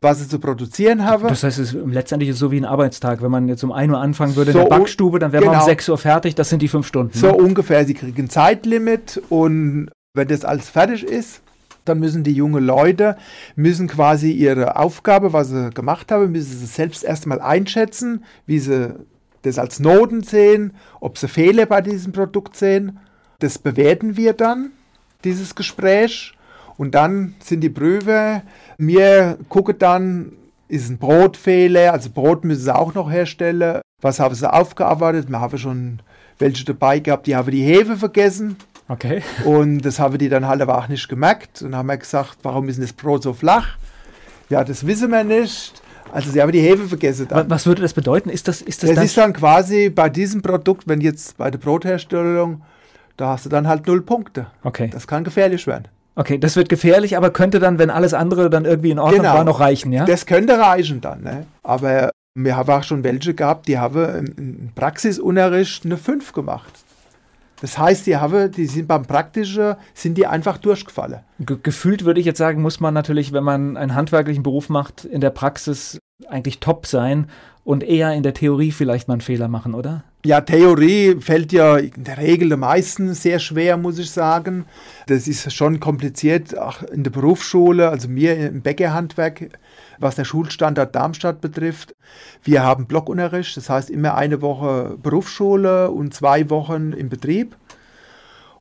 was 0.02 0.18
sie 0.18 0.28
zu 0.28 0.38
produzieren 0.38 1.06
haben. 1.06 1.28
Das 1.28 1.44
heißt, 1.44 1.58
es 1.58 1.72
ist 1.72 1.86
letztendlich 1.86 2.34
so 2.34 2.50
wie 2.50 2.58
ein 2.58 2.64
Arbeitstag. 2.64 3.22
Wenn 3.22 3.30
man 3.30 3.48
jetzt 3.48 3.62
um 3.62 3.72
1 3.72 3.92
Uhr 3.92 3.98
anfangen 3.98 4.36
würde 4.36 4.52
so 4.52 4.60
in 4.60 4.68
der 4.68 4.76
Backstube, 4.76 5.18
dann 5.18 5.32
wäre 5.32 5.42
genau. 5.42 5.52
man 5.54 5.62
um 5.62 5.66
6 5.66 5.88
Uhr 5.88 5.98
fertig. 5.98 6.34
Das 6.34 6.48
sind 6.48 6.60
die 6.60 6.68
fünf 6.68 6.86
Stunden. 6.86 7.16
So 7.16 7.28
ne? 7.28 7.34
ungefähr. 7.34 7.84
Sie 7.86 7.94
kriegen 7.94 8.24
ein 8.24 8.28
Zeitlimit 8.28 9.22
und 9.28 9.90
wenn 10.14 10.28
das 10.28 10.44
alles 10.44 10.68
fertig 10.68 11.04
ist, 11.04 11.40
dann 11.84 12.00
müssen 12.00 12.24
die 12.24 12.32
jungen 12.32 12.64
Leute, 12.64 13.16
müssen 13.56 13.88
quasi 13.88 14.30
ihre 14.32 14.76
Aufgabe, 14.76 15.32
was 15.32 15.48
sie 15.48 15.70
gemacht 15.70 16.12
haben, 16.12 16.32
müssen 16.32 16.58
sie 16.58 16.66
selbst 16.66 17.04
erstmal 17.04 17.40
einschätzen, 17.40 18.24
wie 18.46 18.58
sie 18.58 18.94
das 19.42 19.58
als 19.58 19.80
Noten 19.80 20.22
sehen, 20.22 20.74
ob 21.00 21.18
sie 21.18 21.28
Fehler 21.28 21.66
bei 21.66 21.80
diesem 21.80 22.12
Produkt 22.12 22.56
sehen. 22.56 22.98
Das 23.40 23.58
bewerten 23.58 24.16
wir 24.16 24.32
dann, 24.32 24.70
dieses 25.24 25.54
Gespräch. 25.54 26.34
Und 26.78 26.94
dann 26.94 27.34
sind 27.40 27.60
die 27.60 27.70
Prüfer, 27.70 28.42
wir 28.78 29.38
gucken 29.48 29.76
dann, 29.78 30.32
ist 30.68 30.88
ein 30.88 30.98
Brotfehler, 30.98 31.92
also 31.92 32.10
Brot 32.10 32.44
müssen 32.44 32.62
sie 32.62 32.74
auch 32.74 32.94
noch 32.94 33.10
herstellen. 33.10 33.80
Was 34.00 34.20
haben 34.20 34.34
sie 34.34 34.50
aufgearbeitet? 34.50 35.28
Wir 35.28 35.40
haben 35.40 35.58
schon 35.58 36.00
welche 36.38 36.64
dabei 36.64 36.98
gehabt, 36.98 37.26
die 37.26 37.36
haben 37.36 37.50
die 37.50 37.62
Hefe 37.62 37.96
vergessen. 37.96 38.56
Okay. 38.88 39.22
Und 39.44 39.82
das 39.82 39.98
haben 39.98 40.18
die 40.18 40.28
dann 40.28 40.46
halt 40.46 40.60
aber 40.60 40.78
auch 40.78 40.88
nicht 40.88 41.08
gemerkt. 41.08 41.62
Und 41.62 41.76
haben 41.76 41.86
wir 41.86 41.96
gesagt, 41.96 42.38
warum 42.42 42.68
ist 42.68 42.82
das 42.82 42.92
Brot 42.92 43.22
so 43.22 43.32
flach? 43.32 43.76
Ja, 44.48 44.64
das 44.64 44.86
wissen 44.86 45.10
wir 45.10 45.24
nicht. 45.24 45.80
Also 46.12 46.30
sie 46.30 46.42
haben 46.42 46.52
die 46.52 46.60
Hefe 46.60 46.88
vergessen. 46.88 47.26
Dann. 47.28 47.48
Was 47.48 47.64
würde 47.66 47.80
das 47.82 47.94
bedeuten? 47.94 48.28
Ist 48.28 48.48
das, 48.48 48.60
ist 48.60 48.82
das, 48.82 48.94
das 48.94 49.04
ist 49.04 49.16
dann 49.16 49.32
quasi 49.32 49.88
bei 49.88 50.08
diesem 50.08 50.42
Produkt, 50.42 50.86
wenn 50.86 51.00
jetzt 51.00 51.38
bei 51.38 51.50
der 51.50 51.58
Brotherstellung, 51.58 52.62
da 53.16 53.28
hast 53.28 53.46
du 53.46 53.48
dann 53.48 53.66
halt 53.66 53.86
null 53.86 54.02
Punkte. 54.02 54.46
Okay. 54.62 54.90
Das 54.92 55.06
kann 55.06 55.24
gefährlich 55.24 55.66
werden. 55.66 55.88
Okay, 56.14 56.38
das 56.38 56.56
wird 56.56 56.68
gefährlich, 56.68 57.16
aber 57.16 57.30
könnte 57.30 57.58
dann, 57.58 57.78
wenn 57.78 57.90
alles 57.90 58.12
andere 58.12 58.50
dann 58.50 58.64
irgendwie 58.64 58.90
in 58.90 58.98
Ordnung 58.98 59.22
genau. 59.22 59.34
war, 59.34 59.44
noch 59.44 59.60
reichen, 59.60 59.92
ja? 59.92 60.04
Das 60.04 60.26
könnte 60.26 60.58
reichen 60.58 61.00
dann, 61.00 61.22
ne? 61.22 61.46
Aber 61.62 62.10
wir 62.34 62.56
haben 62.56 62.70
auch 62.70 62.82
schon 62.82 63.02
welche 63.04 63.34
gehabt, 63.34 63.68
die 63.68 63.78
haben 63.78 64.26
im 64.36 64.70
Praxisunterricht 64.74 65.84
eine 65.84 65.96
5 65.96 66.32
gemacht. 66.32 66.72
Das 67.62 67.78
heißt, 67.78 68.06
die, 68.06 68.16
haben, 68.16 68.50
die 68.50 68.66
sind 68.66 68.88
beim 68.88 69.04
Praktischen, 69.04 69.76
sind 69.94 70.18
die 70.18 70.26
einfach 70.26 70.58
durchgefallen. 70.58 71.20
Ge 71.38 71.58
gefühlt 71.62 72.04
würde 72.04 72.18
ich 72.18 72.26
jetzt 72.26 72.38
sagen, 72.38 72.60
muss 72.60 72.80
man 72.80 72.92
natürlich, 72.92 73.32
wenn 73.32 73.44
man 73.44 73.76
einen 73.76 73.94
handwerklichen 73.94 74.42
Beruf 74.42 74.68
macht, 74.68 75.04
in 75.04 75.20
der 75.20 75.30
Praxis 75.30 75.98
eigentlich 76.28 76.58
top 76.58 76.86
sein 76.86 77.28
und 77.64 77.84
eher 77.84 78.12
in 78.14 78.24
der 78.24 78.34
Theorie 78.34 78.72
vielleicht 78.72 79.06
mal 79.06 79.14
einen 79.14 79.20
Fehler 79.20 79.46
machen, 79.46 79.74
oder? 79.74 80.02
Ja, 80.24 80.40
Theorie 80.40 81.20
fällt 81.20 81.50
ja 81.50 81.78
in 81.78 82.04
der 82.04 82.16
Regel 82.16 82.50
den 82.50 82.60
meisten 82.60 83.12
sehr 83.12 83.40
schwer, 83.40 83.76
muss 83.76 83.98
ich 83.98 84.12
sagen. 84.12 84.66
Das 85.08 85.26
ist 85.26 85.52
schon 85.52 85.80
kompliziert, 85.80 86.56
auch 86.56 86.84
in 86.84 87.02
der 87.02 87.10
Berufsschule, 87.10 87.88
also 87.88 88.06
mir 88.06 88.36
im 88.36 88.62
Bäckerhandwerk, 88.62 89.58
was 89.98 90.14
der 90.14 90.24
Schulstandard 90.24 90.94
Darmstadt 90.94 91.40
betrifft. 91.40 91.96
Wir 92.44 92.62
haben 92.62 92.86
Blockunterricht, 92.86 93.56
das 93.56 93.68
heißt 93.68 93.90
immer 93.90 94.14
eine 94.14 94.40
Woche 94.42 94.96
Berufsschule 95.02 95.90
und 95.90 96.14
zwei 96.14 96.48
Wochen 96.50 96.92
im 96.92 97.08
Betrieb. 97.08 97.56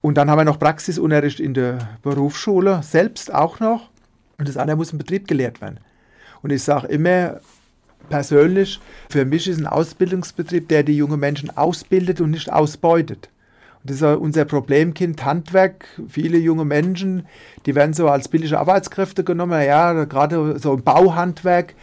Und 0.02 0.18
dann 0.18 0.32
haben 0.32 0.40
wir 0.40 0.46
noch 0.46 0.58
Praxisunterricht 0.58 1.40
in 1.40 1.54
der 1.54 1.90
Berufsschule 2.02 2.82
selbst 2.82 3.32
auch 3.32 3.60
noch. 3.60 3.92
Und 4.40 4.48
das 4.48 4.58
andere 4.58 4.78
muss 4.78 4.94
im 4.94 4.98
Betrieb 4.98 5.28
gelehrt 5.28 5.62
werden. 5.62 5.80
Und 6.42 6.52
ich 6.52 6.64
sage 6.64 6.88
immer, 6.88 7.40
persönlich, 8.12 8.80
für 9.10 9.26
mich 9.26 9.48
ist 9.48 9.60
ein 9.60 9.66
Ausbildungsbetrieb, 9.66 10.68
der 10.68 10.84
die 10.84 10.96
jungen 10.96 11.20
Menschen 11.20 11.56
ausbildet 11.58 12.22
und 12.22 12.30
nicht 12.30 12.52
ausbeutet. 12.52 13.30
Und 13.82 13.90
das 13.90 13.98
ist 13.98 14.04
unser 14.04 14.46
Problemkind 14.46 15.26
Handwerk. 15.26 15.86
Viele 16.08 16.38
junge 16.38 16.66
Menschen, 16.66 17.26
die 17.66 17.74
werden 17.74 17.94
so 17.94 18.08
als 18.08 18.28
billige 18.28 18.60
Arbeitskräfte 18.60 19.24
genommen. 19.24 19.60
Ja, 19.66 20.04
gerade 20.04 20.60
so 20.60 20.74
im 20.76 20.84
Bauhandwerk. 20.84 21.74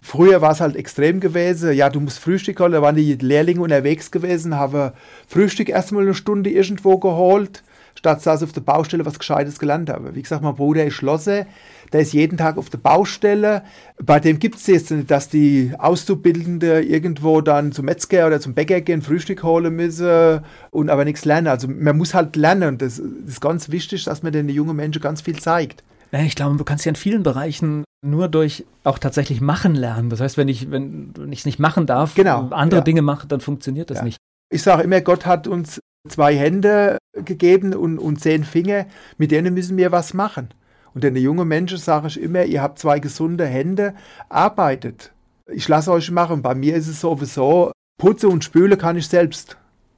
Früher 0.00 0.40
war 0.40 0.52
es 0.52 0.60
halt 0.60 0.74
extrem 0.76 1.20
gewesen. 1.20 1.74
Ja, 1.74 1.90
du 1.90 2.00
musst 2.00 2.18
Frühstück 2.18 2.58
holen. 2.58 2.72
Da 2.72 2.82
waren 2.82 2.96
die 2.96 3.14
Lehrlinge 3.14 3.60
unterwegs 3.60 4.10
gewesen, 4.10 4.56
haben 4.56 4.92
Frühstück 5.28 5.68
erstmal 5.68 6.02
eine 6.02 6.14
Stunde 6.14 6.50
irgendwo 6.50 6.98
geholt, 6.98 7.62
statt 7.94 8.24
dass 8.24 8.40
ich 8.40 8.44
auf 8.44 8.52
der 8.52 8.60
Baustelle 8.62 9.06
was 9.06 9.18
Gescheites 9.18 9.58
gelernt 9.58 9.90
habe. 9.90 10.14
Wie 10.14 10.22
gesagt, 10.22 10.42
mein 10.42 10.54
Bruder 10.54 10.84
ist 10.84 10.94
Schlosser, 10.94 11.46
der 11.92 12.00
ist 12.00 12.12
jeden 12.12 12.38
Tag 12.38 12.56
auf 12.56 12.70
der 12.70 12.78
Baustelle. 12.78 13.62
Bei 14.02 14.18
dem 14.18 14.38
gibt 14.38 14.56
es 14.56 14.66
jetzt 14.66 14.90
nicht, 14.90 15.10
dass 15.10 15.28
die 15.28 15.72
Auszubildende 15.78 16.82
irgendwo 16.82 17.40
dann 17.40 17.72
zum 17.72 17.84
Metzger 17.84 18.26
oder 18.26 18.40
zum 18.40 18.54
Bäcker 18.54 18.80
gehen, 18.80 19.02
Frühstück 19.02 19.42
holen 19.42 19.74
müssen 19.74 20.40
und 20.70 20.90
aber 20.90 21.04
nichts 21.04 21.24
lernen. 21.24 21.48
Also 21.48 21.68
man 21.68 21.96
muss 21.96 22.14
halt 22.14 22.36
lernen 22.36 22.68
und 22.68 22.82
das, 22.82 22.98
ist 22.98 23.40
ganz 23.40 23.70
wichtig, 23.70 24.04
dass 24.04 24.22
man 24.22 24.32
den 24.32 24.48
jungen 24.48 24.76
Menschen 24.76 25.02
ganz 25.02 25.20
viel 25.20 25.38
zeigt. 25.38 25.82
Ich 26.12 26.34
glaube, 26.34 26.56
du 26.56 26.64
kannst 26.64 26.84
ja 26.84 26.90
in 26.90 26.96
vielen 26.96 27.22
Bereichen 27.22 27.84
nur 28.04 28.28
durch 28.28 28.66
auch 28.84 28.98
tatsächlich 28.98 29.40
machen 29.40 29.74
lernen. 29.74 30.10
Das 30.10 30.20
heißt, 30.20 30.36
wenn 30.36 30.48
ich 30.48 30.70
wenn 30.70 31.14
ich 31.30 31.40
es 31.40 31.46
nicht 31.46 31.58
machen 31.58 31.86
darf, 31.86 32.14
genau, 32.14 32.48
andere 32.50 32.80
ja. 32.80 32.84
Dinge 32.84 33.00
mache, 33.00 33.26
dann 33.26 33.40
funktioniert 33.40 33.90
das 33.90 33.98
Ja. 33.98 34.04
nicht. 34.04 34.18
Ich 34.50 34.62
sage 34.62 34.82
immer, 34.82 35.00
Gott 35.00 35.24
hat 35.24 35.46
uns 35.46 35.80
zwei 36.08 36.34
Hände 36.36 36.98
gegeben 37.12 37.74
und, 37.74 37.98
und 37.98 38.20
zehn 38.20 38.44
Finger, 38.44 38.86
mit 39.18 39.30
denen 39.30 39.54
müssen 39.54 39.76
wir 39.76 39.92
was 39.92 40.14
machen. 40.14 40.48
Und 40.94 41.04
den 41.04 41.16
jungen 41.16 41.48
Menschen 41.48 41.78
sage 41.78 42.08
ich 42.08 42.20
immer, 42.20 42.44
ihr 42.44 42.62
habt 42.62 42.78
zwei 42.78 42.98
gesunde 42.98 43.46
Hände, 43.46 43.94
arbeitet. 44.28 45.12
Ich 45.50 45.68
lasse 45.68 45.92
euch 45.92 46.10
machen. 46.10 46.42
Bei 46.42 46.54
mir 46.54 46.76
ist 46.76 46.88
es 46.88 47.00
sowieso, 47.00 47.72
putze 47.98 48.28
und 48.28 48.44
spüle 48.44 48.76
kann 48.76 48.96
ich 48.96 49.06
selbst. 49.08 49.56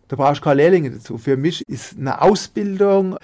Da 0.08 0.16
brauche 0.16 0.34
ich 0.34 0.42
keine 0.42 0.56
Lehrlinge 0.56 0.90
dazu. 0.90 1.16
Für 1.18 1.36
mich 1.36 1.62
ist 1.66 1.96
eine 1.98 2.20
Ausbildung 2.20 3.16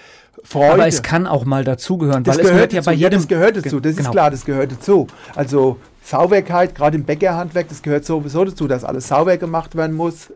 Freude. 0.43 0.73
Aber 0.73 0.87
es 0.87 1.03
kann 1.03 1.27
auch 1.27 1.45
mal 1.45 1.65
dazugehören, 1.65 2.25
Das 2.25 2.39
weil 2.39 2.45
es 2.45 2.51
gehört 2.51 2.71
gehört 2.71 2.87
ja 2.87 2.91
bei 2.91 2.97
jedem. 2.97 3.19
das 3.19 3.29
gehört 3.29 3.57
dazu. 3.57 3.79
Das 3.81 3.97
genau. 3.97 4.09
ist 4.09 4.13
klar, 4.13 4.31
das 4.31 4.45
gehört 4.47 4.73
dazu. 4.73 5.07
Also 5.35 5.77
Sauberkeit, 6.03 6.75
gerade 6.75 6.97
im 6.97 7.05
Bäckerhandwerk, 7.05 7.69
das 7.69 7.83
gehört 7.83 8.07
sowieso 8.07 8.45
dazu, 8.47 8.67
dass 8.67 8.85
alles 8.85 9.09
sauber 9.09 9.37
gemacht 9.37 9.77
werden 9.77 9.95
muss. 9.95 10.33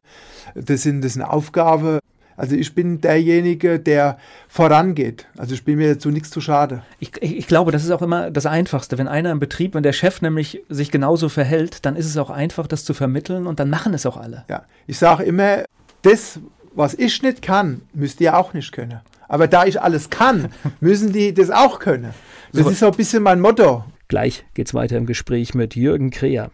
Das, 0.54 0.82
sind, 0.82 1.02
das 1.02 1.12
ist 1.12 1.22
eine 1.22 1.32
Aufgabe. 1.32 2.00
Also 2.36 2.56
ich 2.56 2.74
bin 2.74 3.00
derjenige, 3.00 3.78
der 3.78 4.18
vorangeht. 4.48 5.26
Also 5.38 5.54
ich 5.54 5.64
bin 5.64 5.76
mir 5.76 5.94
dazu 5.94 6.10
nichts 6.10 6.30
zu 6.30 6.40
schade. 6.40 6.82
Ich, 6.98 7.12
ich, 7.20 7.46
glaube, 7.46 7.70
das 7.72 7.84
ist 7.84 7.90
auch 7.90 8.02
immer 8.02 8.30
das 8.30 8.46
Einfachste. 8.46 8.98
Wenn 8.98 9.08
einer 9.08 9.30
im 9.30 9.38
Betrieb, 9.40 9.74
wenn 9.74 9.82
der 9.82 9.92
Chef 9.92 10.22
nämlich 10.22 10.62
sich 10.68 10.90
genauso 10.90 11.28
verhält, 11.28 11.84
dann 11.86 11.96
ist 11.96 12.06
es 12.06 12.16
auch 12.16 12.30
einfach, 12.30 12.66
das 12.66 12.84
zu 12.84 12.94
vermitteln 12.94 13.46
und 13.46 13.60
dann 13.60 13.70
machen 13.70 13.94
es 13.94 14.06
auch 14.06 14.16
alle. 14.16 14.44
Ja. 14.48 14.64
Ich 14.86 14.98
sage 14.98 15.22
immer, 15.24 15.64
das, 16.02 16.40
was 16.74 16.94
ich 16.94 17.22
nicht 17.22 17.42
kann, 17.42 17.82
müsst 17.92 18.20
ihr 18.20 18.36
auch 18.36 18.52
nicht 18.52 18.72
können. 18.72 19.00
Aber 19.28 19.48
da 19.48 19.64
ich 19.64 19.80
alles 19.80 20.10
kann, 20.10 20.48
müssen 20.80 21.12
die 21.12 21.32
das 21.34 21.50
auch 21.50 21.78
können. 21.78 22.14
Das 22.52 22.64
So. 22.64 22.70
ist 22.70 22.78
so 22.80 22.86
ein 22.86 22.96
bisschen 22.96 23.22
mein 23.22 23.40
Motto. 23.40 23.84
Gleich 24.08 24.44
geht's 24.54 24.74
weiter 24.74 24.96
im 24.96 25.06
Gespräch 25.06 25.54
mit 25.54 25.74
Jürgen 25.76 26.10
Kreher. 26.10 26.50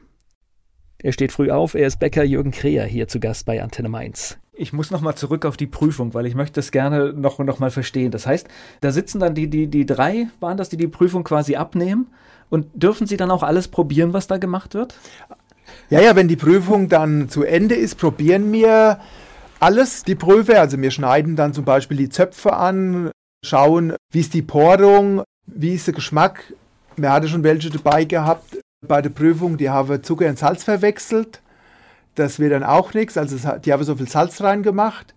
Er 1.02 1.12
steht 1.12 1.32
früh 1.32 1.50
auf, 1.50 1.74
er 1.74 1.86
ist 1.86 1.98
Bäcker 1.98 2.22
Jürgen 2.24 2.50
Kreher 2.50 2.84
hier 2.84 3.08
zu 3.08 3.20
Gast 3.20 3.46
bei 3.46 3.62
Antenne 3.62 3.88
Mainz. 3.88 4.38
Ich 4.60 4.74
muss 4.74 4.90
nochmal 4.90 5.14
zurück 5.14 5.46
auf 5.46 5.56
die 5.56 5.66
Prüfung, 5.66 6.12
weil 6.12 6.26
ich 6.26 6.34
möchte 6.34 6.56
das 6.56 6.70
gerne 6.70 7.14
noch, 7.14 7.38
noch 7.38 7.60
mal 7.60 7.70
verstehen. 7.70 8.10
Das 8.10 8.26
heißt, 8.26 8.46
da 8.82 8.92
sitzen 8.92 9.18
dann 9.18 9.34
die, 9.34 9.48
die, 9.48 9.68
die 9.68 9.86
drei, 9.86 10.28
waren 10.38 10.58
das, 10.58 10.68
die 10.68 10.76
die 10.76 10.86
Prüfung 10.86 11.24
quasi 11.24 11.56
abnehmen 11.56 12.08
und 12.50 12.66
dürfen 12.74 13.06
sie 13.06 13.16
dann 13.16 13.30
auch 13.30 13.42
alles 13.42 13.68
probieren, 13.68 14.12
was 14.12 14.26
da 14.26 14.36
gemacht 14.36 14.74
wird? 14.74 14.94
Ja, 15.88 16.02
ja, 16.02 16.14
wenn 16.14 16.28
die 16.28 16.36
Prüfung 16.36 16.90
dann 16.90 17.30
zu 17.30 17.42
Ende 17.42 17.74
ist, 17.74 17.94
probieren 17.94 18.52
wir 18.52 19.00
alles, 19.60 20.02
die 20.02 20.14
Prüfe. 20.14 20.60
Also 20.60 20.78
wir 20.78 20.90
schneiden 20.90 21.36
dann 21.36 21.54
zum 21.54 21.64
Beispiel 21.64 21.96
die 21.96 22.10
Zöpfe 22.10 22.52
an, 22.52 23.10
schauen, 23.42 23.94
wie 24.12 24.20
ist 24.20 24.34
die 24.34 24.42
Porung, 24.42 25.22
wie 25.46 25.74
ist 25.74 25.86
der 25.86 25.94
Geschmack. 25.94 26.52
Wir 26.96 27.10
hatten 27.10 27.28
schon 27.28 27.44
welche 27.44 27.70
dabei 27.70 28.04
gehabt 28.04 28.58
bei 28.86 29.00
der 29.00 29.08
Prüfung, 29.08 29.56
die 29.56 29.70
haben 29.70 30.02
Zucker 30.02 30.28
und 30.28 30.38
Salz 30.38 30.64
verwechselt. 30.64 31.40
Das 32.14 32.38
wird 32.38 32.52
dann 32.52 32.64
auch 32.64 32.92
nichts. 32.94 33.16
Also 33.16 33.36
die 33.58 33.72
haben 33.72 33.84
so 33.84 33.94
viel 33.96 34.08
Salz 34.08 34.40
reingemacht. 34.42 35.14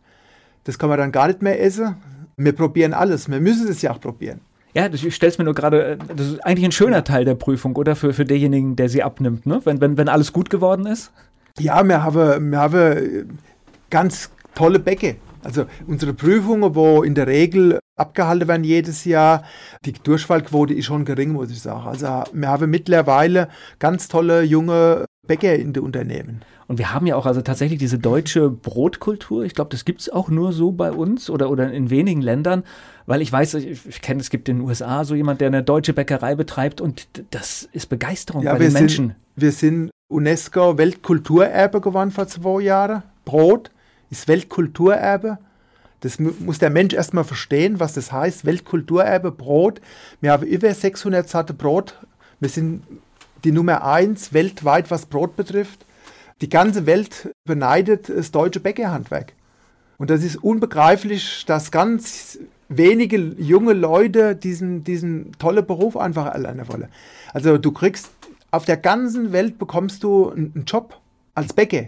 Das 0.63 0.77
kann 0.79 0.89
man 0.89 0.97
dann 0.97 1.11
gar 1.11 1.27
nicht 1.27 1.41
mehr 1.41 1.61
essen. 1.61 1.95
Wir 2.37 2.53
probieren 2.53 2.93
alles. 2.93 3.29
Wir 3.29 3.39
müssen 3.39 3.67
es 3.67 3.81
ja 3.81 3.91
auch 3.91 3.99
probieren. 3.99 4.41
Ja, 4.73 4.89
das- 4.89 5.03
ich 5.03 5.13
stell's 5.15 5.37
mir 5.37 5.43
nur 5.43 5.53
gerade, 5.53 5.83
äh, 5.83 5.97
das 6.15 6.27
ist 6.27 6.45
eigentlich 6.45 6.65
ein 6.65 6.71
schöner 6.71 7.03
Teil 7.03 7.25
der 7.25 7.35
Prüfung, 7.35 7.75
oder? 7.75 7.95
Für, 7.95 8.13
für 8.13 8.25
denjenigen, 8.25 8.75
der 8.75 8.89
sie 8.89 9.03
abnimmt, 9.03 9.45
ne? 9.45 9.61
Wenn, 9.65 9.81
wenn, 9.81 9.97
wenn 9.97 10.09
alles 10.09 10.33
gut 10.33 10.49
geworden 10.49 10.85
ist. 10.87 11.11
Ja, 11.59 11.83
wir 11.83 12.01
haben, 12.03 12.51
wir 12.51 12.59
haben 12.59 13.37
ganz 13.91 14.31
tolle 14.55 14.79
Bäcke. 14.79 15.17
Also 15.43 15.65
unsere 15.87 16.13
Prüfungen, 16.13 16.73
wo 16.73 17.03
in 17.03 17.13
der 17.15 17.27
Regel 17.27 17.77
abgehalten 17.97 18.47
werden 18.47 18.63
jedes 18.63 19.03
Jahr, 19.05 19.43
die 19.85 19.91
Durchfallquote 19.93 20.73
ist 20.73 20.85
schon 20.85 21.05
gering, 21.05 21.33
muss 21.33 21.51
ich 21.51 21.61
sagen. 21.61 21.85
Also 21.87 22.23
wir 22.33 22.47
haben 22.47 22.69
mittlerweile 22.71 23.49
ganz 23.77 24.07
tolle 24.07 24.41
junge 24.43 25.05
Bäcker 25.27 25.53
in 25.55 25.73
den 25.73 25.83
Unternehmen. 25.83 26.41
Und 26.67 26.77
wir 26.77 26.93
haben 26.93 27.05
ja 27.05 27.15
auch 27.15 27.25
also 27.25 27.41
tatsächlich 27.41 27.79
diese 27.79 27.99
deutsche 27.99 28.49
Brotkultur. 28.49 29.43
Ich 29.43 29.53
glaube, 29.53 29.69
das 29.71 29.85
gibt's 29.85 30.09
auch 30.09 30.29
nur 30.29 30.53
so 30.53 30.71
bei 30.71 30.91
uns 30.91 31.29
oder, 31.29 31.49
oder 31.49 31.71
in 31.71 31.89
wenigen 31.89 32.21
Ländern, 32.21 32.63
weil 33.05 33.21
ich 33.21 33.31
weiß, 33.31 33.55
ich, 33.55 33.85
ich 33.85 34.01
kenne, 34.01 34.21
es 34.21 34.29
gibt 34.29 34.47
in 34.49 34.59
den 34.59 34.65
USA 34.67 35.03
so 35.03 35.13
jemand, 35.15 35.41
der 35.41 35.47
eine 35.47 35.63
deutsche 35.63 35.93
Bäckerei 35.93 36.35
betreibt 36.35 36.79
und 36.81 37.07
das 37.31 37.67
ist 37.73 37.89
Begeisterung 37.89 38.45
bei 38.45 38.53
wir, 38.59 38.67
den 38.69 38.73
Menschen. 38.73 39.07
Sind, 39.07 39.15
wir 39.35 39.51
sind 39.51 39.91
UNESCO 40.07 40.77
Weltkulturerbe 40.77 41.81
geworden 41.81 42.11
vor 42.11 42.27
zwei 42.27 42.61
Jahren. 42.61 43.03
Brot 43.25 43.71
ist 44.09 44.27
Weltkulturerbe. 44.27 45.37
Das 46.01 46.19
mu- 46.19 46.33
muss 46.39 46.59
der 46.59 46.69
Mensch 46.69 46.93
erstmal 46.93 47.23
verstehen, 47.23 47.79
was 47.79 47.93
das 47.93 48.11
heißt. 48.11 48.45
Weltkulturerbe, 48.45 49.31
Brot. 49.31 49.81
Wir 50.21 50.31
haben 50.31 50.45
über 50.45 50.73
600 50.73 51.27
Sorten 51.27 51.57
Brot. 51.57 51.95
Wir 52.39 52.49
sind 52.49 52.83
die 53.43 53.51
Nummer 53.51 53.83
eins 53.85 54.33
weltweit, 54.33 54.91
was 54.91 55.05
Brot 55.05 55.35
betrifft. 55.35 55.85
Die 56.43 56.49
ganze 56.49 56.85
Welt 56.85 57.33
beneidet 57.45 58.09
das 58.09 58.31
deutsche 58.31 58.59
Bäckerhandwerk. 58.59 59.31
Und 59.97 60.09
das 60.09 60.25
ist 60.25 60.35
unbegreiflich, 60.35 61.45
dass 61.47 61.71
ganz 61.71 62.37
wenige 62.67 63.15
junge 63.37 63.71
Leute 63.71 64.35
diesen, 64.35 64.83
diesen 64.83 65.31
tollen 65.39 65.65
Beruf 65.65 65.95
einfach 65.95 66.25
erlernen 66.25 66.67
wollen. 66.67 66.89
Also 67.31 67.57
du 67.57 67.71
kriegst, 67.71 68.09
auf 68.51 68.65
der 68.65 68.75
ganzen 68.75 69.31
Welt 69.31 69.57
bekommst 69.57 70.03
du 70.03 70.31
einen 70.31 70.51
einen 70.53 70.65
Job 70.65 70.99
als 71.33 71.53
Bäcker. 71.53 71.85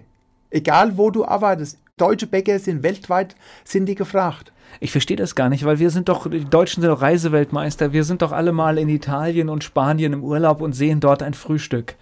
Egal 0.52 0.98
wo 0.98 1.12
du 1.12 1.26
arbeitest. 1.26 1.78
Deutsche 1.98 2.28
Bäcker 2.28 2.58
sind 2.58 2.82
weltweit, 2.82 3.36
sind 3.66 3.88
die 3.88 3.96
gefragt. 3.96 4.54
Ich 4.80 4.94
verstehe 4.94 5.18
das 5.18 5.36
gar 5.36 5.50
nicht, 5.50 5.66
weil 5.66 5.80
wir 5.80 5.90
sind 5.90 6.08
doch, 6.08 6.30
die 6.30 6.46
Deutschen 6.46 6.82
sind 6.82 6.92
doch 6.92 7.02
Reiseweltmeister. 7.02 7.92
Wir 7.92 8.06
sind 8.06 8.22
doch 8.22 8.32
alle 8.32 8.54
mal 8.54 8.78
in 8.78 8.88
Italien 8.88 9.50
und 9.50 9.66
Spanien 9.66 10.14
im 10.14 10.24
Urlaub 10.24 10.62
und 10.62 10.72
sehen 10.72 11.02
dort 11.02 11.24
ein 11.24 11.34
Frühstück. 11.34 11.96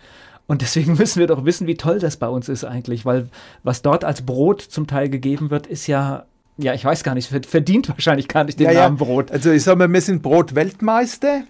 Und 0.47 0.61
deswegen 0.61 0.93
müssen 0.97 1.19
wir 1.19 1.27
doch 1.27 1.45
wissen, 1.45 1.67
wie 1.67 1.75
toll 1.75 1.99
das 1.99 2.17
bei 2.17 2.27
uns 2.27 2.49
ist 2.49 2.63
eigentlich, 2.63 3.05
weil 3.05 3.29
was 3.63 3.81
dort 3.81 4.03
als 4.03 4.23
Brot 4.25 4.61
zum 4.61 4.87
Teil 4.87 5.09
gegeben 5.09 5.49
wird, 5.49 5.67
ist 5.67 5.87
ja, 5.87 6.25
ja, 6.57 6.73
ich 6.73 6.83
weiß 6.85 7.03
gar 7.03 7.15
nicht, 7.15 7.29
verd- 7.31 7.45
verdient 7.45 7.89
wahrscheinlich 7.89 8.27
gar 8.27 8.43
nicht 8.43 8.59
den 8.59 8.65
Ja, 8.67 8.71
ja. 8.73 8.79
Namen 8.83 8.97
Brot. 8.97 9.31
Also 9.31 9.51
ich 9.51 9.63
sage 9.63 9.77
mal, 9.79 9.91
wir 9.91 10.01
sind 10.01 10.21
Brotweltmeister. 10.21 11.43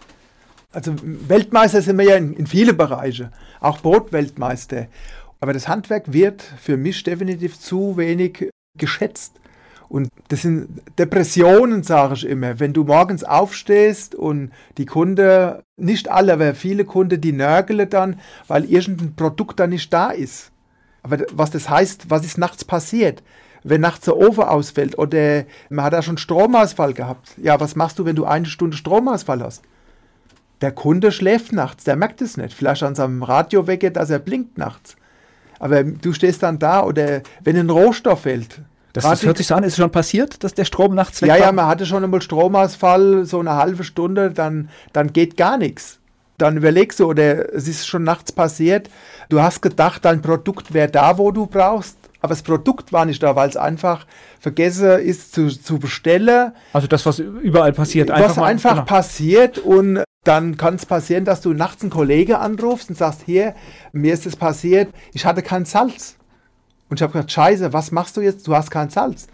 Also 0.72 0.94
Weltmeister 1.04 1.82
sind 1.82 1.98
wir 1.98 2.06
ja 2.06 2.16
in, 2.16 2.34
in 2.34 2.48
viele 2.48 2.74
Bereiche, 2.74 3.32
auch 3.60 3.80
Brotweltmeister. 3.80 4.88
Aber 5.40 5.54
das 5.54 5.68
Handwerk 5.68 6.12
wird 6.14 6.42
für 6.42 6.78
mich 6.78 7.04
definitiv 7.04 7.60
zu 7.60 7.98
wenig 7.98 8.50
geschätzt. 8.78 9.34
Und 9.94 10.10
das 10.30 10.42
sind 10.42 10.82
Depressionen, 10.98 11.84
sage 11.84 12.16
ich 12.16 12.26
immer. 12.26 12.60
Wenn 12.60 12.74
du 12.74 12.84
morgens 12.84 13.24
aufstehst 13.24 14.16
und 14.16 14.50
die 14.80 14.88
Kunden, 14.88 15.60
nicht 15.78 16.10
alle, 16.10 16.34
aber 16.34 16.56
viele 16.56 16.84
Kunden, 16.84 17.22
die 17.22 17.32
nörgeln 17.32 17.88
dann, 17.88 18.20
weil 18.48 18.66
irgendein 18.66 19.14
Produkt 19.14 19.60
da 19.60 19.68
nicht 19.68 19.94
da 19.94 20.10
ist. 20.10 20.52
Aber 21.04 21.20
was 21.32 21.52
das 21.52 21.70
heißt, 21.70 22.10
was 22.10 22.26
ist 22.26 22.40
nachts 22.40 22.66
passiert? 22.66 23.22
Wenn 23.64 23.82
nachts 23.82 24.06
der 24.06 24.18
Ofen 24.18 24.46
ausfällt 24.46 24.98
oder 24.98 25.44
man 25.70 25.86
hat 25.86 25.94
da 25.94 26.02
schon 26.02 26.18
Stromausfall 26.18 26.96
gehabt. 26.96 27.36
Ja, 27.38 27.60
was 27.60 27.76
machst 27.76 28.00
du, 28.00 28.06
wenn 28.06 28.16
du 28.16 28.26
eine 28.26 28.48
Stunde 28.48 28.76
Stromausfall 28.76 29.44
hast? 29.44 29.62
Der 30.62 30.72
Kunde 30.72 31.12
schläft 31.12 31.54
nachts, 31.54 31.84
der 31.84 31.98
merkt 31.98 32.20
es 32.24 32.36
nicht. 32.36 32.56
Vielleicht 32.56 32.82
an 32.82 32.96
seinem 32.96 33.22
Radio 33.22 33.68
wecke, 33.68 33.92
dass 33.92 34.10
er 34.10 34.18
blinkt 34.18 34.58
nachts. 34.58 34.96
Aber 35.60 35.84
du 35.84 36.14
stehst 36.14 36.42
dann 36.42 36.58
da 36.58 36.84
oder 36.84 37.22
wenn 37.44 37.58
ein 37.58 37.70
Rohstoff 37.70 38.22
fällt. 38.22 38.60
Das, 38.94 39.04
das 39.04 39.24
hört 39.24 39.38
sich 39.38 39.48
so 39.48 39.56
an, 39.56 39.64
ist 39.64 39.74
es 39.74 39.78
schon 39.78 39.92
passiert, 39.92 40.44
dass 40.44 40.54
der 40.54 40.66
Strom 40.66 40.94
nachts 40.94 41.22
weg 41.22 41.30
ja, 41.30 41.36
ja, 41.36 41.52
man 41.52 41.66
hatte 41.66 41.86
schon 41.86 42.04
einmal 42.04 42.22
Stromausfall, 42.22 43.26
so 43.26 43.40
eine 43.40 43.56
halbe 43.56 43.84
Stunde, 43.84 44.32
dann, 44.32 44.70
dann 44.94 45.12
geht 45.12 45.36
gar 45.36 45.58
nichts. 45.58 46.00
Dann 46.38 46.58
überlegst 46.58 47.00
du, 47.00 47.08
oder 47.08 47.54
es 47.54 47.68
ist 47.68 47.88
schon 47.88 48.04
nachts 48.04 48.32
passiert, 48.32 48.90
du 49.30 49.42
hast 49.42 49.62
gedacht, 49.62 50.06
dein 50.06 50.22
Produkt 50.22 50.74
wäre 50.74 50.90
da, 50.90 51.18
wo 51.18 51.32
du 51.32 51.48
brauchst, 51.48 51.98
aber 52.22 52.30
das 52.30 52.44
Produkt 52.44 52.94
war 52.94 53.06
nicht 53.06 53.22
da, 53.22 53.36
weil 53.36 53.50
es 53.50 53.58
einfach 53.58 54.06
vergessen 54.40 55.00
ist 55.00 55.34
zu, 55.34 55.48
zu 55.48 55.80
bestellen. 55.80 56.54
Also 56.72 56.88
das, 56.88 57.06
was 57.06 57.20
überall 57.20 57.74
passiert, 57.74 58.10
was 58.10 58.38
mal- 58.38 58.46
einfach 58.46 58.74
genau. 58.76 58.86
passiert 58.86 59.58
und 59.58 60.04
dann 60.24 60.56
kann 60.56 60.76
es 60.76 60.86
passieren, 60.86 61.26
dass 61.26 61.42
du 61.42 61.54
nachts 61.54 61.82
einen 61.82 61.92
Kollegen 61.92 62.34
anrufst 62.36 62.90
und 62.90 62.98
sagst, 62.98 63.24
hier, 63.26 63.56
mir 63.92 64.14
ist 64.14 64.26
es 64.26 64.36
passiert, 64.36 64.94
ich 65.14 65.26
hatte 65.26 65.42
kein 65.42 65.66
Salz. 65.66 66.16
Und 66.94 67.00
ich 67.00 67.02
habe 67.02 67.14
gesagt, 67.14 67.32
scheiße, 67.32 67.74
was 67.74 67.92
machst 67.92 68.18
du 68.18 68.22
jetzt? 68.22 68.48
Du 68.48 68.56
hast 68.56 68.70
kein 68.70 68.92
Salz. 68.92 69.26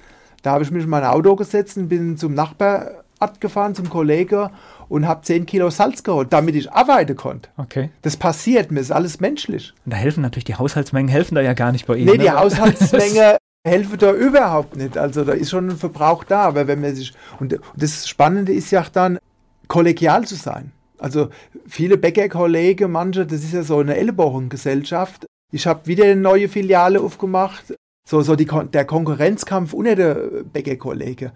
Da 0.44 0.52
habe 0.52 0.64
ich 0.64 0.72
mich 0.72 0.86
in 0.86 0.90
mein 0.90 1.04
Auto 1.04 1.36
gesetzt 1.36 1.76
und 1.76 1.90
bin 1.90 2.16
zum 2.16 2.34
Nachbarort 2.34 3.42
gefahren, 3.42 3.76
zum 3.76 3.90
Kollegen 3.90 4.50
und 4.88 5.06
habe 5.06 5.24
10 5.24 5.46
Kilo 5.46 5.70
Salz 5.70 6.02
geholt, 6.04 6.32
damit 6.32 6.56
ich 6.56 6.72
arbeiten 6.72 7.18
konnte. 7.18 7.50
Okay. 7.58 7.90
Das 8.02 8.16
passiert, 8.16 8.72
mir 8.72 8.80
ist 8.80 8.94
alles 8.94 9.20
menschlich. 9.20 9.74
Und 9.84 9.92
da 9.92 9.98
helfen 9.98 10.22
natürlich 10.22 10.46
die 10.46 10.56
Haushaltsmengen, 10.56 11.10
helfen 11.10 11.36
da 11.36 11.42
ja 11.42 11.52
gar 11.52 11.74
nicht 11.74 11.86
bei 11.86 11.98
Ihnen. 11.98 12.12
Nee, 12.12 12.18
die 12.18 12.30
ne? 12.30 12.40
Haushaltsmenge 12.40 13.36
helfen 13.68 13.98
da 14.00 14.14
überhaupt 14.14 14.78
nicht. 14.78 14.98
Also 14.98 15.26
da 15.26 15.34
ist 15.34 15.50
schon 15.50 15.68
ein 15.68 15.76
Verbrauch 15.76 16.24
da. 16.24 16.44
Aber 16.44 16.66
wenn 16.66 16.80
man 16.80 16.96
sich. 16.96 17.12
Und, 17.42 17.52
und 17.52 17.62
das 17.76 18.08
Spannende 18.08 18.54
ist 18.54 18.72
ja 18.72 18.86
dann, 18.94 19.20
kollegial 19.68 20.26
zu 20.26 20.36
sein. 20.36 20.72
Also 20.98 21.28
viele 21.68 21.98
Bäckerkollegen, 21.98 22.90
manche, 22.90 23.26
das 23.26 23.44
ist 23.44 23.52
ja 23.52 23.64
so 23.64 23.80
eine 23.80 23.98
Ellbogengesellschaft. 23.98 25.26
Ich 25.52 25.66
habe 25.66 25.88
wieder 25.88 26.06
eine 26.06 26.16
neue 26.16 26.48
Filiale 26.48 27.02
aufgemacht. 27.02 27.74
So, 28.06 28.22
so 28.22 28.36
die, 28.36 28.48
der 28.74 28.86
Konkurrenzkampf 28.86 29.74
unter 29.74 29.96
den 29.96 30.50
Bäckerkollegen. 30.52 31.32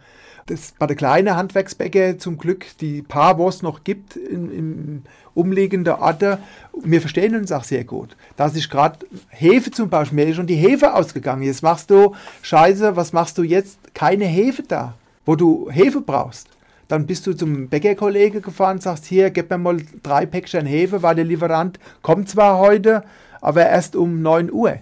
Das 0.46 0.74
bei 0.78 0.88
der 0.88 0.96
kleinen 0.96 1.36
Handwerksbäcker 1.36 2.20
zum 2.20 2.38
Glück 2.38 2.66
die 2.82 3.02
paar, 3.02 3.38
wo 3.38 3.48
es 3.48 3.62
noch 3.62 3.84
gibt 3.84 4.18
in, 4.18 4.52
in 4.52 5.04
umliegenden 5.34 5.94
Orten, 5.94 6.38
wir 6.84 7.00
verstehen 7.00 7.36
uns 7.36 7.52
auch 7.52 7.64
sehr 7.64 7.86
gut. 7.86 8.18
Da 8.36 8.48
ist 8.48 8.70
gerade 8.70 9.06
Hefe 9.30 9.72
zum 9.72 9.90
Beispiel, 9.90 10.18
mir 10.18 10.30
ist 10.30 10.36
schon 10.36 10.48
die 10.48 10.56
Hefe 10.56 10.94
ausgegangen. 10.94 11.44
Jetzt 11.44 11.64
machst 11.64 11.90
du, 11.90 12.14
scheiße, 12.42 12.96
was 12.96 13.14
machst 13.14 13.38
du 13.38 13.44
jetzt? 13.44 13.80
Keine 13.94 14.26
Hefe 14.26 14.64
da, 14.64 14.96
wo 15.26 15.36
du 15.36 15.70
Hefe 15.72 16.02
brauchst. 16.02 16.50
Dann 16.90 17.08
bist 17.08 17.26
du 17.26 17.34
zum 17.34 17.70
Bäckerkollege 17.70 18.42
gefahren, 18.42 18.82
sagst, 18.82 19.06
hier, 19.06 19.30
gib 19.30 19.50
mir 19.50 19.58
mal 19.58 19.78
drei 20.04 20.26
Päckchen 20.26 20.66
Hefe, 20.66 21.02
weil 21.02 21.16
der 21.16 21.26
Lieferant 21.26 21.80
kommt 22.02 22.30
zwar 22.30 22.58
heute, 22.58 23.04
aber 23.44 23.68
erst 23.68 23.96
um 23.96 24.22
9 24.22 24.52
Uhr. 24.52 24.80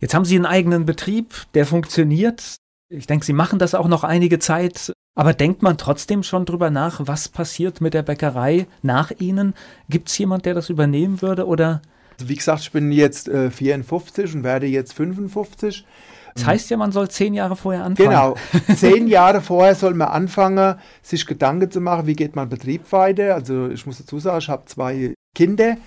Jetzt 0.00 0.14
haben 0.14 0.26
Sie 0.26 0.36
einen 0.36 0.46
eigenen 0.46 0.84
Betrieb, 0.84 1.34
der 1.54 1.64
funktioniert. 1.64 2.56
Ich 2.90 3.06
denke, 3.06 3.24
Sie 3.24 3.32
machen 3.32 3.58
das 3.58 3.74
auch 3.74 3.88
noch 3.88 4.04
einige 4.04 4.38
Zeit. 4.38 4.92
Aber 5.18 5.32
denkt 5.32 5.62
man 5.62 5.78
trotzdem 5.78 6.22
schon 6.22 6.44
drüber 6.44 6.68
nach, 6.68 7.00
was 7.06 7.30
passiert 7.30 7.80
mit 7.80 7.94
der 7.94 8.02
Bäckerei 8.02 8.66
nach 8.82 9.10
Ihnen? 9.18 9.54
Gibt 9.88 10.10
es 10.10 10.18
jemand, 10.18 10.44
der 10.44 10.52
das 10.52 10.68
übernehmen 10.68 11.22
würde 11.22 11.46
oder? 11.46 11.80
Wie 12.18 12.34
gesagt, 12.34 12.60
ich 12.60 12.72
bin 12.72 12.92
jetzt 12.92 13.28
äh, 13.28 13.50
54 13.50 14.34
und 14.34 14.44
werde 14.44 14.66
jetzt 14.66 14.92
55. 14.92 15.86
Das 16.34 16.44
heißt 16.44 16.68
ja, 16.68 16.76
man 16.76 16.92
soll 16.92 17.08
zehn 17.08 17.32
Jahre 17.32 17.56
vorher 17.56 17.84
anfangen. 17.84 18.10
Genau, 18.10 18.36
zehn 18.76 19.08
Jahre 19.08 19.40
vorher 19.40 19.74
soll 19.74 19.94
man 19.94 20.08
anfangen, 20.08 20.74
sich 21.00 21.24
Gedanken 21.24 21.70
zu 21.70 21.80
machen, 21.80 22.06
wie 22.06 22.14
geht 22.14 22.36
mein 22.36 22.50
Betrieb 22.50 22.92
weiter. 22.92 23.34
Also 23.34 23.70
ich 23.70 23.86
muss 23.86 23.96
dazu 23.96 24.18
sagen, 24.18 24.38
ich 24.40 24.50
habe 24.50 24.66
zwei 24.66 25.14
Kinder. 25.34 25.78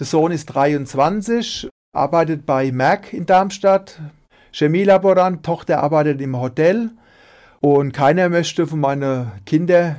Der 0.00 0.06
Sohn 0.06 0.32
ist 0.32 0.46
23, 0.46 1.68
arbeitet 1.92 2.46
bei 2.46 2.72
Merck 2.72 3.12
in 3.12 3.26
Darmstadt, 3.26 4.00
Chemielaborant, 4.50 5.44
Tochter 5.44 5.84
arbeitet 5.84 6.20
im 6.20 6.36
Hotel 6.36 6.90
und 7.60 7.92
keiner 7.92 8.28
möchte 8.28 8.66
von 8.66 8.80
meinen 8.80 9.30
Kindern 9.46 9.94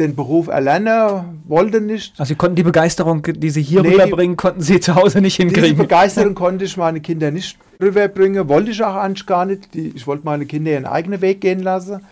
den 0.00 0.16
Beruf 0.16 0.48
erlernen, 0.48 1.40
wollte 1.46 1.80
nicht. 1.80 2.18
Also 2.18 2.30
Sie 2.30 2.34
konnten 2.34 2.56
die 2.56 2.64
Begeisterung, 2.64 3.22
die 3.22 3.50
Sie 3.50 3.62
hier 3.62 3.82
nee, 3.82 3.90
rüberbringen, 3.90 4.36
konnten 4.36 4.60
Sie 4.60 4.80
zu 4.80 4.96
Hause 4.96 5.20
nicht 5.20 5.36
hinkriegen. 5.36 5.70
Diese 5.70 5.74
Begeisterung 5.76 6.34
konnte 6.36 6.64
ich 6.64 6.76
meine 6.76 7.00
Kinder 7.00 7.30
nicht 7.30 7.58
rüberbringen, 7.80 8.48
wollte 8.48 8.72
ich 8.72 8.82
auch 8.82 8.96
eigentlich 8.96 9.24
gar 9.24 9.46
nicht. 9.46 9.72
Ich 9.76 10.04
wollte 10.08 10.24
meine 10.24 10.46
Kinder 10.46 10.72
ihren 10.72 10.84
eigenen 10.84 11.20
Weg 11.20 11.40
gehen 11.40 11.60
lassen. 11.60 12.04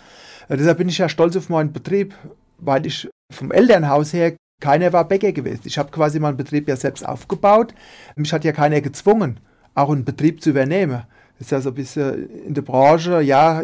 Deshalb 0.49 0.79
bin 0.79 0.89
ich 0.89 0.99
ja 0.99 1.09
stolz 1.09 1.37
auf 1.37 1.49
meinen 1.49 1.73
Betrieb, 1.73 2.15
weil 2.59 2.87
ich 2.87 3.09
vom 3.33 3.51
Elternhaus 3.51 4.13
her 4.13 4.35
keiner 4.61 4.93
war 4.93 5.07
Bäcker 5.07 5.33
gewesen. 5.33 5.63
Ich 5.65 5.79
habe 5.79 5.91
quasi 5.91 6.19
meinen 6.19 6.37
Betrieb 6.37 6.69
ja 6.69 6.77
selbst 6.77 7.07
aufgebaut. 7.07 7.75
Mich 8.15 8.33
hat 8.33 8.45
ja 8.45 8.53
keiner 8.53 8.81
gezwungen, 8.81 9.39
auch 9.75 9.91
einen 9.91 10.05
Betrieb 10.05 10.43
zu 10.43 10.51
übernehmen. 10.51 11.03
Das 11.39 11.49
ist 11.49 11.51
ja 11.51 11.61
so 11.61 11.71
ein 11.71 11.75
bisschen 11.75 12.31
in 12.47 12.55
der 12.55 12.63
Branche, 12.63 13.21
ja, 13.21 13.63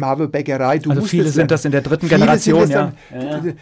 haben 0.00 0.30
Bäckerei, 0.30 0.78
du 0.78 0.90
Also 0.90 1.02
viele 1.02 1.28
sind 1.28 1.50
das 1.50 1.66
in 1.66 1.72
der 1.72 1.82
dritten 1.82 2.08
Generation, 2.08 2.70
ja. 2.70 2.92
Dann, 3.10 3.58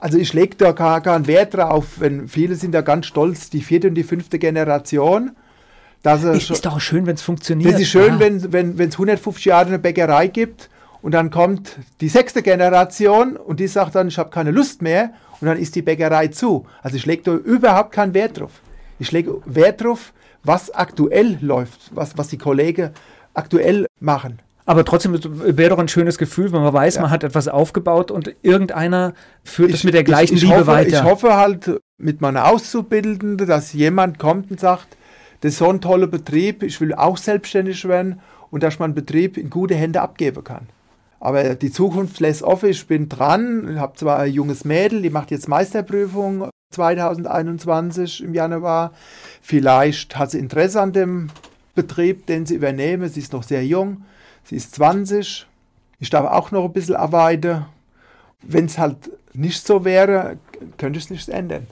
Also 0.00 0.16
ich 0.16 0.32
lege 0.32 0.56
da 0.56 0.72
gar 0.72 1.02
keinen 1.02 1.26
Wert 1.26 1.54
drauf, 1.54 1.84
wenn 1.98 2.28
viele 2.28 2.54
sind 2.54 2.72
da 2.72 2.80
ganz 2.80 3.04
stolz, 3.04 3.50
die 3.50 3.60
vierte 3.60 3.88
und 3.88 3.94
die 3.94 4.02
fünfte 4.04 4.38
Generation. 4.38 5.32
Dass 6.02 6.22
ist, 6.22 6.50
ist 6.50 6.64
doch 6.64 6.80
schön, 6.80 7.06
wenn 7.06 7.16
es 7.16 7.22
funktioniert. 7.22 7.74
Das 7.74 7.80
ist 7.80 7.88
schön, 7.88 8.14
ah. 8.14 8.20
wenn 8.20 8.36
es 8.36 8.52
wenn, 8.52 8.80
150 8.80 9.44
Jahre 9.44 9.66
eine 9.66 9.78
Bäckerei 9.78 10.28
gibt 10.28 10.70
und 11.02 11.12
dann 11.12 11.30
kommt 11.30 11.76
die 12.00 12.08
sechste 12.08 12.42
Generation 12.42 13.36
und 13.36 13.60
die 13.60 13.66
sagt 13.66 13.94
dann, 13.94 14.08
ich 14.08 14.18
habe 14.18 14.30
keine 14.30 14.52
Lust 14.52 14.80
mehr 14.80 15.10
und 15.40 15.46
dann 15.46 15.58
ist 15.58 15.74
die 15.74 15.82
Bäckerei 15.82 16.28
zu. 16.28 16.66
Also 16.82 16.96
ich 16.96 17.06
lege 17.06 17.22
da 17.22 17.34
überhaupt 17.34 17.92
keinen 17.92 18.14
Wert 18.14 18.40
drauf. 18.40 18.60
Ich 18.98 19.12
lege 19.12 19.40
Wert 19.44 19.82
drauf, 19.82 20.12
was 20.44 20.70
aktuell 20.70 21.38
läuft, 21.40 21.90
was, 21.94 22.16
was 22.18 22.28
die 22.28 22.38
Kollegen 22.38 22.90
aktuell 23.34 23.86
machen. 24.00 24.40
Aber 24.66 24.84
trotzdem 24.84 25.18
wäre 25.22 25.70
doch 25.70 25.78
ein 25.78 25.88
schönes 25.88 26.18
Gefühl, 26.18 26.52
wenn 26.52 26.62
man 26.62 26.74
weiß, 26.74 26.96
ja. 26.96 27.02
man 27.02 27.10
hat 27.10 27.24
etwas 27.24 27.48
aufgebaut 27.48 28.10
und 28.10 28.34
irgendeiner 28.42 29.14
führt 29.42 29.72
es 29.72 29.82
mit 29.82 29.94
der 29.94 30.04
gleichen 30.04 30.34
ich, 30.34 30.42
ich 30.42 30.48
Liebe 30.48 30.60
hoffe, 30.60 30.66
weiter. 30.66 30.90
Ich 30.90 31.02
hoffe 31.04 31.36
halt 31.36 31.80
mit 31.96 32.20
meiner 32.20 32.46
Auszubildenden, 32.46 33.46
dass 33.46 33.72
jemand 33.72 34.18
kommt 34.18 34.50
und 34.50 34.60
sagt, 34.60 34.98
das 35.40 35.52
ist 35.52 35.58
so 35.58 35.70
ein 35.70 35.80
toller 35.80 36.06
Betrieb, 36.06 36.62
ich 36.62 36.80
will 36.82 36.92
auch 36.92 37.16
selbstständig 37.16 37.88
werden 37.88 38.20
und 38.50 38.62
dass 38.62 38.78
man 38.78 38.94
Betrieb 38.94 39.38
in 39.38 39.48
gute 39.48 39.74
Hände 39.74 40.02
abgeben 40.02 40.44
kann. 40.44 40.66
Aber 41.20 41.54
die 41.54 41.72
Zukunft 41.72 42.20
lässt 42.20 42.42
offen. 42.42 42.70
Ich 42.70 42.86
bin 42.86 43.08
dran. 43.08 43.68
Ich 43.72 43.78
habe 43.78 43.96
zwar 43.96 44.20
ein 44.20 44.32
junges 44.32 44.64
Mädel, 44.64 45.02
die 45.02 45.10
macht 45.10 45.30
jetzt 45.30 45.48
Meisterprüfung 45.48 46.48
2021 46.72 48.22
im 48.22 48.34
Januar. 48.34 48.92
Vielleicht 49.42 50.16
hat 50.16 50.30
sie 50.30 50.38
Interesse 50.38 50.80
an 50.80 50.92
dem 50.92 51.30
Betrieb, 51.74 52.26
den 52.26 52.46
sie 52.46 52.54
übernehme. 52.54 53.08
Sie 53.08 53.20
ist 53.20 53.32
noch 53.32 53.42
sehr 53.42 53.64
jung. 53.64 54.02
Sie 54.44 54.56
ist 54.56 54.74
20. 54.74 55.46
Ich 55.98 56.10
darf 56.10 56.26
auch 56.30 56.50
noch 56.50 56.64
ein 56.64 56.72
bisschen 56.72 56.96
arbeiten. 56.96 57.64
Wenn 58.42 58.66
es 58.66 58.78
halt 58.78 59.10
nicht 59.34 59.66
so 59.66 59.84
wäre, 59.84 60.38
könnte 60.76 60.98
ich 60.98 61.06
es 61.06 61.10
nicht 61.10 61.28
ändern. 61.28 61.66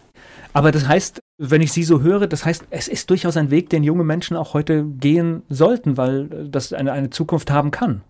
Aber 0.52 0.72
das 0.72 0.88
heißt, 0.88 1.20
wenn 1.38 1.60
ich 1.60 1.72
Sie 1.72 1.84
so 1.84 2.00
höre, 2.00 2.26
das 2.26 2.44
heißt, 2.44 2.64
es 2.70 2.88
ist 2.88 3.10
durchaus 3.10 3.36
ein 3.36 3.50
Weg, 3.50 3.68
den 3.68 3.84
junge 3.84 4.04
Menschen 4.04 4.36
auch 4.36 4.54
heute 4.54 4.84
gehen 4.84 5.42
sollten, 5.48 5.96
weil 5.96 6.48
das 6.48 6.72
eine, 6.72 6.92
eine 6.92 7.10
Zukunft 7.10 7.50
haben 7.50 7.70
kann. 7.70 8.00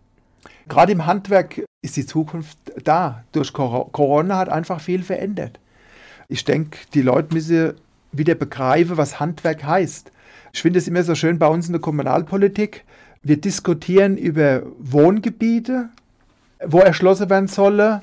Gerade 0.68 0.92
im 0.92 1.06
Handwerk 1.06 1.62
ist 1.82 1.96
die 1.96 2.06
Zukunft 2.06 2.58
da. 2.84 3.24
Durch 3.32 3.52
Corona 3.52 4.38
hat 4.38 4.48
einfach 4.48 4.80
viel 4.80 5.02
verändert. 5.02 5.58
Ich 6.28 6.44
denke, 6.44 6.78
die 6.94 7.02
Leute 7.02 7.34
müssen 7.34 7.74
wieder 8.12 8.34
begreifen, 8.34 8.96
was 8.96 9.20
Handwerk 9.20 9.64
heißt. 9.64 10.10
Ich 10.52 10.62
finde 10.62 10.78
es 10.78 10.88
immer 10.88 11.02
so 11.02 11.14
schön 11.14 11.38
bei 11.38 11.46
uns 11.46 11.66
in 11.66 11.72
der 11.72 11.80
Kommunalpolitik. 11.80 12.84
Wir 13.22 13.40
diskutieren 13.40 14.16
über 14.16 14.62
Wohngebiete, 14.78 15.90
wo 16.64 16.78
erschlossen 16.78 17.30
werden 17.30 17.48
sollen. 17.48 18.00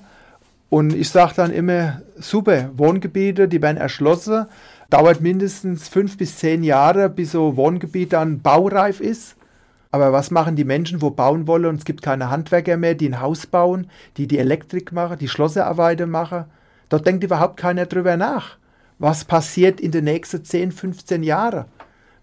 Und 0.69 0.93
ich 0.93 1.09
sage 1.09 1.33
dann 1.35 1.51
immer, 1.51 2.01
super, 2.17 2.69
Wohngebiete, 2.75 3.47
die 3.47 3.61
werden 3.61 3.77
erschlossen. 3.77 4.45
Dauert 4.89 5.21
mindestens 5.21 5.87
fünf 5.87 6.17
bis 6.17 6.37
zehn 6.37 6.63
Jahre, 6.63 7.09
bis 7.09 7.31
so 7.31 7.57
Wohngebiet 7.57 8.13
dann 8.13 8.41
baureif 8.41 8.99
ist. 8.99 9.35
Aber 9.93 10.11
was 10.11 10.31
machen 10.31 10.55
die 10.55 10.63
Menschen, 10.63 11.03
wo 11.03 11.11
bauen 11.11 11.45
wollen 11.45 11.67
und 11.67 11.75
es 11.75 11.85
gibt 11.85 12.01
keine 12.01 12.31
Handwerker 12.31 12.77
mehr, 12.77 12.95
die 12.95 13.07
ein 13.07 13.21
Haus 13.21 13.45
bauen, 13.45 13.91
die 14.17 14.25
die 14.25 14.39
Elektrik 14.39 14.91
machen, 14.91 15.19
die 15.19 15.27
Schlosserarbeiten 15.27 16.09
machen? 16.09 16.45
Dort 16.89 17.05
denkt 17.05 17.23
überhaupt 17.23 17.57
keiner 17.57 17.85
drüber 17.85 18.17
nach. 18.17 18.57
Was 18.97 19.23
passiert 19.23 19.79
in 19.79 19.91
den 19.91 20.05
nächsten 20.05 20.43
10, 20.43 20.71
15 20.71 21.21
Jahren? 21.21 21.65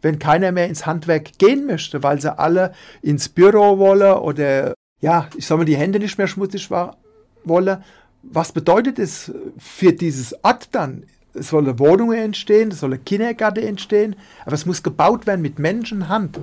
Wenn 0.02 0.18
keiner 0.18 0.50
mehr 0.50 0.66
ins 0.66 0.84
Handwerk 0.84 1.38
gehen 1.38 1.64
möchte, 1.66 2.02
weil 2.02 2.20
sie 2.20 2.36
alle 2.36 2.72
ins 3.02 3.28
Büro 3.28 3.78
wollen 3.78 4.14
oder, 4.14 4.74
ja, 5.00 5.28
ich 5.36 5.46
soll 5.46 5.58
mal 5.58 5.64
die 5.64 5.76
Hände 5.76 6.00
nicht 6.00 6.18
mehr 6.18 6.26
schmutzig 6.26 6.72
wollen. 6.72 7.84
Was 8.24 8.50
bedeutet 8.50 8.98
es 8.98 9.30
für 9.58 9.92
dieses 9.92 10.34
Ort 10.42 10.70
dann? 10.72 11.04
Es 11.34 11.50
sollen 11.50 11.78
Wohnungen 11.78 12.18
entstehen, 12.18 12.72
es 12.72 12.80
sollen 12.80 13.04
Kindergärten 13.04 13.62
entstehen, 13.62 14.16
aber 14.44 14.54
es 14.54 14.66
muss 14.66 14.82
gebaut 14.82 15.28
werden 15.28 15.42
mit 15.42 15.60
Menschenhand. 15.60 16.40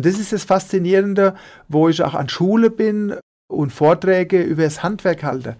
Und 0.00 0.06
das 0.06 0.18
ist 0.18 0.32
das 0.32 0.44
Faszinierende, 0.44 1.34
wo 1.68 1.90
ich 1.90 2.02
auch 2.02 2.14
an 2.14 2.30
Schule 2.30 2.70
bin 2.70 3.16
und 3.52 3.70
Vorträge 3.70 4.40
über 4.40 4.62
das 4.62 4.82
Handwerk 4.82 5.22
halte. 5.22 5.56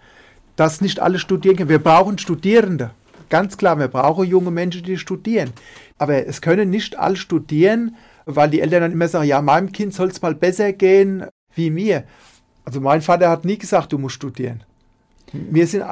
Dass 0.57 0.81
nicht 0.81 0.99
alle 0.99 1.19
studieren 1.19 1.59
können. 1.59 1.69
Wir 1.69 1.79
brauchen 1.79 2.17
Studierende. 2.17 2.93
Ganz 3.29 3.59
klar, 3.59 3.79
wir 3.79 3.89
brauchen 3.89 4.27
junge 4.27 4.51
Menschen, 4.51 4.83
die 4.83 4.97
studieren. 4.97 5.53
Aber 5.99 6.27
es 6.27 6.41
können 6.41 6.71
nicht 6.71 6.99
alle 6.99 7.17
studieren, 7.17 7.97
weil 8.25 8.49
die 8.49 8.63
Eltern 8.63 8.81
dann 8.81 8.93
immer 8.93 9.09
sagen, 9.09 9.29
ja, 9.29 9.43
meinem 9.43 9.73
Kind 9.73 9.93
soll 9.93 10.09
es 10.09 10.23
mal 10.23 10.35
besser 10.35 10.73
gehen 10.73 11.27
wie 11.55 11.69
mir. 11.69 12.05
Also 12.65 12.81
mein 12.81 13.03
Vater 13.03 13.29
hat 13.29 13.45
nie 13.45 13.59
gesagt, 13.59 13.93
du 13.93 13.99
musst 13.99 14.15
studieren. 14.15 14.63
Wir 15.35 15.67
sind 15.67 15.85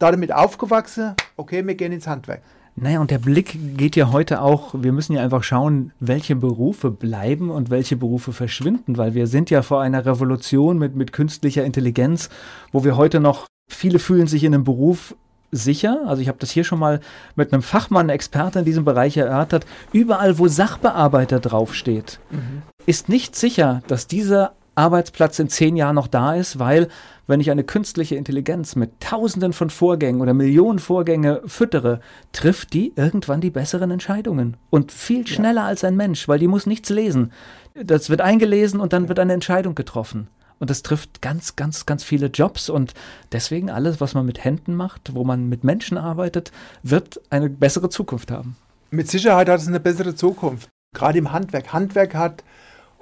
damit 0.00 0.32
aufgewachsen, 0.32 1.14
okay, 1.36 1.64
wir 1.64 1.76
gehen 1.76 1.92
ins 1.92 2.08
Handwerk. 2.08 2.42
Naja, 2.78 3.00
und 3.00 3.10
der 3.10 3.18
Blick 3.18 3.58
geht 3.78 3.96
ja 3.96 4.12
heute 4.12 4.42
auch, 4.42 4.74
wir 4.74 4.92
müssen 4.92 5.14
ja 5.14 5.22
einfach 5.22 5.42
schauen, 5.42 5.92
welche 5.98 6.36
Berufe 6.36 6.90
bleiben 6.90 7.50
und 7.50 7.70
welche 7.70 7.96
Berufe 7.96 8.34
verschwinden, 8.34 8.98
weil 8.98 9.14
wir 9.14 9.26
sind 9.26 9.48
ja 9.48 9.62
vor 9.62 9.80
einer 9.80 10.04
Revolution 10.04 10.76
mit, 10.76 10.94
mit 10.94 11.12
künstlicher 11.12 11.64
Intelligenz, 11.64 12.28
wo 12.72 12.84
wir 12.84 12.98
heute 12.98 13.18
noch, 13.18 13.46
viele 13.70 13.98
fühlen 13.98 14.26
sich 14.26 14.44
in 14.44 14.54
einem 14.54 14.64
Beruf 14.64 15.14
sicher, 15.52 16.02
also 16.06 16.20
ich 16.20 16.28
habe 16.28 16.38
das 16.38 16.50
hier 16.50 16.64
schon 16.64 16.78
mal 16.78 17.00
mit 17.34 17.52
einem 17.52 17.62
Fachmann, 17.62 18.10
Experte 18.10 18.58
in 18.58 18.64
diesem 18.66 18.84
Bereich 18.84 19.16
erörtert, 19.16 19.64
überall 19.92 20.38
wo 20.38 20.46
Sachbearbeiter 20.46 21.40
draufsteht, 21.40 22.20
mhm. 22.30 22.62
ist 22.84 23.08
nicht 23.08 23.36
sicher, 23.36 23.82
dass 23.86 24.06
dieser 24.06 24.52
Arbeitsplatz 24.76 25.38
in 25.38 25.48
zehn 25.48 25.76
Jahren 25.76 25.96
noch 25.96 26.06
da 26.06 26.34
ist, 26.34 26.58
weil 26.58 26.88
wenn 27.26 27.40
ich 27.40 27.50
eine 27.50 27.64
künstliche 27.64 28.14
Intelligenz 28.14 28.76
mit 28.76 29.00
Tausenden 29.00 29.52
von 29.52 29.70
Vorgängen 29.70 30.20
oder 30.20 30.34
Millionen 30.34 30.78
Vorgänge 30.78 31.42
füttere, 31.46 32.00
trifft 32.32 32.72
die 32.72 32.92
irgendwann 32.94 33.40
die 33.40 33.50
besseren 33.50 33.90
Entscheidungen 33.90 34.56
und 34.70 34.92
viel 34.92 35.26
schneller 35.26 35.62
ja. 35.62 35.66
als 35.66 35.82
ein 35.82 35.96
Mensch, 35.96 36.28
weil 36.28 36.38
die 36.38 36.46
muss 36.46 36.66
nichts 36.66 36.90
lesen. 36.90 37.32
Das 37.74 38.10
wird 38.10 38.20
eingelesen 38.20 38.78
und 38.78 38.92
dann 38.92 39.08
wird 39.08 39.18
eine 39.18 39.32
Entscheidung 39.32 39.74
getroffen. 39.74 40.28
Und 40.58 40.70
das 40.70 40.82
trifft 40.82 41.20
ganz, 41.20 41.56
ganz, 41.56 41.84
ganz 41.84 42.02
viele 42.02 42.28
Jobs. 42.28 42.70
Und 42.70 42.94
deswegen 43.32 43.70
alles, 43.70 44.00
was 44.00 44.14
man 44.14 44.24
mit 44.24 44.42
Händen 44.42 44.74
macht, 44.74 45.14
wo 45.14 45.24
man 45.24 45.48
mit 45.48 45.64
Menschen 45.64 45.98
arbeitet, 45.98 46.52
wird 46.82 47.20
eine 47.30 47.50
bessere 47.50 47.90
Zukunft 47.90 48.30
haben. 48.30 48.56
Mit 48.90 49.10
Sicherheit 49.10 49.48
hat 49.48 49.60
es 49.60 49.68
eine 49.68 49.80
bessere 49.80 50.14
Zukunft. 50.14 50.68
Gerade 50.94 51.18
im 51.18 51.32
Handwerk. 51.32 51.72
Handwerk 51.72 52.14
hat 52.14 52.42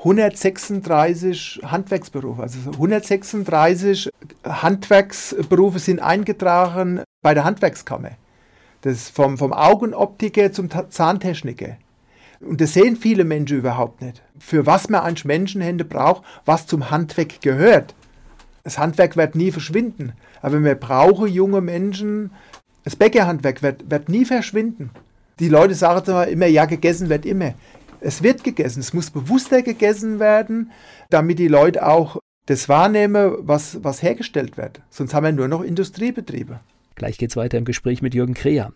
136 0.04 1.62
Handwerksberufe. 1.64 2.42
Also 2.42 2.58
136 2.72 4.10
Handwerksberufe 4.44 5.78
sind 5.78 6.00
eingetragen 6.00 7.00
bei 7.22 7.32
der 7.32 7.44
Handwerkskammer. 7.44 8.10
Das 8.82 9.08
vom, 9.08 9.38
vom 9.38 9.54
Augenoptiker 9.54 10.52
zum 10.52 10.68
Zahntechniker. 10.90 11.78
Und 12.40 12.60
das 12.60 12.74
sehen 12.74 12.96
viele 12.96 13.24
Menschen 13.24 13.58
überhaupt 13.58 14.02
nicht. 14.02 14.22
Für 14.38 14.66
was 14.66 14.90
man 14.90 15.00
eigentlich 15.00 15.24
Menschenhände 15.24 15.86
braucht, 15.86 16.22
was 16.44 16.66
zum 16.66 16.90
Handwerk 16.90 17.40
gehört. 17.40 17.94
Das 18.62 18.76
Handwerk 18.76 19.16
wird 19.16 19.34
nie 19.34 19.52
verschwinden. 19.52 20.12
Aber 20.42 20.62
wir 20.62 20.74
brauchen 20.74 21.28
junge 21.28 21.62
Menschen. 21.62 22.30
Das 22.82 22.94
Bäckerhandwerk 22.94 23.62
wird, 23.62 23.90
wird 23.90 24.10
nie 24.10 24.26
verschwinden. 24.26 24.90
Die 25.38 25.48
Leute 25.48 25.74
sagen 25.74 26.28
immer, 26.28 26.46
ja, 26.46 26.66
gegessen 26.66 27.08
wird 27.08 27.24
immer. 27.24 27.54
Es 28.04 28.22
wird 28.22 28.44
gegessen, 28.44 28.80
es 28.80 28.92
muss 28.92 29.10
bewusster 29.10 29.62
gegessen 29.62 30.20
werden, 30.20 30.70
damit 31.08 31.38
die 31.38 31.48
Leute 31.48 31.86
auch 31.86 32.18
das 32.44 32.68
wahrnehmen, 32.68 33.32
was, 33.38 33.82
was 33.82 34.02
hergestellt 34.02 34.58
wird. 34.58 34.82
Sonst 34.90 35.14
haben 35.14 35.24
wir 35.24 35.32
nur 35.32 35.48
noch 35.48 35.62
Industriebetriebe. 35.62 36.60
Gleich 36.96 37.16
geht's 37.16 37.34
weiter 37.34 37.56
im 37.56 37.64
Gespräch 37.64 38.02
mit 38.02 38.14
Jürgen 38.14 38.34
Kreher. 38.34 38.74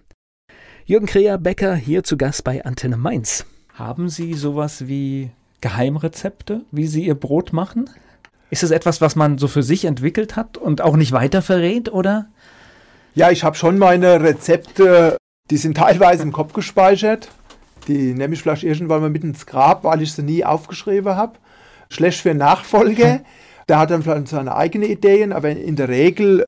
Jürgen 0.87 1.05
Kreher, 1.05 1.37
Bäcker, 1.37 1.74
hier 1.74 2.05
zu 2.05 2.16
Gast 2.16 2.43
bei 2.43 2.64
Antenne 2.64 2.97
Mainz. 2.97 3.45
Haben 3.74 4.09
Sie 4.09 4.33
sowas 4.33 4.89
wie 4.89 5.31
Geheimrezepte, 5.61 6.62
wie 6.70 6.87
Sie 6.87 7.05
Ihr 7.05 7.14
Brot 7.14 7.53
machen? 7.53 7.91
Ist 8.49 8.62
es 8.62 8.70
etwas, 8.70 9.03
was 9.03 9.14
man 9.14 9.37
so 9.37 9.47
für 9.47 9.62
sich 9.62 9.85
entwickelt 9.85 10.37
hat 10.37 10.57
und 10.57 10.81
auch 10.81 10.97
nicht 10.97 11.12
weiter 11.12 11.43
verrät, 11.43 11.93
oder? 11.93 12.31
Ja, 13.14 13.31
ich 13.31 13.45
habe 13.45 13.57
schon 13.57 13.76
meine 13.76 14.22
Rezepte, 14.22 15.18
die 15.51 15.59
sind 15.59 15.76
teilweise 15.76 16.22
im 16.22 16.33
Kopf 16.33 16.55
gespeichert. 16.55 17.29
Die 17.89 18.14
nehme 18.14 18.34
ich 18.34 18.43
vielleicht 18.43 18.64
irgendwann 18.64 19.01
mal 19.01 19.11
mit 19.11 19.24
ins 19.24 19.47
Grab, 19.47 19.84
weil 19.84 20.03
ich 20.03 20.12
sie 20.12 20.22
nie 20.22 20.45
aufgeschrieben 20.45 21.16
habe. 21.16 21.39
Schlecht 21.89 22.20
für 22.20 22.34
Nachfolge. 22.34 23.22
Der 23.68 23.78
hat 23.78 23.91
dann 23.91 24.03
vielleicht 24.03 24.28
seine 24.28 24.55
eigenen 24.55 24.89
Ideen, 24.89 25.32
aber 25.32 25.51
in 25.51 25.76
der 25.76 25.89
Regel, 25.89 26.47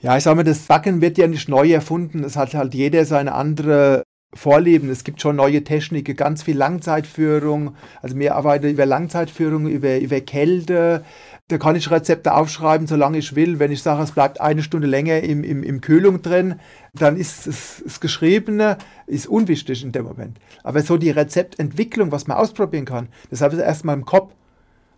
ja, 0.00 0.16
ich 0.16 0.22
sage 0.22 0.36
mal, 0.36 0.44
das 0.44 0.60
Backen 0.60 1.00
wird 1.00 1.18
ja 1.18 1.26
nicht 1.26 1.48
neu 1.48 1.72
erfunden. 1.72 2.22
Es 2.22 2.36
hat 2.36 2.54
halt 2.54 2.74
jeder 2.74 3.04
seine 3.04 3.32
andere 3.32 4.04
Vorlieben. 4.34 4.90
Es 4.90 5.04
gibt 5.04 5.20
schon 5.20 5.36
neue 5.36 5.64
Techniken, 5.64 6.16
ganz 6.16 6.42
viel 6.42 6.56
Langzeitführung. 6.56 7.74
Also 8.02 8.16
wir 8.18 8.36
arbeiten 8.36 8.68
über 8.68 8.86
Langzeitführung, 8.86 9.66
über, 9.66 9.98
über 9.98 10.20
Kälte. 10.20 11.04
Da 11.48 11.58
kann 11.58 11.76
ich 11.76 11.90
Rezepte 11.90 12.32
aufschreiben, 12.32 12.86
solange 12.86 13.18
ich 13.18 13.36
will. 13.36 13.58
Wenn 13.58 13.70
ich 13.70 13.82
sage, 13.82 14.02
es 14.02 14.12
bleibt 14.12 14.40
eine 14.40 14.62
Stunde 14.62 14.86
länger 14.86 15.20
im, 15.20 15.44
im, 15.44 15.62
im 15.62 15.82
Kühlung 15.82 16.22
drin, 16.22 16.58
dann 16.94 17.18
ist 17.18 17.46
es, 17.46 17.82
das 17.84 18.00
Geschriebene 18.00 18.78
ist 19.06 19.26
unwichtig 19.26 19.82
in 19.84 19.92
dem 19.92 20.06
Moment. 20.06 20.38
Aber 20.62 20.80
so 20.80 20.96
die 20.96 21.10
Rezeptentwicklung, 21.10 22.12
was 22.12 22.26
man 22.26 22.38
ausprobieren 22.38 22.86
kann, 22.86 23.08
das 23.28 23.42
habe 23.42 23.56
ich 23.56 23.60
erstmal 23.60 23.94
im 23.94 24.06
Kopf. 24.06 24.32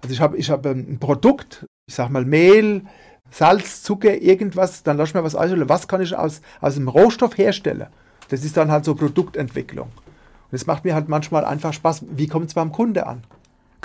Also 0.03 0.13
ich 0.13 0.21
habe 0.21 0.37
ich 0.37 0.49
hab 0.49 0.65
ein 0.67 0.99
Produkt, 1.01 1.67
ich 1.89 1.97
sage 1.97 2.13
mal 2.13 2.25
Mehl, 2.25 2.83
Salz, 3.31 3.83
Zucker, 3.83 4.15
irgendwas, 4.15 4.85
dann 4.85 4.99
lass 4.99 5.15
mir 5.15 5.25
was 5.25 5.35
auswählen. 5.35 5.69
Was 5.69 5.89
kann 5.89 6.01
ich 6.01 6.15
aus, 6.15 6.43
aus 6.61 6.77
einem 6.77 6.87
Rohstoff 6.87 7.37
herstellen? 7.37 7.89
Das 8.29 8.45
ist 8.45 8.57
dann 8.57 8.71
halt 8.71 8.85
so 8.85 8.95
Produktentwicklung. 8.95 9.89
Und 9.89 10.53
es 10.53 10.67
macht 10.67 10.85
mir 10.85 10.95
halt 10.95 11.09
manchmal 11.09 11.45
einfach 11.45 11.73
Spaß, 11.73 12.05
wie 12.11 12.29
kommt 12.29 12.47
es 12.47 12.55
beim 12.55 12.71
Kunde 12.71 13.07
an? 13.09 13.25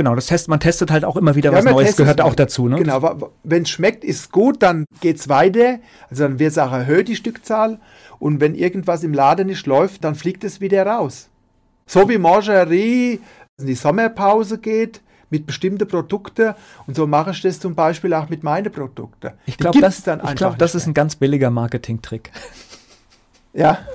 Genau, 0.01 0.15
das 0.15 0.25
test, 0.25 0.47
man 0.47 0.59
testet 0.59 0.89
halt 0.89 1.05
auch 1.05 1.15
immer 1.15 1.35
wieder 1.35 1.51
ja, 1.51 1.57
was 1.59 1.65
Neues, 1.65 1.95
gehört 1.95 2.21
auch 2.21 2.33
dazu. 2.33 2.67
Ne? 2.67 2.77
Genau, 2.77 3.31
wenn 3.43 3.61
es 3.61 3.69
schmeckt, 3.69 4.03
ist 4.03 4.31
gut, 4.31 4.63
dann 4.63 4.85
geht 4.99 5.17
es 5.17 5.29
weiter. 5.29 5.77
Also 6.09 6.23
dann 6.23 6.39
wird 6.39 6.53
es 6.53 6.57
auch 6.57 6.71
erhöht, 6.71 7.07
die 7.07 7.15
Stückzahl. 7.15 7.79
Und 8.17 8.41
wenn 8.41 8.55
irgendwas 8.55 9.03
im 9.03 9.13
Laden 9.13 9.45
nicht 9.45 9.67
läuft, 9.67 10.03
dann 10.03 10.15
fliegt 10.15 10.43
es 10.43 10.59
wieder 10.59 10.87
raus. 10.87 11.29
So 11.85 12.09
wie 12.09 12.17
Mangerie 12.17 13.19
in 13.59 13.67
die 13.67 13.75
Sommerpause 13.75 14.57
geht 14.57 15.01
mit 15.29 15.45
bestimmten 15.45 15.87
Produkten. 15.87 16.55
Und 16.87 16.95
so 16.95 17.05
mache 17.05 17.29
ich 17.29 17.41
das 17.43 17.59
zum 17.59 17.75
Beispiel 17.75 18.15
auch 18.15 18.27
mit 18.27 18.41
meinen 18.41 18.71
Produkten. 18.71 19.33
Ich 19.45 19.57
glaube, 19.57 19.81
das, 19.81 20.03
glaub, 20.35 20.57
das 20.57 20.73
ist 20.73 20.87
ein 20.87 20.95
ganz 20.95 21.15
billiger 21.15 21.51
Marketingtrick. 21.51 22.31
Ja. 23.53 23.79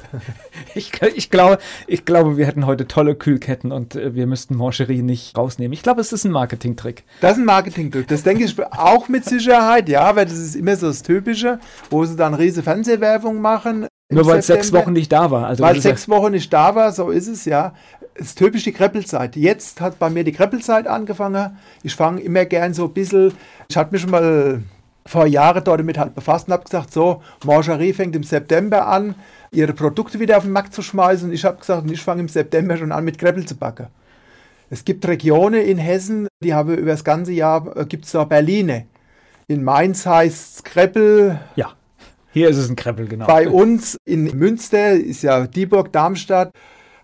Ich, 0.75 0.93
ich, 1.15 1.31
glaube, 1.31 1.57
ich 1.87 2.05
glaube, 2.05 2.37
wir 2.37 2.47
hätten 2.47 2.67
heute 2.67 2.87
tolle 2.87 3.15
Kühlketten 3.15 3.73
und 3.73 3.95
äh, 3.95 4.15
wir 4.15 4.27
müssten 4.27 4.57
Mancherie 4.57 5.01
nicht 5.01 5.37
rausnehmen. 5.37 5.73
Ich 5.73 5.83
glaube, 5.83 6.03
es 6.03 6.13
ist 6.13 6.25
ein 6.25 6.31
Marketingtrick. 6.31 7.05
Das 7.23 7.33
ist 7.33 7.39
ein 7.39 7.47
Marketingtrick. 7.47 8.07
Das 8.09 8.25
denke 8.25 8.45
ich 8.45 8.55
auch 8.73 9.09
mit 9.09 9.25
Sicherheit, 9.25 9.89
ja, 9.89 10.15
weil 10.17 10.27
das 10.27 10.37
ist 10.37 10.55
immer 10.55 10.77
so 10.77 10.89
das 10.89 11.03
Typische, 11.03 11.59
wo 11.89 12.05
sie 12.05 12.17
dann 12.17 12.35
riesige 12.35 12.63
Fernsehwerbung 12.63 13.41
machen. 13.41 13.87
Nur 14.11 14.27
weil 14.27 14.41
es 14.41 14.49
sechs 14.49 14.71
Wochen 14.73 14.93
nicht 14.93 15.11
da 15.11 15.31
war. 15.31 15.47
Also 15.47 15.65
weil 15.65 15.81
sechs 15.81 16.09
Wochen 16.11 16.33
nicht 16.33 16.53
da 16.53 16.75
war, 16.75 16.93
so 16.93 17.11
ist 17.11 17.27
es, 17.27 17.47
ja. 17.47 17.73
Es 18.15 18.29
ist 18.29 18.39
typisch 18.39 18.65
die 18.65 18.73
Kreppelzeit. 18.73 19.35
Jetzt 19.37 19.81
hat 19.81 19.99
bei 19.99 20.11
mir 20.11 20.25
die 20.25 20.33
Kreppelzeit 20.33 20.87
angefangen. 20.87 21.57
Ich 21.83 21.95
fange 21.95 22.21
immer 22.21 22.45
gern 22.45 22.75
so 22.75 22.85
ein 22.85 22.93
bisschen, 22.93 23.33
ich 23.69 23.77
hatte 23.77 23.93
mich 23.93 24.03
schon 24.03 24.11
mal 24.11 24.63
vor 25.07 25.27
Jahren 25.27 25.63
dort 25.65 25.81
damit 25.81 25.99
halt 25.99 26.15
befasst 26.15 26.49
und 26.49 26.53
habe 26.53 26.65
gesagt, 26.65 26.93
so, 26.93 27.23
Mangerie 27.45 27.93
fängt 27.93 28.15
im 28.15 28.25
September 28.25 28.87
an 28.87 29.15
ihre 29.51 29.73
Produkte 29.73 30.21
wieder 30.21 30.37
auf 30.37 30.45
den 30.45 30.53
Markt 30.53 30.75
zu 30.75 30.83
schmeißen. 30.83 31.33
Ich 31.33 31.45
habe 31.45 31.59
gesagt, 31.59 31.91
ich 31.91 32.01
fange 32.01 32.23
im 32.23 32.29
September 32.29 32.77
schon 32.77 32.93
an 32.93 33.05
mit 33.05 33.19
Kreppel 33.19 33.47
zu 33.47 33.57
backen. 33.57 33.89
Es 34.69 34.85
gibt 34.85 35.07
Regionen 35.07 35.63
in 35.63 35.79
Hessen, 35.79 36.29
die 36.43 36.55
haben 36.55 36.77
über 36.77 36.91
das 36.91 37.05
ganze 37.05 37.33
Jahr, 37.33 37.77
äh, 37.77 37.85
gibt 37.87 38.05
es 38.05 38.13
da 38.13 38.25
Berline. 38.25 38.87
In 39.47 39.63
Mainz 39.63 40.05
heißt 40.05 40.57
es 40.57 40.65
Kreppel. 40.65 41.39
Ja, 41.55 41.73
hier 42.37 42.51
ist 42.51 42.59
es 42.59 42.69
ein 42.69 42.77
Kreppel, 42.77 43.09
genau. 43.09 43.27
Bei 43.27 43.49
uns 43.49 43.97
in 44.05 44.25
Münster, 44.37 44.93
ist 44.93 45.23
ja 45.23 45.47
Dieburg, 45.47 45.91
Darmstadt, 45.93 46.51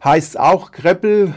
heißt 0.05 0.31
es 0.31 0.37
auch 0.37 0.73
Kreppel, 0.73 1.35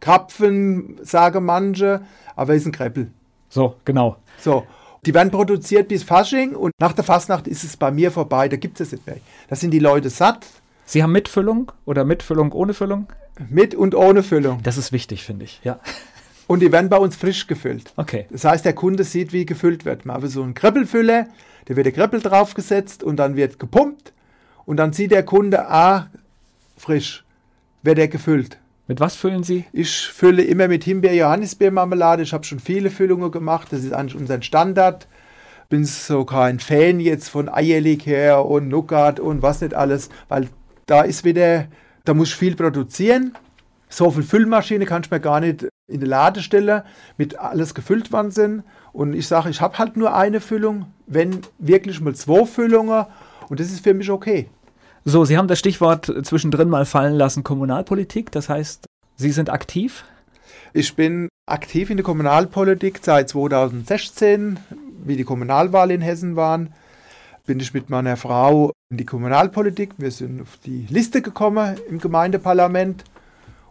Krapfen, 0.00 0.98
sagen 1.02 1.44
manche, 1.44 2.00
aber 2.36 2.54
es 2.54 2.62
ist 2.62 2.68
ein 2.68 2.72
Kreppel. 2.72 3.10
So, 3.50 3.76
genau. 3.84 4.16
So, 4.38 4.64
die 5.04 5.14
werden 5.14 5.32
produziert 5.32 5.88
bis 5.88 6.04
Fasching 6.04 6.54
und 6.54 6.72
nach 6.78 6.92
der 6.92 7.02
Fastnacht 7.02 7.48
ist 7.48 7.64
es 7.64 7.76
bei 7.76 7.90
mir 7.90 8.12
vorbei, 8.12 8.48
da 8.48 8.56
gibt 8.56 8.80
es 8.80 8.88
es 8.88 8.92
nicht 8.92 9.06
mehr. 9.06 9.16
Da 9.48 9.56
sind 9.56 9.72
die 9.72 9.80
Leute 9.80 10.10
satt. 10.10 10.46
Sie 10.84 11.02
haben 11.02 11.12
Mitfüllung 11.12 11.72
oder 11.84 12.04
Mitfüllung 12.04 12.52
ohne 12.52 12.72
Füllung? 12.72 13.08
Mit 13.48 13.74
und 13.74 13.94
ohne 13.94 14.22
Füllung. 14.22 14.60
Das 14.62 14.76
ist 14.76 14.92
wichtig, 14.92 15.24
finde 15.24 15.44
ich, 15.44 15.60
ja. 15.64 15.80
Und 16.48 16.60
die 16.60 16.70
werden 16.70 16.90
bei 16.90 16.98
uns 16.98 17.16
frisch 17.16 17.46
gefüllt. 17.46 17.94
Okay. 17.96 18.26
Das 18.28 18.44
heißt, 18.44 18.64
der 18.64 18.74
Kunde 18.74 19.04
sieht, 19.04 19.32
wie 19.32 19.46
gefüllt 19.46 19.86
wird. 19.86 20.04
Man 20.04 20.20
hat 20.20 20.28
so 20.28 20.42
einen 20.42 20.52
Kreppelfüller, 20.54 21.28
da 21.64 21.76
wird 21.76 21.86
der 21.86 21.92
Kreppel 21.92 22.20
draufgesetzt 22.20 23.02
und 23.02 23.16
dann 23.16 23.36
wird 23.36 23.58
gepumpt 23.58 24.12
und 24.66 24.76
dann 24.76 24.92
sieht 24.92 25.12
der 25.12 25.22
Kunde, 25.22 25.70
ah, 25.70 26.10
frisch, 26.76 27.24
wird 27.82 27.98
er 27.98 28.08
gefüllt. 28.08 28.58
Mit 28.88 28.98
was 28.98 29.14
füllen 29.14 29.44
Sie? 29.44 29.64
Ich 29.72 30.08
fülle 30.08 30.42
immer 30.42 30.66
mit 30.66 30.82
Himbeer-Johannisbeermarmelade. 30.84 32.24
Ich 32.24 32.32
habe 32.32 32.44
schon 32.44 32.58
viele 32.58 32.90
Füllungen 32.90 33.30
gemacht. 33.30 33.68
Das 33.70 33.84
ist 33.84 33.92
eigentlich 33.92 34.20
unser 34.20 34.42
Standard. 34.42 35.06
Bin 35.68 35.84
so 35.84 36.24
kein 36.24 36.58
Fan 36.58 36.98
jetzt 36.98 37.28
von 37.28 37.48
Eierlikör 37.48 38.44
und 38.44 38.68
Nougat 38.68 39.20
und 39.20 39.40
was 39.40 39.60
nicht 39.60 39.72
alles, 39.72 40.10
weil 40.28 40.48
da 40.86 41.02
ist 41.02 41.24
wieder, 41.24 41.68
da 42.04 42.12
muss 42.12 42.30
ich 42.30 42.34
viel 42.34 42.56
produzieren. 42.56 43.34
So 43.88 44.10
viel 44.10 44.24
Füllmaschine 44.24 44.84
kann 44.84 45.02
ich 45.04 45.10
mir 45.10 45.20
gar 45.20 45.40
nicht 45.40 45.68
in 45.86 46.00
die 46.00 46.06
Ladestelle 46.06 46.84
mit 47.16 47.38
alles 47.38 47.74
gefüllt 47.74 48.12
worden 48.12 48.32
sind. 48.32 48.64
Und 48.92 49.14
ich 49.14 49.28
sage, 49.28 49.48
ich 49.48 49.60
habe 49.60 49.78
halt 49.78 49.96
nur 49.96 50.14
eine 50.14 50.40
Füllung, 50.40 50.86
wenn 51.06 51.40
wirklich 51.58 52.00
mal 52.00 52.14
zwei 52.14 52.44
Füllungen 52.46 53.06
und 53.48 53.60
das 53.60 53.70
ist 53.70 53.84
für 53.84 53.94
mich 53.94 54.10
okay. 54.10 54.48
So, 55.04 55.24
Sie 55.24 55.36
haben 55.36 55.48
das 55.48 55.58
Stichwort 55.58 56.12
zwischendrin 56.22 56.68
mal 56.68 56.84
fallen 56.84 57.14
lassen, 57.14 57.42
Kommunalpolitik. 57.42 58.30
Das 58.30 58.48
heißt, 58.48 58.86
Sie 59.16 59.32
sind 59.32 59.50
aktiv? 59.50 60.04
Ich 60.72 60.94
bin 60.94 61.28
aktiv 61.44 61.90
in 61.90 61.96
der 61.96 62.04
Kommunalpolitik 62.04 63.00
seit 63.02 63.28
2016, 63.28 64.60
wie 65.04 65.16
die 65.16 65.24
Kommunalwahl 65.24 65.90
in 65.90 66.02
Hessen 66.02 66.36
waren. 66.36 66.72
Bin 67.46 67.58
ich 67.58 67.74
mit 67.74 67.90
meiner 67.90 68.16
Frau 68.16 68.70
in 68.90 68.96
die 68.96 69.04
Kommunalpolitik. 69.04 69.94
Wir 69.98 70.12
sind 70.12 70.40
auf 70.40 70.56
die 70.64 70.86
Liste 70.88 71.20
gekommen 71.20 71.76
im 71.90 71.98
Gemeindeparlament 71.98 73.02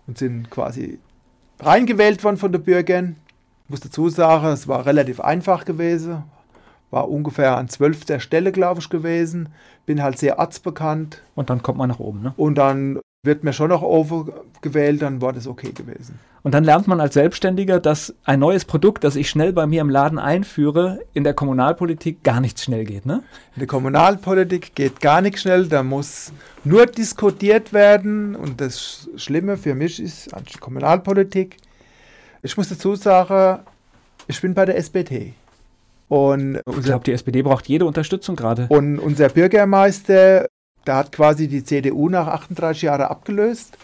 und 0.07 0.17
sind 0.17 0.49
quasi 0.49 0.99
reingewählt 1.61 2.25
worden 2.25 2.37
von 2.37 2.51
den 2.51 2.61
Bürgern. 2.61 3.15
Ich 3.63 3.69
muss 3.69 3.79
dazu 3.79 4.09
sagen, 4.09 4.47
es 4.47 4.67
war 4.67 4.85
relativ 4.85 5.21
einfach 5.21 5.63
gewesen 5.63 6.23
war 6.91 7.09
ungefähr 7.09 7.57
an 7.57 7.69
zwölfter 7.69 8.19
Stelle, 8.19 8.51
glaube 8.51 8.81
ich, 8.81 8.89
gewesen. 8.89 9.49
Bin 9.85 10.03
halt 10.03 10.19
sehr 10.19 10.39
arztbekannt. 10.39 11.23
Und 11.33 11.49
dann 11.49 11.63
kommt 11.63 11.79
man 11.79 11.89
nach 11.89 11.99
oben, 11.99 12.21
ne? 12.21 12.33
Und 12.37 12.55
dann 12.55 12.99
wird 13.23 13.43
mir 13.43 13.53
schon 13.53 13.69
noch 13.69 13.83
overgewählt, 13.83 15.01
dann 15.01 15.21
war 15.21 15.31
das 15.31 15.45
okay 15.47 15.71
gewesen. 15.71 16.19
Und 16.41 16.55
dann 16.55 16.63
lernt 16.63 16.87
man 16.87 16.99
als 16.99 17.13
Selbstständiger, 17.13 17.79
dass 17.79 18.15
ein 18.23 18.39
neues 18.39 18.65
Produkt, 18.65 19.03
das 19.03 19.15
ich 19.15 19.29
schnell 19.29 19.53
bei 19.53 19.67
mir 19.67 19.81
im 19.81 19.91
Laden 19.91 20.17
einführe, 20.17 21.01
in 21.13 21.23
der 21.23 21.35
Kommunalpolitik 21.35 22.23
gar 22.23 22.41
nicht 22.41 22.59
schnell 22.59 22.83
geht, 22.83 23.05
ne? 23.05 23.23
In 23.55 23.59
der 23.59 23.67
Kommunalpolitik 23.67 24.73
geht 24.73 25.01
gar 25.01 25.21
nicht 25.21 25.39
schnell, 25.39 25.67
da 25.67 25.83
muss 25.83 26.33
nur 26.63 26.87
diskutiert 26.87 27.73
werden. 27.73 28.35
Und 28.35 28.59
das 28.59 29.07
Schlimme 29.17 29.55
für 29.55 29.75
mich 29.75 30.01
ist 30.01 30.33
an 30.33 30.43
Kommunalpolitik, 30.59 31.57
ich 32.41 32.57
muss 32.57 32.69
dazu 32.69 32.95
sagen, 32.95 33.59
ich 34.27 34.41
bin 34.41 34.55
bei 34.55 34.65
der 34.65 34.77
SPD. 34.77 35.33
Und 36.11 36.59
ich 36.67 36.83
glaube, 36.83 37.05
die 37.05 37.13
SPD 37.13 37.41
braucht 37.41 37.69
jede 37.69 37.85
Unterstützung 37.85 38.35
gerade. 38.35 38.65
Und 38.67 38.99
unser 38.99 39.29
Bürgermeister, 39.29 40.45
der 40.85 40.95
hat 40.95 41.13
quasi 41.13 41.47
die 41.47 41.63
CDU 41.63 42.09
nach 42.09 42.27
38 42.27 42.81
Jahren 42.81 43.03
abgelöst. 43.03 43.77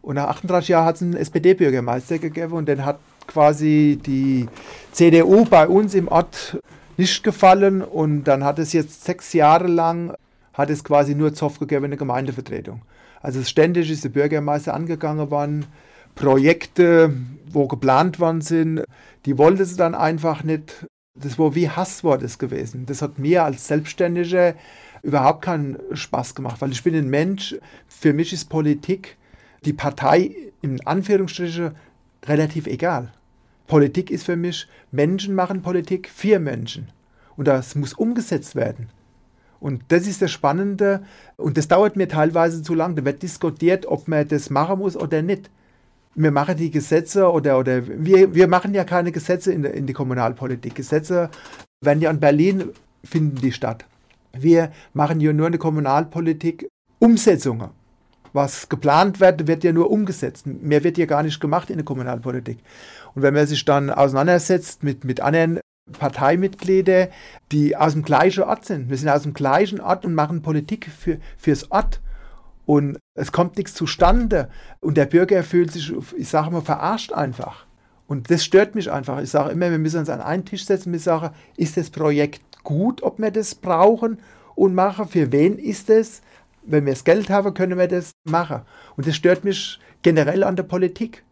Und 0.00 0.14
nach 0.14 0.28
38 0.28 0.68
Jahren 0.68 0.84
hat 0.84 0.94
es 0.94 1.02
einen 1.02 1.16
SPD-Bürgermeister 1.16 2.20
gegeben 2.20 2.52
und 2.52 2.68
dann 2.68 2.84
hat 2.84 3.00
quasi 3.26 3.98
die 4.06 4.46
CDU 4.92 5.46
bei 5.46 5.66
uns 5.66 5.94
im 5.94 6.06
Ort 6.06 6.58
nicht 6.96 7.24
gefallen 7.24 7.82
und 7.82 8.22
dann 8.22 8.44
hat 8.44 8.60
es 8.60 8.72
jetzt 8.72 9.04
sechs 9.04 9.32
Jahre 9.32 9.66
lang, 9.66 10.14
hat 10.52 10.70
es 10.70 10.84
quasi 10.84 11.16
nur 11.16 11.34
Zoff 11.34 11.58
gegeben, 11.58 11.86
eine 11.86 11.96
Gemeindevertretung. 11.96 12.82
Also 13.20 13.42
ständig 13.42 13.90
ist 13.90 14.04
der 14.04 14.10
Bürgermeister 14.10 14.74
angegangen 14.74 15.32
worden, 15.32 15.66
Projekte, 16.14 17.12
wo 17.50 17.66
geplant 17.66 18.20
worden 18.20 18.42
sind, 18.42 18.84
die 19.26 19.38
wollte 19.38 19.64
sie 19.64 19.76
dann 19.76 19.96
einfach 19.96 20.44
nicht 20.44 20.86
das 21.20 21.38
war 21.38 21.54
wie 21.54 21.68
Hasswort 21.68 22.22
ist 22.22 22.38
gewesen. 22.38 22.86
Das 22.86 23.02
hat 23.02 23.18
mir 23.18 23.44
als 23.44 23.66
Selbstständiger 23.66 24.54
überhaupt 25.02 25.42
keinen 25.42 25.78
Spaß 25.92 26.34
gemacht, 26.34 26.60
weil 26.60 26.72
ich 26.72 26.82
bin 26.82 26.94
ein 26.94 27.08
Mensch, 27.08 27.56
für 27.86 28.12
mich 28.12 28.32
ist 28.32 28.48
Politik, 28.48 29.16
die 29.64 29.72
Partei 29.72 30.34
in 30.60 30.84
Anführungsstrichen 30.86 31.72
relativ 32.26 32.66
egal. 32.66 33.12
Politik 33.66 34.10
ist 34.10 34.24
für 34.24 34.36
mich, 34.36 34.66
Menschen 34.90 35.34
machen 35.34 35.62
Politik 35.62 36.08
für 36.08 36.38
Menschen. 36.38 36.88
Und 37.36 37.46
das 37.46 37.74
muss 37.74 37.92
umgesetzt 37.92 38.56
werden. 38.56 38.88
Und 39.60 39.82
das 39.88 40.06
ist 40.06 40.22
das 40.22 40.30
Spannende. 40.30 41.02
Und 41.36 41.56
das 41.56 41.68
dauert 41.68 41.96
mir 41.96 42.08
teilweise 42.08 42.62
zu 42.62 42.74
lang. 42.74 42.96
Da 42.96 43.04
wird 43.04 43.22
diskutiert, 43.22 43.86
ob 43.86 44.08
man 44.08 44.26
das 44.26 44.50
machen 44.50 44.78
muss 44.78 44.96
oder 44.96 45.22
nicht 45.22 45.50
wir 46.18 46.32
machen 46.32 46.56
die 46.56 46.70
Gesetze 46.70 47.30
oder, 47.30 47.58
oder 47.58 47.86
wir, 47.86 48.34
wir 48.34 48.48
machen 48.48 48.74
ja 48.74 48.84
keine 48.84 49.12
Gesetze 49.12 49.52
in, 49.52 49.64
in 49.64 49.86
die 49.86 49.92
Kommunalpolitik. 49.92 50.74
Gesetze 50.74 51.30
werden 51.80 52.00
ja 52.00 52.10
in 52.10 52.18
Berlin 52.18 52.70
finden 53.04 53.36
die 53.36 53.52
statt. 53.52 53.84
Wir 54.32 54.72
machen 54.94 55.20
ja 55.20 55.32
nur 55.32 55.46
eine 55.46 55.58
Kommunalpolitik 55.58 56.68
Umsetzungen. 56.98 57.70
Was 58.32 58.68
geplant 58.68 59.20
wird, 59.20 59.46
wird 59.46 59.64
ja 59.64 59.72
nur 59.72 59.90
umgesetzt. 59.90 60.46
Mehr 60.46 60.84
wird 60.84 60.98
ja 60.98 61.06
gar 61.06 61.22
nicht 61.22 61.40
gemacht 61.40 61.70
in 61.70 61.76
der 61.76 61.84
Kommunalpolitik. 61.84 62.58
Und 63.14 63.22
wenn 63.22 63.34
man 63.34 63.46
sich 63.46 63.64
dann 63.64 63.88
auseinandersetzt 63.88 64.82
mit, 64.82 65.04
mit 65.04 65.20
anderen 65.20 65.60
Parteimitgliedern, 65.92 67.08
die 67.52 67.76
aus 67.76 67.92
dem 67.92 68.02
gleichen 68.02 68.42
Ort 68.42 68.66
sind, 68.66 68.90
wir 68.90 68.96
sind 68.96 69.08
aus 69.08 69.22
dem 69.22 69.34
gleichen 69.34 69.80
Ort 69.80 70.04
und 70.04 70.14
machen 70.14 70.42
Politik 70.42 70.90
für, 70.90 71.18
fürs 71.38 71.70
Ort 71.70 72.00
und 72.68 72.98
es 73.14 73.32
kommt 73.32 73.56
nichts 73.56 73.72
zustande 73.72 74.50
und 74.80 74.98
der 74.98 75.06
Bürger 75.06 75.42
fühlt 75.42 75.72
sich, 75.72 75.90
ich 76.18 76.28
sage 76.28 76.50
mal, 76.50 76.60
verarscht 76.60 77.14
einfach. 77.14 77.64
Und 78.06 78.30
das 78.30 78.44
stört 78.44 78.74
mich 78.74 78.92
einfach. 78.92 79.22
Ich 79.22 79.30
sage 79.30 79.52
immer, 79.52 79.70
wir 79.70 79.78
müssen 79.78 80.00
uns 80.00 80.10
an 80.10 80.20
einen 80.20 80.44
Tisch 80.44 80.66
setzen 80.66 80.92
und 80.92 80.98
sagen, 80.98 81.34
ist 81.56 81.78
das 81.78 81.88
Projekt 81.88 82.42
gut, 82.64 83.02
ob 83.02 83.18
wir 83.20 83.30
das 83.30 83.54
brauchen 83.54 84.18
und 84.54 84.74
machen? 84.74 85.08
Für 85.08 85.32
wen 85.32 85.56
ist 85.56 85.88
es? 85.88 86.20
Wenn 86.62 86.84
wir 86.84 86.92
das 86.92 87.04
Geld 87.04 87.30
haben, 87.30 87.54
können 87.54 87.78
wir 87.78 87.88
das 87.88 88.10
machen. 88.24 88.60
Und 88.98 89.06
das 89.06 89.16
stört 89.16 89.44
mich 89.44 89.80
generell 90.02 90.44
an 90.44 90.56
der 90.56 90.64
Politik, 90.64 91.24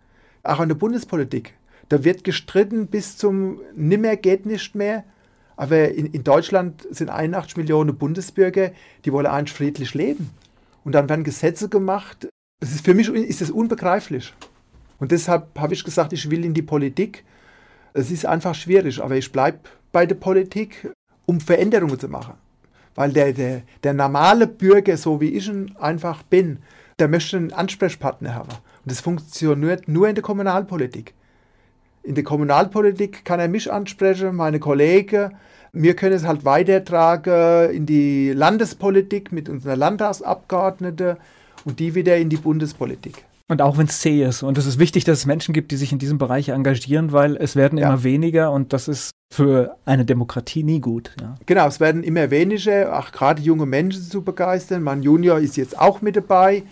auch 0.43 0.61
an 0.61 0.71
der 0.71 0.77
Bundespolitik. 0.77 1.53
Da 1.91 2.03
wird 2.03 2.25
gestritten 2.25 2.87
bis 2.87 3.19
zum 3.19 3.61
Nimmer 3.75 4.17
geht 4.17 4.47
nicht 4.47 4.75
mehr. 4.75 5.05
Aber 5.55 5.91
in, 5.91 6.07
in 6.07 6.25
Deutschland 6.25 6.87
sind 6.91 7.11
81 7.11 7.59
Millionen 7.59 7.99
Bundesbürger, 7.99 8.71
die 9.05 9.13
wollen 9.13 9.27
eigentlich 9.27 9.55
friedlich 9.55 9.93
leben 9.93 10.31
und 10.87 10.93
dann 10.93 11.09
werden 11.09 11.25
Gesetze 11.25 11.69
gemacht. 11.69 12.29
Das 12.61 12.71
ist, 12.71 12.85
für 12.85 12.95
mich 12.95 13.09
ist 13.09 13.41
das 13.41 13.51
unbegreiflich. 13.51 14.33
Und 15.01 15.11
deshalb 15.11 15.59
habe 15.59 15.75
ich 15.75 15.83
gesagt, 15.83 16.13
ich 16.13 16.31
will 16.31 16.45
in 16.45 16.55
die 16.55 16.63
Politik. 16.63 17.25
Es 17.93 18.13
ist 18.13 18.25
einfach 18.25 18.55
schwierig, 18.55 19.03
aber 19.03 19.17
ich 19.17 19.33
bleibe 19.33 19.59
bei 19.91 20.07
der 20.07 20.15
Politik, 20.15 20.89
um 21.27 21.41
Veränderungen 21.41 21.99
zu 21.99 22.09
machen. 22.09 22.35
Weil 22.95 23.13
der, 23.13 23.33
der, 23.33 23.63
der 23.83 23.95
normale 23.95 24.47
Bürger, 24.47 24.97
so 24.97 25.21
wie 25.21 25.31
ich 25.31 25.49
ihn 25.49 25.75
einfach 25.77 26.23
bin, 26.23 26.61
der 27.01 27.09
möchte 27.09 27.37
einen 27.37 27.53
Ansprechpartner 27.53 28.37
haben. 28.37 28.51
Und 28.51 28.93
das 28.93 29.01
funktioniert 29.01 29.89
nur 29.89 30.09
in 30.09 30.15
der 30.15 30.23
Kommunalpolitik. 30.23 31.15
In 32.05 32.15
der 32.15 32.23
Kommunalpolitik 32.23 33.25
kann 33.25 33.41
er 33.41 33.49
mich 33.49 33.73
ansprechen, 33.73 34.37
meine 34.37 34.61
Kollegen, 34.61 35.33
wir 35.83 35.95
können 35.95 36.15
es 36.15 36.25
halt 36.25 36.45
weitertragen 36.45 37.71
in 37.71 37.87
die 37.87 38.33
Landespolitik 38.33 39.33
mit 39.33 39.49
unseren 39.49 39.79
Landtagsabgeordneten 39.79 41.17
und 41.65 41.79
die 41.79 41.95
wieder 41.95 42.17
in 42.17 42.29
die 42.31 42.37
Bundespolitik. 42.37 43.25
Und 43.49 43.63
auch 43.63 43.79
wenn 43.79 43.87
es 43.87 44.01
zäh 44.01 44.25
ist. 44.25 44.43
Und 44.43 44.59
es 44.59 44.67
ist 44.67 44.79
wichtig, 44.81 45.05
dass 45.05 45.19
es 45.19 45.27
Menschen 45.27 45.55
gibt, 45.55 45.71
die 45.71 45.77
sich 45.77 45.93
in 45.93 45.99
diesem 45.99 46.19
Bereich 46.19 46.49
engagieren, 46.49 47.13
weil 47.13 47.37
es 47.37 47.55
werden 47.55 47.79
ja. 47.79 47.89
immer 47.89 48.03
weniger 48.03 48.51
und 48.51 48.73
das 48.73 48.89
ist 48.89 49.13
für 49.33 49.77
eine 49.85 50.05
Demokratie 50.05 50.65
nie 50.65 50.81
gut. 50.81 51.15
Ja. 51.21 51.37
Genau, 51.47 51.67
es 51.69 51.79
werden 51.79 52.03
immer 52.03 52.31
weniger, 52.31 52.99
auch 52.99 53.13
gerade 53.13 53.43
junge 53.43 53.67
Menschen 53.67 54.03
zu 54.03 54.23
begeistern. 54.23 54.83
Mein 54.83 55.03
Junior 55.03 55.39
ist 55.39 55.57
jetzt 55.57 55.79
auch 55.79 56.01
mit 56.01 56.17
dabei. 56.17 56.65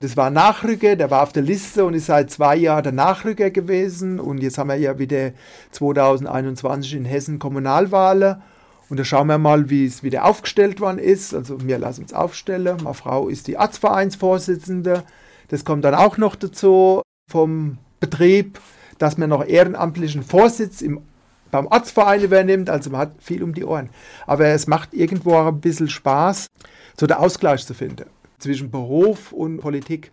Das 0.00 0.16
war 0.16 0.30
Nachrücker, 0.30 0.94
der 0.94 1.10
war 1.10 1.22
auf 1.22 1.32
der 1.32 1.42
Liste 1.42 1.84
und 1.84 1.94
ist 1.94 2.06
seit 2.06 2.30
zwei 2.30 2.56
Jahren 2.56 2.82
der 2.82 2.92
Nachrücker 2.92 3.50
gewesen. 3.50 4.20
Und 4.20 4.42
jetzt 4.42 4.58
haben 4.58 4.68
wir 4.68 4.76
ja 4.76 4.98
wieder 4.98 5.32
2021 5.70 6.94
in 6.94 7.04
Hessen 7.06 7.38
Kommunalwahlen. 7.38 8.42
Und 8.88 9.00
da 9.00 9.04
schauen 9.04 9.28
wir 9.28 9.38
mal, 9.38 9.70
wie 9.70 9.86
es 9.86 10.02
wieder 10.02 10.26
aufgestellt 10.26 10.80
worden 10.80 10.98
ist. 10.98 11.34
Also 11.34 11.66
wir 11.66 11.78
lassen 11.78 12.02
uns 12.02 12.12
aufstellen. 12.12 12.76
Meine 12.82 12.94
Frau 12.94 13.28
ist 13.28 13.46
die 13.46 13.56
Arztvereinsvorsitzende. 13.56 15.02
Das 15.48 15.64
kommt 15.64 15.84
dann 15.84 15.94
auch 15.94 16.18
noch 16.18 16.36
dazu 16.36 17.02
vom 17.30 17.78
Betrieb, 17.98 18.60
dass 18.98 19.16
man 19.16 19.30
noch 19.30 19.46
ehrenamtlichen 19.46 20.22
Vorsitz 20.22 20.82
im, 20.82 21.00
beim 21.50 21.68
Arztverein 21.68 22.22
übernimmt. 22.22 22.68
Also 22.68 22.90
man 22.90 23.00
hat 23.00 23.12
viel 23.18 23.42
um 23.42 23.54
die 23.54 23.64
Ohren. 23.64 23.88
Aber 24.26 24.44
es 24.44 24.66
macht 24.66 24.92
irgendwo 24.92 25.36
auch 25.36 25.46
ein 25.46 25.60
bisschen 25.60 25.88
Spaß, 25.88 26.48
so 27.00 27.06
der 27.06 27.20
Ausgleich 27.20 27.66
zu 27.66 27.72
finden 27.72 28.04
zwischen 28.38 28.70
Beruf 28.70 29.32
und 29.32 29.58
Politik. 29.58 30.12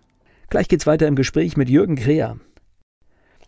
Gleich 0.49 0.67
geht's 0.67 0.88
weiter 0.88 1.07
im 1.07 1.15
Gespräch 1.15 1.57
mit 1.57 1.69
Jürgen 1.69 1.95
Kreher. 1.95 2.38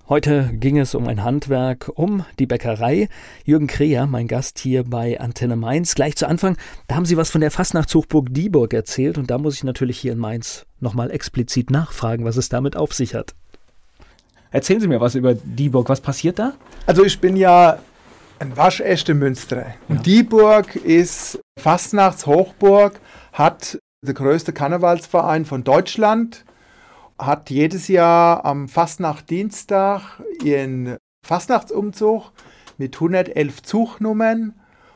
Heute 0.07 0.51
ging 0.53 0.77
es 0.77 0.93
um 0.93 1.07
ein 1.07 1.23
Handwerk, 1.23 1.91
um 1.95 2.25
die 2.37 2.45
Bäckerei. 2.45 3.09
Jürgen 3.43 3.65
Kreher, 3.65 4.05
mein 4.05 4.27
Gast 4.27 4.59
hier 4.59 4.83
bei 4.83 5.19
Antenne 5.19 5.55
Mainz. 5.55 5.95
Gleich 5.95 6.15
zu 6.15 6.27
Anfang, 6.27 6.57
da 6.87 6.95
haben 6.95 7.05
Sie 7.05 7.17
was 7.17 7.31
von 7.31 7.41
der 7.41 7.49
Fastnachtshochburg 7.49 8.31
Dieburg 8.31 8.73
erzählt 8.73 9.17
und 9.17 9.31
da 9.31 9.39
muss 9.39 9.55
ich 9.55 9.63
natürlich 9.63 9.97
hier 9.97 10.11
in 10.11 10.19
Mainz 10.19 10.67
nochmal 10.79 11.09
explizit 11.09 11.71
nachfragen, 11.71 12.23
was 12.23 12.37
es 12.37 12.49
damit 12.49 12.75
auf 12.75 12.93
sich 12.93 13.15
hat. 13.15 13.33
Erzählen 14.51 14.79
Sie 14.79 14.87
mir 14.87 15.01
was 15.01 15.15
über 15.15 15.33
Dieburg. 15.33 15.89
Was 15.89 16.01
passiert 16.01 16.37
da? 16.37 16.53
Also 16.85 17.03
ich 17.03 17.19
bin 17.19 17.35
ja 17.35 17.79
ein 18.37 18.55
waschechter 18.55 19.15
Münsterer. 19.15 19.73
Und 19.87 19.97
ja. 19.97 20.03
Dieburg 20.03 20.75
ist 20.75 21.39
Fastnachtshochburg, 21.59 22.99
hat 23.33 23.79
der 24.05 24.13
größte 24.13 24.53
Karnevalsverein 24.53 25.45
von 25.45 25.63
Deutschland, 25.63 26.45
hat 27.17 27.49
jedes 27.49 27.87
Jahr 27.87 28.45
am 28.45 28.67
Fastnachtdienstag 28.67 30.21
ihren 30.43 30.97
Fastnachtsumzug 31.25 32.31
mit 32.77 32.95
111 32.95 33.63
Zugnummern 33.63 34.53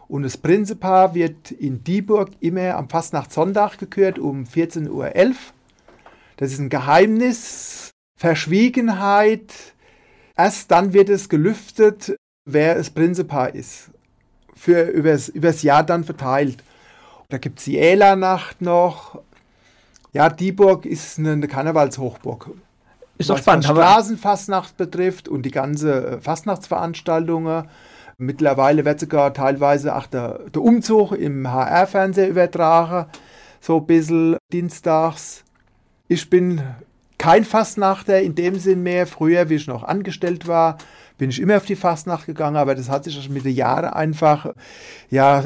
und 0.08 0.24
das 0.24 0.38
Prinzepaar 0.38 1.14
wird 1.14 1.52
in 1.52 1.84
Dieburg 1.84 2.30
immer 2.40 2.76
am 2.76 2.90
Fastnachtssonntag 2.90 3.78
gekürt 3.78 4.20
um 4.20 4.44
14.11 4.44 4.90
Uhr. 4.90 5.12
Das 6.38 6.52
ist 6.52 6.60
ein 6.60 6.70
Geheimnis, 6.70 7.92
Verschwiegenheit. 8.18 9.54
Erst 10.36 10.72
dann 10.72 10.94
wird 10.94 11.10
es 11.10 11.30
gelüftet, 11.30 12.16
wer 12.46 12.76
das 12.76 12.90
Prinzepaar 12.90 13.54
ist. 13.54 13.92
Für 14.56 14.82
übers, 14.84 15.30
übers 15.30 15.62
Jahr 15.62 15.84
dann 15.84 16.04
verteilt. 16.04 16.64
Da 17.30 17.38
gibt 17.38 17.60
es 17.60 17.66
die 17.66 17.78
Ählernacht 17.78 18.60
noch. 18.60 19.22
Ja, 20.14 20.30
Dieburg 20.30 20.88
ist 20.88 21.20
eine, 21.20 21.48
Karnevalshochburg. 21.48 22.50
Ist 23.20 23.30
doch 23.30 23.38
spannend. 23.38 23.68
Was 23.70 23.78
Straßenfastnacht 23.78 24.78
betrifft 24.78 25.28
und 25.28 25.44
die 25.44 25.52
ganze 25.52 26.08
äh, 26.08 26.22
Fastnachtsveranstaltungen. 26.22 27.68
Mittlerweile 28.18 28.84
wird 28.84 29.00
sogar 29.00 29.34
teilweise 29.34 29.96
auch 29.96 30.08
der, 30.08 30.40
der 30.50 30.62
Umzug 30.62 31.12
im 31.12 31.50
HR-Fernseher 31.50 32.28
übertragen. 32.28 33.06
So 33.62 33.78
ein 33.78 33.86
bisschen 33.86 34.38
dienstags. 34.52 35.44
Ich 36.08 36.30
bin 36.32 36.64
kein 37.20 37.46
Fastnachter 37.46 38.20
in 38.20 38.34
dem 38.34 38.58
Sinn 38.58 38.82
mehr. 38.82 39.06
Früher, 39.06 39.50
wie 39.50 39.56
ich 39.56 39.68
noch 39.68 39.84
angestellt 39.84 40.48
war, 40.48 40.80
bin 41.20 41.30
ich 41.30 41.40
immer 41.40 41.58
auf 41.58 41.66
die 41.66 41.76
Fastnacht 41.76 42.26
gegangen, 42.26 42.58
aber 42.58 42.74
das 42.74 42.90
hat 42.90 43.04
sich 43.04 43.30
mit 43.30 43.46
den 43.46 43.54
Jahren 43.54 43.86
einfach 43.86 44.54
ja, 45.12 45.44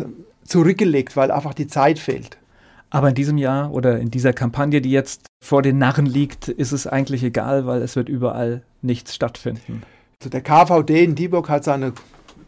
zurückgelegt, 0.53 1.17
weil 1.17 1.31
einfach 1.31 1.55
die 1.55 1.65
Zeit 1.65 1.97
fehlt. 1.97 2.37
Aber 2.91 3.09
in 3.09 3.15
diesem 3.15 3.39
Jahr 3.39 3.71
oder 3.71 3.97
in 3.97 4.11
dieser 4.11 4.33
Kampagne, 4.33 4.81
die 4.81 4.91
jetzt 4.91 5.25
vor 5.43 5.63
den 5.63 5.79
Narren 5.79 6.05
liegt, 6.05 6.47
ist 6.47 6.71
es 6.71 6.85
eigentlich 6.85 7.23
egal, 7.23 7.65
weil 7.65 7.81
es 7.81 7.95
wird 7.95 8.07
überall 8.07 8.61
nichts 8.83 9.15
stattfinden. 9.15 9.81
Also 10.19 10.29
der 10.29 10.41
KVD 10.41 11.03
in 11.03 11.15
Dieburg 11.15 11.49
hat 11.49 11.63
seine 11.63 11.93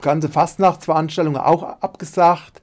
ganze 0.02 0.30
Fastnachtsveranstaltung 0.30 1.36
auch 1.36 1.64
abgesagt. 1.82 2.62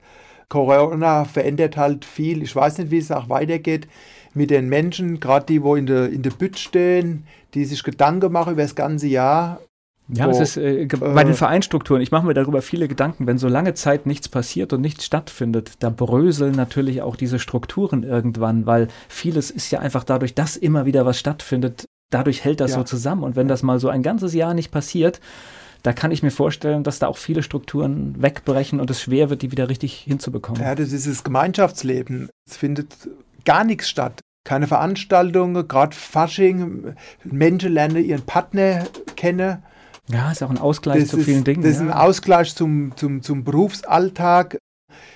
Corona 0.48 1.24
verändert 1.24 1.76
halt 1.76 2.04
viel. 2.04 2.40
Ich 2.42 2.54
weiß 2.54 2.78
nicht, 2.78 2.92
wie 2.92 2.98
es 2.98 3.10
auch 3.10 3.28
weitergeht 3.28 3.88
mit 4.34 4.50
den 4.50 4.68
Menschen, 4.68 5.18
gerade 5.18 5.46
die, 5.46 5.64
wo 5.64 5.74
in 5.74 5.86
der, 5.86 6.08
in 6.08 6.22
der 6.22 6.30
Bütt 6.30 6.60
stehen, 6.60 7.26
die 7.54 7.64
sich 7.64 7.82
Gedanken 7.82 8.30
machen 8.30 8.52
über 8.52 8.62
das 8.62 8.76
ganze 8.76 9.08
Jahr. 9.08 9.58
Ja, 10.14 10.26
wo, 10.26 10.30
es 10.30 10.40
ist 10.40 10.56
äh, 10.56 10.86
bei 10.86 11.24
den 11.24 11.32
äh, 11.32 11.36
Vereinstrukturen, 11.36 12.02
ich 12.02 12.10
mache 12.10 12.26
mir 12.26 12.34
darüber 12.34 12.62
viele 12.62 12.88
Gedanken, 12.88 13.26
wenn 13.26 13.38
so 13.38 13.48
lange 13.48 13.74
Zeit 13.74 14.06
nichts 14.06 14.28
passiert 14.28 14.72
und 14.72 14.80
nichts 14.80 15.04
stattfindet, 15.04 15.72
da 15.80 15.90
bröseln 15.90 16.54
natürlich 16.54 17.02
auch 17.02 17.16
diese 17.16 17.38
Strukturen 17.38 18.02
irgendwann, 18.02 18.66
weil 18.66 18.88
vieles 19.08 19.50
ist 19.50 19.70
ja 19.70 19.80
einfach 19.80 20.04
dadurch, 20.04 20.34
dass 20.34 20.56
immer 20.56 20.84
wieder 20.86 21.06
was 21.06 21.18
stattfindet, 21.18 21.86
dadurch 22.10 22.44
hält 22.44 22.60
das 22.60 22.72
ja. 22.72 22.78
so 22.78 22.84
zusammen. 22.84 23.22
Und 23.22 23.36
wenn 23.36 23.48
das 23.48 23.62
mal 23.62 23.78
so 23.78 23.88
ein 23.88 24.02
ganzes 24.02 24.34
Jahr 24.34 24.54
nicht 24.54 24.70
passiert, 24.70 25.20
da 25.82 25.92
kann 25.92 26.12
ich 26.12 26.22
mir 26.22 26.30
vorstellen, 26.30 26.84
dass 26.84 27.00
da 27.00 27.08
auch 27.08 27.16
viele 27.16 27.42
Strukturen 27.42 28.14
wegbrechen 28.22 28.80
und 28.80 28.90
es 28.90 29.00
schwer 29.00 29.30
wird, 29.30 29.42
die 29.42 29.50
wieder 29.50 29.68
richtig 29.68 29.94
hinzubekommen. 29.94 30.60
Ja, 30.60 30.74
das 30.74 30.92
ist 30.92 31.08
das 31.08 31.24
Gemeinschaftsleben. 31.24 32.28
Es 32.48 32.56
findet 32.56 33.08
gar 33.44 33.64
nichts 33.64 33.88
statt. 33.88 34.20
Keine 34.44 34.66
Veranstaltungen, 34.66 35.66
gerade 35.66 35.96
Fasching. 35.96 36.94
Menschen 37.24 37.72
lernen 37.72 38.04
ihren 38.04 38.22
Partner 38.22 38.84
kennen. 39.16 39.62
Ja, 40.08 40.30
ist 40.30 40.42
auch 40.42 40.50
ein 40.50 40.58
Ausgleich 40.58 41.00
das 41.00 41.10
zu 41.10 41.18
ist, 41.18 41.24
vielen 41.24 41.44
Dingen. 41.44 41.62
Das 41.62 41.72
ist 41.72 41.80
ein 41.80 41.92
Ausgleich 41.92 42.54
zum, 42.54 42.96
zum, 42.96 43.22
zum 43.22 43.44
Berufsalltag. 43.44 44.58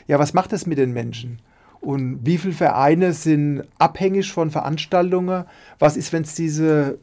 Ja, 0.07 0.19
was 0.19 0.33
macht 0.33 0.53
das 0.53 0.67
mit 0.67 0.79
den 0.79 0.93
Menschen? 0.93 1.41
Und 1.81 2.21
wie 2.25 2.39
viele 2.39 2.55
Vereine 2.55 3.13
sind 3.13 3.65
abhängig 3.79 4.33
von 4.33 4.51
Veranstaltungen? 4.51 5.45
Was 5.79 5.97
ist, 5.97 6.13
wenn 6.13 6.23
es 6.23 6.35
diese 6.35 6.99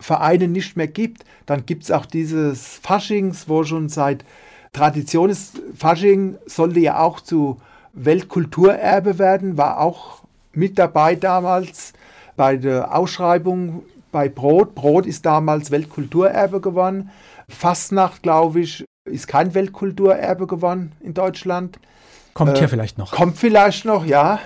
Vereine 0.00 0.48
nicht 0.48 0.76
mehr 0.76 0.88
gibt? 0.88 1.24
Dann 1.46 1.66
gibt 1.66 1.84
es 1.84 1.90
auch 1.90 2.06
dieses 2.06 2.76
Faschings, 2.82 3.48
wo 3.48 3.64
schon 3.64 3.88
seit 3.88 4.24
Tradition 4.72 5.30
ist. 5.30 5.60
Fasching 5.74 6.36
sollte 6.46 6.80
ja 6.80 7.00
auch 7.00 7.20
zu 7.20 7.60
Weltkulturerbe 7.94 9.18
werden, 9.18 9.56
war 9.56 9.80
auch 9.80 10.22
mit 10.52 10.78
dabei 10.78 11.14
damals 11.14 11.92
bei 12.36 12.56
der 12.56 12.94
Ausschreibung 12.94 13.82
bei 14.10 14.28
Brot. 14.28 14.74
Brot 14.74 15.06
ist 15.06 15.26
damals 15.26 15.70
Weltkulturerbe 15.70 16.60
geworden. 16.60 17.10
Fastnacht, 17.48 18.22
glaube 18.22 18.60
ich, 18.60 18.84
ist 19.04 19.28
kein 19.28 19.54
Weltkulturerbe 19.54 20.46
geworden 20.46 20.92
in 21.00 21.14
Deutschland. 21.14 21.78
Kommt 22.34 22.56
äh, 22.56 22.58
hier 22.58 22.68
vielleicht 22.68 22.98
noch. 22.98 23.12
Kommt 23.12 23.36
vielleicht 23.36 23.84
noch, 23.84 24.04
ja. 24.04 24.40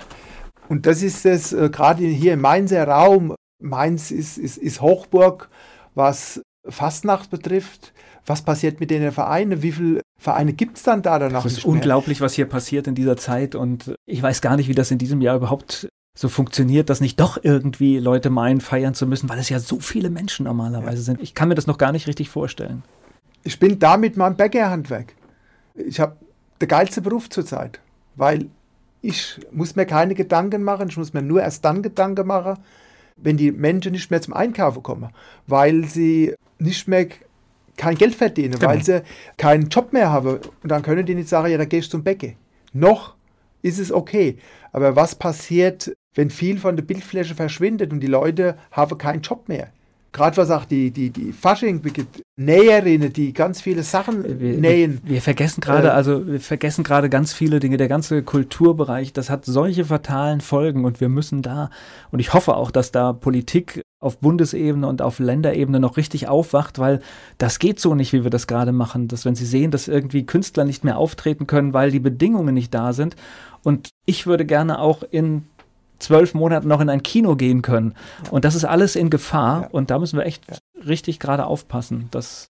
Und 0.69 0.85
das 0.85 1.01
ist 1.01 1.25
es, 1.25 1.53
äh, 1.53 1.69
gerade 1.69 2.03
hier 2.05 2.33
im 2.33 2.41
Mainzer 2.41 2.87
Raum. 2.87 3.35
Mainz 3.61 4.11
ist, 4.11 4.37
ist, 4.37 4.57
ist 4.57 4.81
Hochburg, 4.81 5.49
was 5.95 6.41
Fastnacht 6.67 7.29
betrifft. 7.29 7.93
Was 8.25 8.41
passiert 8.41 8.79
mit 8.79 8.89
den 8.89 9.11
Vereinen? 9.11 9.61
Wie 9.61 9.73
viele 9.73 10.01
Vereine 10.17 10.53
gibt 10.53 10.77
es 10.77 10.83
dann 10.83 11.01
da 11.01 11.19
danach? 11.19 11.43
Es 11.43 11.57
ist 11.57 11.65
unglaublich, 11.65 12.21
was 12.21 12.33
hier 12.33 12.45
passiert 12.45 12.87
in 12.87 12.95
dieser 12.95 13.17
Zeit. 13.17 13.53
Und 13.53 13.95
ich 14.05 14.23
weiß 14.23 14.41
gar 14.41 14.55
nicht, 14.55 14.69
wie 14.69 14.75
das 14.75 14.91
in 14.91 14.97
diesem 14.97 15.19
Jahr 15.19 15.35
überhaupt 15.35 15.89
so 16.15 16.29
funktioniert, 16.29 16.89
dass 16.89 17.01
nicht 17.01 17.19
doch 17.19 17.39
irgendwie 17.41 17.97
Leute 17.97 18.29
meinen, 18.29 18.61
feiern 18.61 18.93
zu 18.93 19.07
müssen, 19.07 19.29
weil 19.29 19.39
es 19.39 19.49
ja 19.49 19.59
so 19.59 19.79
viele 19.79 20.09
Menschen 20.09 20.45
normalerweise 20.45 20.97
ja. 20.97 21.03
sind. 21.03 21.21
Ich 21.21 21.33
kann 21.33 21.49
mir 21.49 21.55
das 21.55 21.67
noch 21.67 21.77
gar 21.77 21.91
nicht 21.91 22.07
richtig 22.07 22.29
vorstellen. 22.29 22.83
Ich 23.43 23.59
bin 23.59 23.79
da 23.79 23.97
mit 23.97 24.15
meinem 24.15 24.35
Bäckerhandwerk. 24.35 25.15
Ich 25.73 25.99
habe 25.99 26.15
der 26.61 26.67
geilste 26.67 27.01
Beruf 27.01 27.29
zurzeit, 27.29 27.79
weil 28.15 28.47
ich 29.01 29.39
muss 29.51 29.75
mir 29.75 29.85
keine 29.85 30.13
Gedanken 30.13 30.63
machen, 30.63 30.87
ich 30.87 30.97
muss 30.97 31.13
mir 31.13 31.23
nur 31.23 31.41
erst 31.41 31.65
dann 31.65 31.81
Gedanken 31.81 32.27
machen, 32.27 32.57
wenn 33.17 33.35
die 33.35 33.51
Menschen 33.51 33.91
nicht 33.91 34.11
mehr 34.11 34.21
zum 34.21 34.33
Einkaufen 34.33 34.83
kommen, 34.83 35.09
weil 35.47 35.83
sie 35.85 36.35
nicht 36.59 36.87
mehr 36.87 37.07
kein 37.75 37.95
Geld 37.97 38.15
verdienen, 38.15 38.53
genau. 38.53 38.67
weil 38.67 38.83
sie 38.83 39.01
keinen 39.37 39.69
Job 39.69 39.93
mehr 39.93 40.11
haben. 40.11 40.39
Und 40.61 40.69
dann 40.71 40.83
können 40.83 41.05
die 41.05 41.15
nicht 41.15 41.27
sagen, 41.27 41.51
ja, 41.51 41.57
da 41.57 41.65
gehst 41.65 41.87
du 41.87 41.97
zum 41.97 42.03
Bäcker. 42.03 42.29
Noch 42.71 43.15
ist 43.61 43.79
es 43.79 43.91
okay. 43.91 44.37
Aber 44.71 44.95
was 44.95 45.15
passiert, 45.15 45.93
wenn 46.15 46.29
viel 46.29 46.57
von 46.57 46.75
der 46.75 46.83
Bildfläche 46.83 47.35
verschwindet 47.35 47.91
und 47.91 47.99
die 47.99 48.07
Leute 48.07 48.57
haben 48.71 48.97
keinen 48.97 49.21
Job 49.21 49.47
mehr? 49.47 49.69
Gerade 50.13 50.37
was 50.37 50.51
auch 50.51 50.65
die, 50.65 50.91
die, 50.91 51.09
die 51.09 51.33
Fasching-Näherinnen, 51.33 53.11
die 53.13 53.33
ganz 53.33 53.61
viele 53.61 53.81
Sachen 53.81 54.23
wir, 54.39 54.57
nähen. 54.59 55.01
Wir, 55.03 55.13
wir 55.15 55.21
vergessen 55.23 55.59
gerade, 55.59 55.87
äh, 55.87 55.91
also 55.91 56.27
wir 56.27 56.39
vergessen 56.39 56.83
gerade 56.83 57.09
ganz 57.09 57.33
viele 57.33 57.59
Dinge. 57.59 57.77
Der 57.77 57.87
ganze 57.87 58.21
Kulturbereich, 58.21 59.11
das 59.11 59.31
hat 59.31 59.45
solche 59.45 59.85
fatalen 59.85 60.39
Folgen 60.39 60.85
und 60.85 61.01
wir 61.01 61.09
müssen 61.09 61.41
da, 61.41 61.71
und 62.11 62.19
ich 62.19 62.31
hoffe 62.31 62.55
auch, 62.55 62.69
dass 62.69 62.91
da 62.91 63.11
Politik 63.11 63.81
auf 63.99 64.19
Bundesebene 64.19 64.87
und 64.87 65.01
auf 65.01 65.17
Länderebene 65.17 65.79
noch 65.79 65.97
richtig 65.97 66.27
aufwacht, 66.27 66.77
weil 66.77 66.99
das 67.39 67.57
geht 67.57 67.79
so 67.79 67.95
nicht, 67.95 68.13
wie 68.13 68.23
wir 68.23 68.29
das 68.29 68.45
gerade 68.45 68.71
machen. 68.71 69.07
Dass 69.07 69.25
wenn 69.25 69.33
sie 69.33 69.47
sehen, 69.47 69.71
dass 69.71 69.87
irgendwie 69.87 70.27
Künstler 70.27 70.63
nicht 70.63 70.83
mehr 70.83 70.99
auftreten 70.99 71.47
können, 71.47 71.73
weil 71.73 71.89
die 71.89 71.99
Bedingungen 71.99 72.53
nicht 72.53 72.71
da 72.71 72.93
sind. 72.93 73.15
Und 73.63 73.89
ich 74.05 74.27
würde 74.27 74.45
gerne 74.45 74.77
auch 74.77 75.01
in 75.09 75.45
zwölf 76.03 76.33
Monaten 76.33 76.67
noch 76.67 76.81
in 76.81 76.89
ein 76.89 77.03
Kino 77.03 77.35
gehen 77.35 77.61
können. 77.61 77.95
Ja. 78.25 78.31
Und 78.31 78.45
das 78.45 78.55
ist 78.55 78.65
alles 78.65 78.95
in 78.95 79.09
Gefahr. 79.09 79.63
Ja. 79.63 79.67
Und 79.71 79.89
da 79.89 79.99
müssen 79.99 80.17
wir 80.17 80.25
echt 80.25 80.43
ja. 80.49 80.57
richtig 80.85 81.19
gerade 81.19 81.45
aufpassen. 81.45 82.09
Dass 82.11 82.47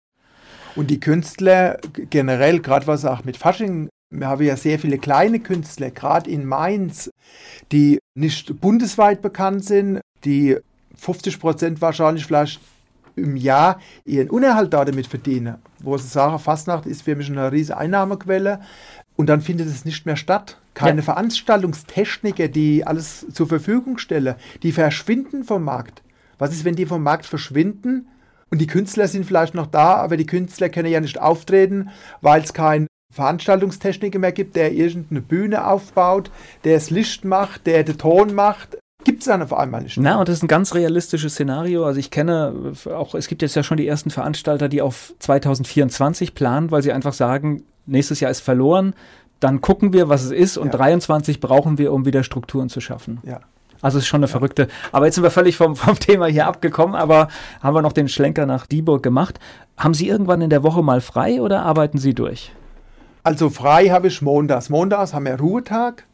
und 0.77 0.91
die 0.91 1.01
Künstler 1.01 1.79
generell, 2.11 2.61
gerade 2.61 2.87
was 2.87 3.05
auch 3.05 3.25
mit 3.25 3.37
Fasching, 3.37 3.89
wir 4.13 4.29
haben 4.29 4.43
ja 4.43 4.57
sehr 4.57 4.79
viele 4.79 4.99
kleine 4.99 5.41
Künstler, 5.41 5.91
gerade 5.91 6.31
in 6.31 6.45
Mainz, 6.45 7.11
die 7.71 7.99
nicht 8.15 8.61
bundesweit 8.61 9.23
bekannt 9.23 9.65
sind, 9.65 10.01
die 10.25 10.57
50 10.97 11.39
Prozent 11.39 11.81
wahrscheinlich 11.81 12.27
vielleicht 12.27 12.61
im 13.17 13.37
Jahr 13.37 13.81
ihren 14.05 14.31
Unterhalt 14.31 14.73
damit 14.73 15.07
verdienen. 15.07 15.57
Wo 15.81 15.97
sie 15.97 16.09
sagen, 16.09 16.39
Fastnacht 16.39 16.87
ist 16.87 17.03
für 17.03 17.17
mich 17.17 17.31
eine 17.31 17.53
riesige 17.53 17.79
Einnahmequelle. 17.79 18.61
Und 19.21 19.27
dann 19.27 19.43
findet 19.43 19.67
es 19.67 19.85
nicht 19.85 20.07
mehr 20.07 20.17
statt. 20.17 20.57
Keine 20.73 21.01
ja. 21.01 21.03
Veranstaltungstechniker, 21.03 22.49
die 22.49 22.87
alles 22.87 23.27
zur 23.31 23.47
Verfügung 23.47 23.99
stellen, 23.99 24.35
die 24.63 24.73
verschwinden 24.73 25.45
vom 25.45 25.63
Markt. 25.63 26.01
Was 26.39 26.53
ist, 26.53 26.65
wenn 26.65 26.75
die 26.75 26.87
vom 26.87 27.03
Markt 27.03 27.27
verschwinden? 27.27 28.09
Und 28.51 28.63
die 28.63 28.67
Künstler 28.67 29.09
sind 29.09 29.27
vielleicht 29.27 29.55
noch 29.55 29.67
da, 29.67 29.97
aber 29.97 30.17
die 30.17 30.25
Künstler 30.25 30.71
können 30.71 30.91
ja 30.91 31.03
nicht 31.03 31.21
auftreten, 31.21 31.91
weil 32.23 32.41
es 32.41 32.55
keinen 32.55 32.87
Veranstaltungstechniker 33.13 34.19
mehr 34.19 34.33
gibt, 34.33 34.57
der 34.57 34.73
irgendeine 34.73 35.21
Bühne 35.21 35.67
aufbaut, 35.67 36.31
der 36.65 36.73
das 36.77 36.89
Licht 36.89 37.27
macht, 37.27 37.67
der 37.67 37.85
den 37.85 37.99
Ton 37.99 38.35
macht. 38.35 38.79
Gibt 39.05 39.21
es 39.21 39.27
dann 39.27 39.43
auf 39.43 39.53
einmal 39.53 39.83
nicht. 39.83 39.99
Na, 39.99 40.19
und 40.19 40.31
das 40.31 40.37
ist 40.37 40.45
ein 40.45 40.49
ganz 40.49 40.75
realistisches 40.75 41.35
Szenario. 41.35 41.85
Also 41.85 42.01
ich 42.01 42.11
kenne 42.11 42.73
auch, 42.87 43.15
es 43.15 43.29
gibt 43.29 43.43
jetzt 43.43 43.55
ja 43.55 43.63
schon 43.63 43.77
die 43.77 43.87
ersten 43.87 44.09
Veranstalter, 44.09 44.71
die 44.71 44.81
auf 44.81 45.13
2024 45.19 46.35
planen, 46.35 46.71
weil 46.71 46.83
sie 46.83 46.93
einfach 46.93 47.13
sagen, 47.13 47.65
nächstes 47.91 48.21
Jahr 48.21 48.31
ist 48.31 48.41
verloren, 48.41 48.95
dann 49.41 49.61
gucken 49.61 49.93
wir, 49.93 50.09
was 50.09 50.25
es 50.25 50.31
ist 50.31 50.59
und 50.59 50.69
ja. 50.69 50.79
23 50.79 51.41
brauchen 51.41 51.79
wir, 51.79 51.93
um 51.93 52.05
wieder 52.05 52.23
Strukturen 52.23 52.69
zu 52.69 52.81
schaffen. 52.81 53.21
Ja. 53.25 53.41
Also 53.83 53.99
es 53.99 54.05
ist 54.05 54.09
schon 54.09 54.21
eine 54.21 54.27
ja. 54.27 54.33
verrückte. 54.33 54.69
Aber 54.93 55.07
jetzt 55.07 55.15
sind 55.15 55.25
wir 55.25 55.31
völlig 55.31 55.57
vom, 55.57 55.77
vom 55.77 55.99
Thema 55.99 56.27
hier 56.27 56.47
abgekommen, 56.47 56.95
aber 56.95 57.29
haben 57.63 57.75
wir 57.75 57.83
noch 57.83 57.93
den 57.93 58.09
Schlenker 58.09 58.47
nach 58.47 58.67
Dieburg 58.67 59.03
gemacht. 59.03 59.41
Haben 59.77 59.95
Sie 59.95 60.09
irgendwann 60.09 60.43
in 60.43 60.51
der 60.51 60.63
Woche 60.63 60.83
mal 60.83 61.01
frei 61.01 61.41
oder 61.41 61.63
arbeiten 61.63 61.99
Sie 61.99 62.15
durch? 62.15 62.53
Also 63.23 63.51
frei 63.51 63.89
habe 63.89 64.09
ich 64.09 64.23
montags. 64.23 64.71
Montags 64.71 65.13
haben 65.13 65.27
wir 65.27 65.39
Ruhetag 65.39 66.05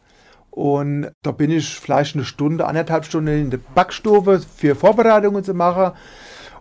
und 0.51 1.11
da 1.23 1.33
bin 1.33 1.51
ich 1.51 1.79
vielleicht 1.79 2.15
eine 2.15 2.25
Stunde, 2.25 2.67
anderthalb 2.67 3.05
Stunden 3.05 3.29
in 3.29 3.51
der 3.51 3.61
Backstube 3.75 4.41
für 4.41 4.75
Vorbereitungen 4.75 5.45
zu 5.45 5.55
machen. 5.55 5.93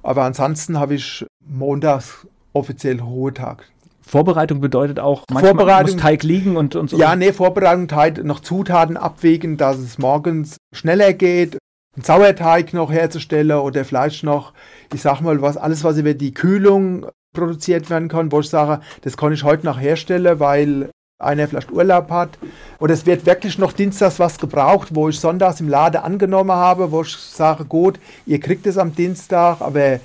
Aber 0.03 0.23
ansonsten 0.23 0.79
habe 0.79 0.95
ich 0.95 1.25
montags 1.39 2.27
offiziell 2.53 2.99
Ruhetag. 2.99 3.65
Vorbereitung 4.07 4.61
bedeutet 4.61 4.99
auch, 4.99 5.23
manchmal 5.31 5.81
muss 5.81 5.97
Teig 5.97 6.23
liegen 6.23 6.57
und, 6.57 6.75
und 6.75 6.91
so. 6.91 6.97
Ja, 6.97 7.15
nee, 7.15 7.33
Vorbereitung, 7.33 7.87
Teig, 7.87 8.23
noch 8.23 8.39
Zutaten 8.39 8.97
abwägen, 8.97 9.57
dass 9.57 9.77
es 9.77 9.97
morgens 9.97 10.57
schneller 10.73 11.13
geht, 11.13 11.57
einen 11.95 12.03
Sauerteig 12.03 12.73
noch 12.73 12.91
herzustellen 12.91 13.57
oder 13.57 13.83
vielleicht 13.83 14.23
noch, 14.23 14.53
ich 14.93 15.01
sag 15.01 15.21
mal, 15.21 15.41
was, 15.41 15.57
alles, 15.57 15.83
was 15.83 15.97
über 15.97 16.13
die 16.13 16.33
Kühlung 16.33 17.07
produziert 17.33 17.89
werden 17.89 18.07
kann, 18.07 18.31
wo 18.31 18.41
ich 18.41 18.49
sage, 18.49 18.81
das 19.01 19.17
kann 19.17 19.33
ich 19.33 19.43
heute 19.43 19.65
noch 19.65 19.79
herstellen, 19.79 20.39
weil 20.39 20.89
einer 21.19 21.47
vielleicht 21.47 21.71
Urlaub 21.71 22.09
hat. 22.11 22.37
Oder 22.79 22.93
es 22.93 23.05
wird 23.05 23.25
wirklich 23.25 23.57
noch 23.57 23.73
dienstags 23.73 24.19
was 24.19 24.37
gebraucht, 24.37 24.89
wo 24.93 25.09
ich 25.09 25.19
sonntags 25.19 25.61
im 25.61 25.69
Laden 25.69 26.01
angenommen 26.01 26.51
habe, 26.51 26.91
wo 26.91 27.01
ich 27.01 27.15
sage, 27.15 27.65
gut, 27.65 27.99
ihr 28.25 28.39
kriegt 28.39 28.67
es 28.67 28.77
am 28.77 28.93
Dienstag, 28.93 29.61
aber 29.61 29.99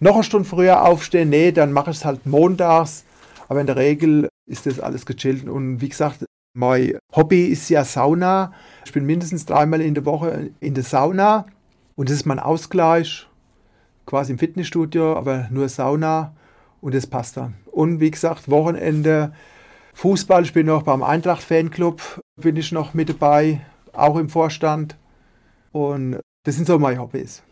noch 0.00 0.14
eine 0.14 0.24
Stunde 0.24 0.48
früher 0.48 0.82
aufstehen, 0.82 1.28
nee, 1.28 1.52
dann 1.52 1.72
mache 1.72 1.90
ich 1.90 1.98
es 1.98 2.04
halt 2.04 2.26
montags 2.26 3.04
aber 3.48 3.60
in 3.60 3.66
der 3.66 3.76
Regel 3.76 4.28
ist 4.46 4.66
das 4.66 4.80
alles 4.80 5.06
gechillt. 5.06 5.48
Und 5.48 5.80
wie 5.80 5.88
gesagt, 5.88 6.24
mein 6.56 6.98
Hobby 7.14 7.46
ist 7.46 7.68
ja 7.68 7.84
Sauna. 7.84 8.52
Ich 8.84 8.92
bin 8.92 9.04
mindestens 9.04 9.46
dreimal 9.46 9.80
in 9.80 9.94
der 9.94 10.04
Woche 10.04 10.50
in 10.60 10.74
der 10.74 10.84
Sauna. 10.84 11.46
Und 11.96 12.08
das 12.08 12.16
ist 12.16 12.26
mein 12.26 12.38
Ausgleich, 12.38 13.26
quasi 14.06 14.32
im 14.32 14.38
Fitnessstudio, 14.38 15.16
aber 15.16 15.48
nur 15.50 15.68
Sauna. 15.68 16.34
Und 16.80 16.94
das 16.94 17.06
passt 17.06 17.36
dann. 17.36 17.54
Und 17.70 18.00
wie 18.00 18.10
gesagt, 18.10 18.50
Wochenende 18.50 19.32
Fußball. 19.94 20.42
Ich 20.42 20.52
bin 20.52 20.66
noch 20.66 20.82
beim 20.82 21.02
Eintracht-Fanclub, 21.02 22.20
bin 22.40 22.56
ich 22.56 22.72
noch 22.72 22.94
mit 22.94 23.08
dabei, 23.08 23.64
auch 23.92 24.16
im 24.16 24.28
Vorstand. 24.28 24.96
Und 25.72 26.20
Das 26.44 26.56
sind 26.56 26.66
so 26.66 26.78
meine 26.78 26.98
Hobbys. 26.98 27.42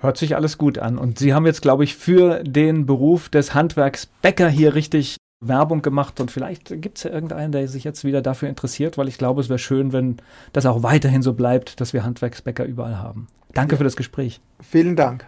Hört 0.00 0.16
sich 0.16 0.34
alles 0.34 0.58
gut 0.58 0.78
an. 0.78 0.96
Und 0.98 1.18
Sie 1.18 1.34
haben 1.34 1.46
jetzt, 1.46 1.60
glaube 1.60 1.84
ich, 1.84 1.94
für 1.94 2.42
den 2.42 2.86
Beruf 2.86 3.28
des 3.28 3.54
Handwerksbäcker 3.54 4.48
hier 4.48 4.74
richtig 4.74 5.16
Werbung 5.42 5.80
gemacht 5.80 6.20
und 6.20 6.30
vielleicht 6.30 6.82
gibt 6.82 6.98
es 6.98 7.04
ja 7.04 7.10
irgendeinen, 7.10 7.52
der 7.52 7.66
sich 7.66 7.82
jetzt 7.82 8.04
wieder 8.04 8.20
dafür 8.20 8.48
interessiert, 8.50 8.98
weil 8.98 9.08
ich 9.08 9.16
glaube, 9.16 9.40
es 9.40 9.48
wäre 9.48 9.58
schön, 9.58 9.92
wenn 9.92 10.18
das 10.52 10.66
auch 10.66 10.82
weiterhin 10.82 11.22
so 11.22 11.32
bleibt, 11.32 11.80
dass 11.80 11.94
wir 11.94 12.04
Handwerksbäcker 12.04 12.64
überall 12.64 12.98
haben. 12.98 13.26
Danke 13.54 13.74
ja. 13.74 13.78
für 13.78 13.84
das 13.84 13.96
Gespräch. 13.96 14.40
Vielen 14.60 14.96
Dank. 14.96 15.26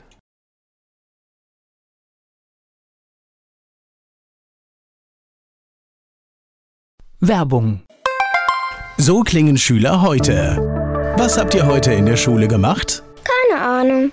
Werbung. 7.21 7.83
So 8.99 9.23
klingen 9.23 9.57
Schüler 9.57 10.03
heute. 10.03 11.15
Was 11.17 11.39
habt 11.39 11.55
ihr 11.55 11.67
heute 11.67 11.93
in 11.95 12.05
der 12.05 12.17
Schule 12.17 12.49
gemacht? 12.49 13.03
Keine 13.25 13.63
Ahnung. 13.63 14.13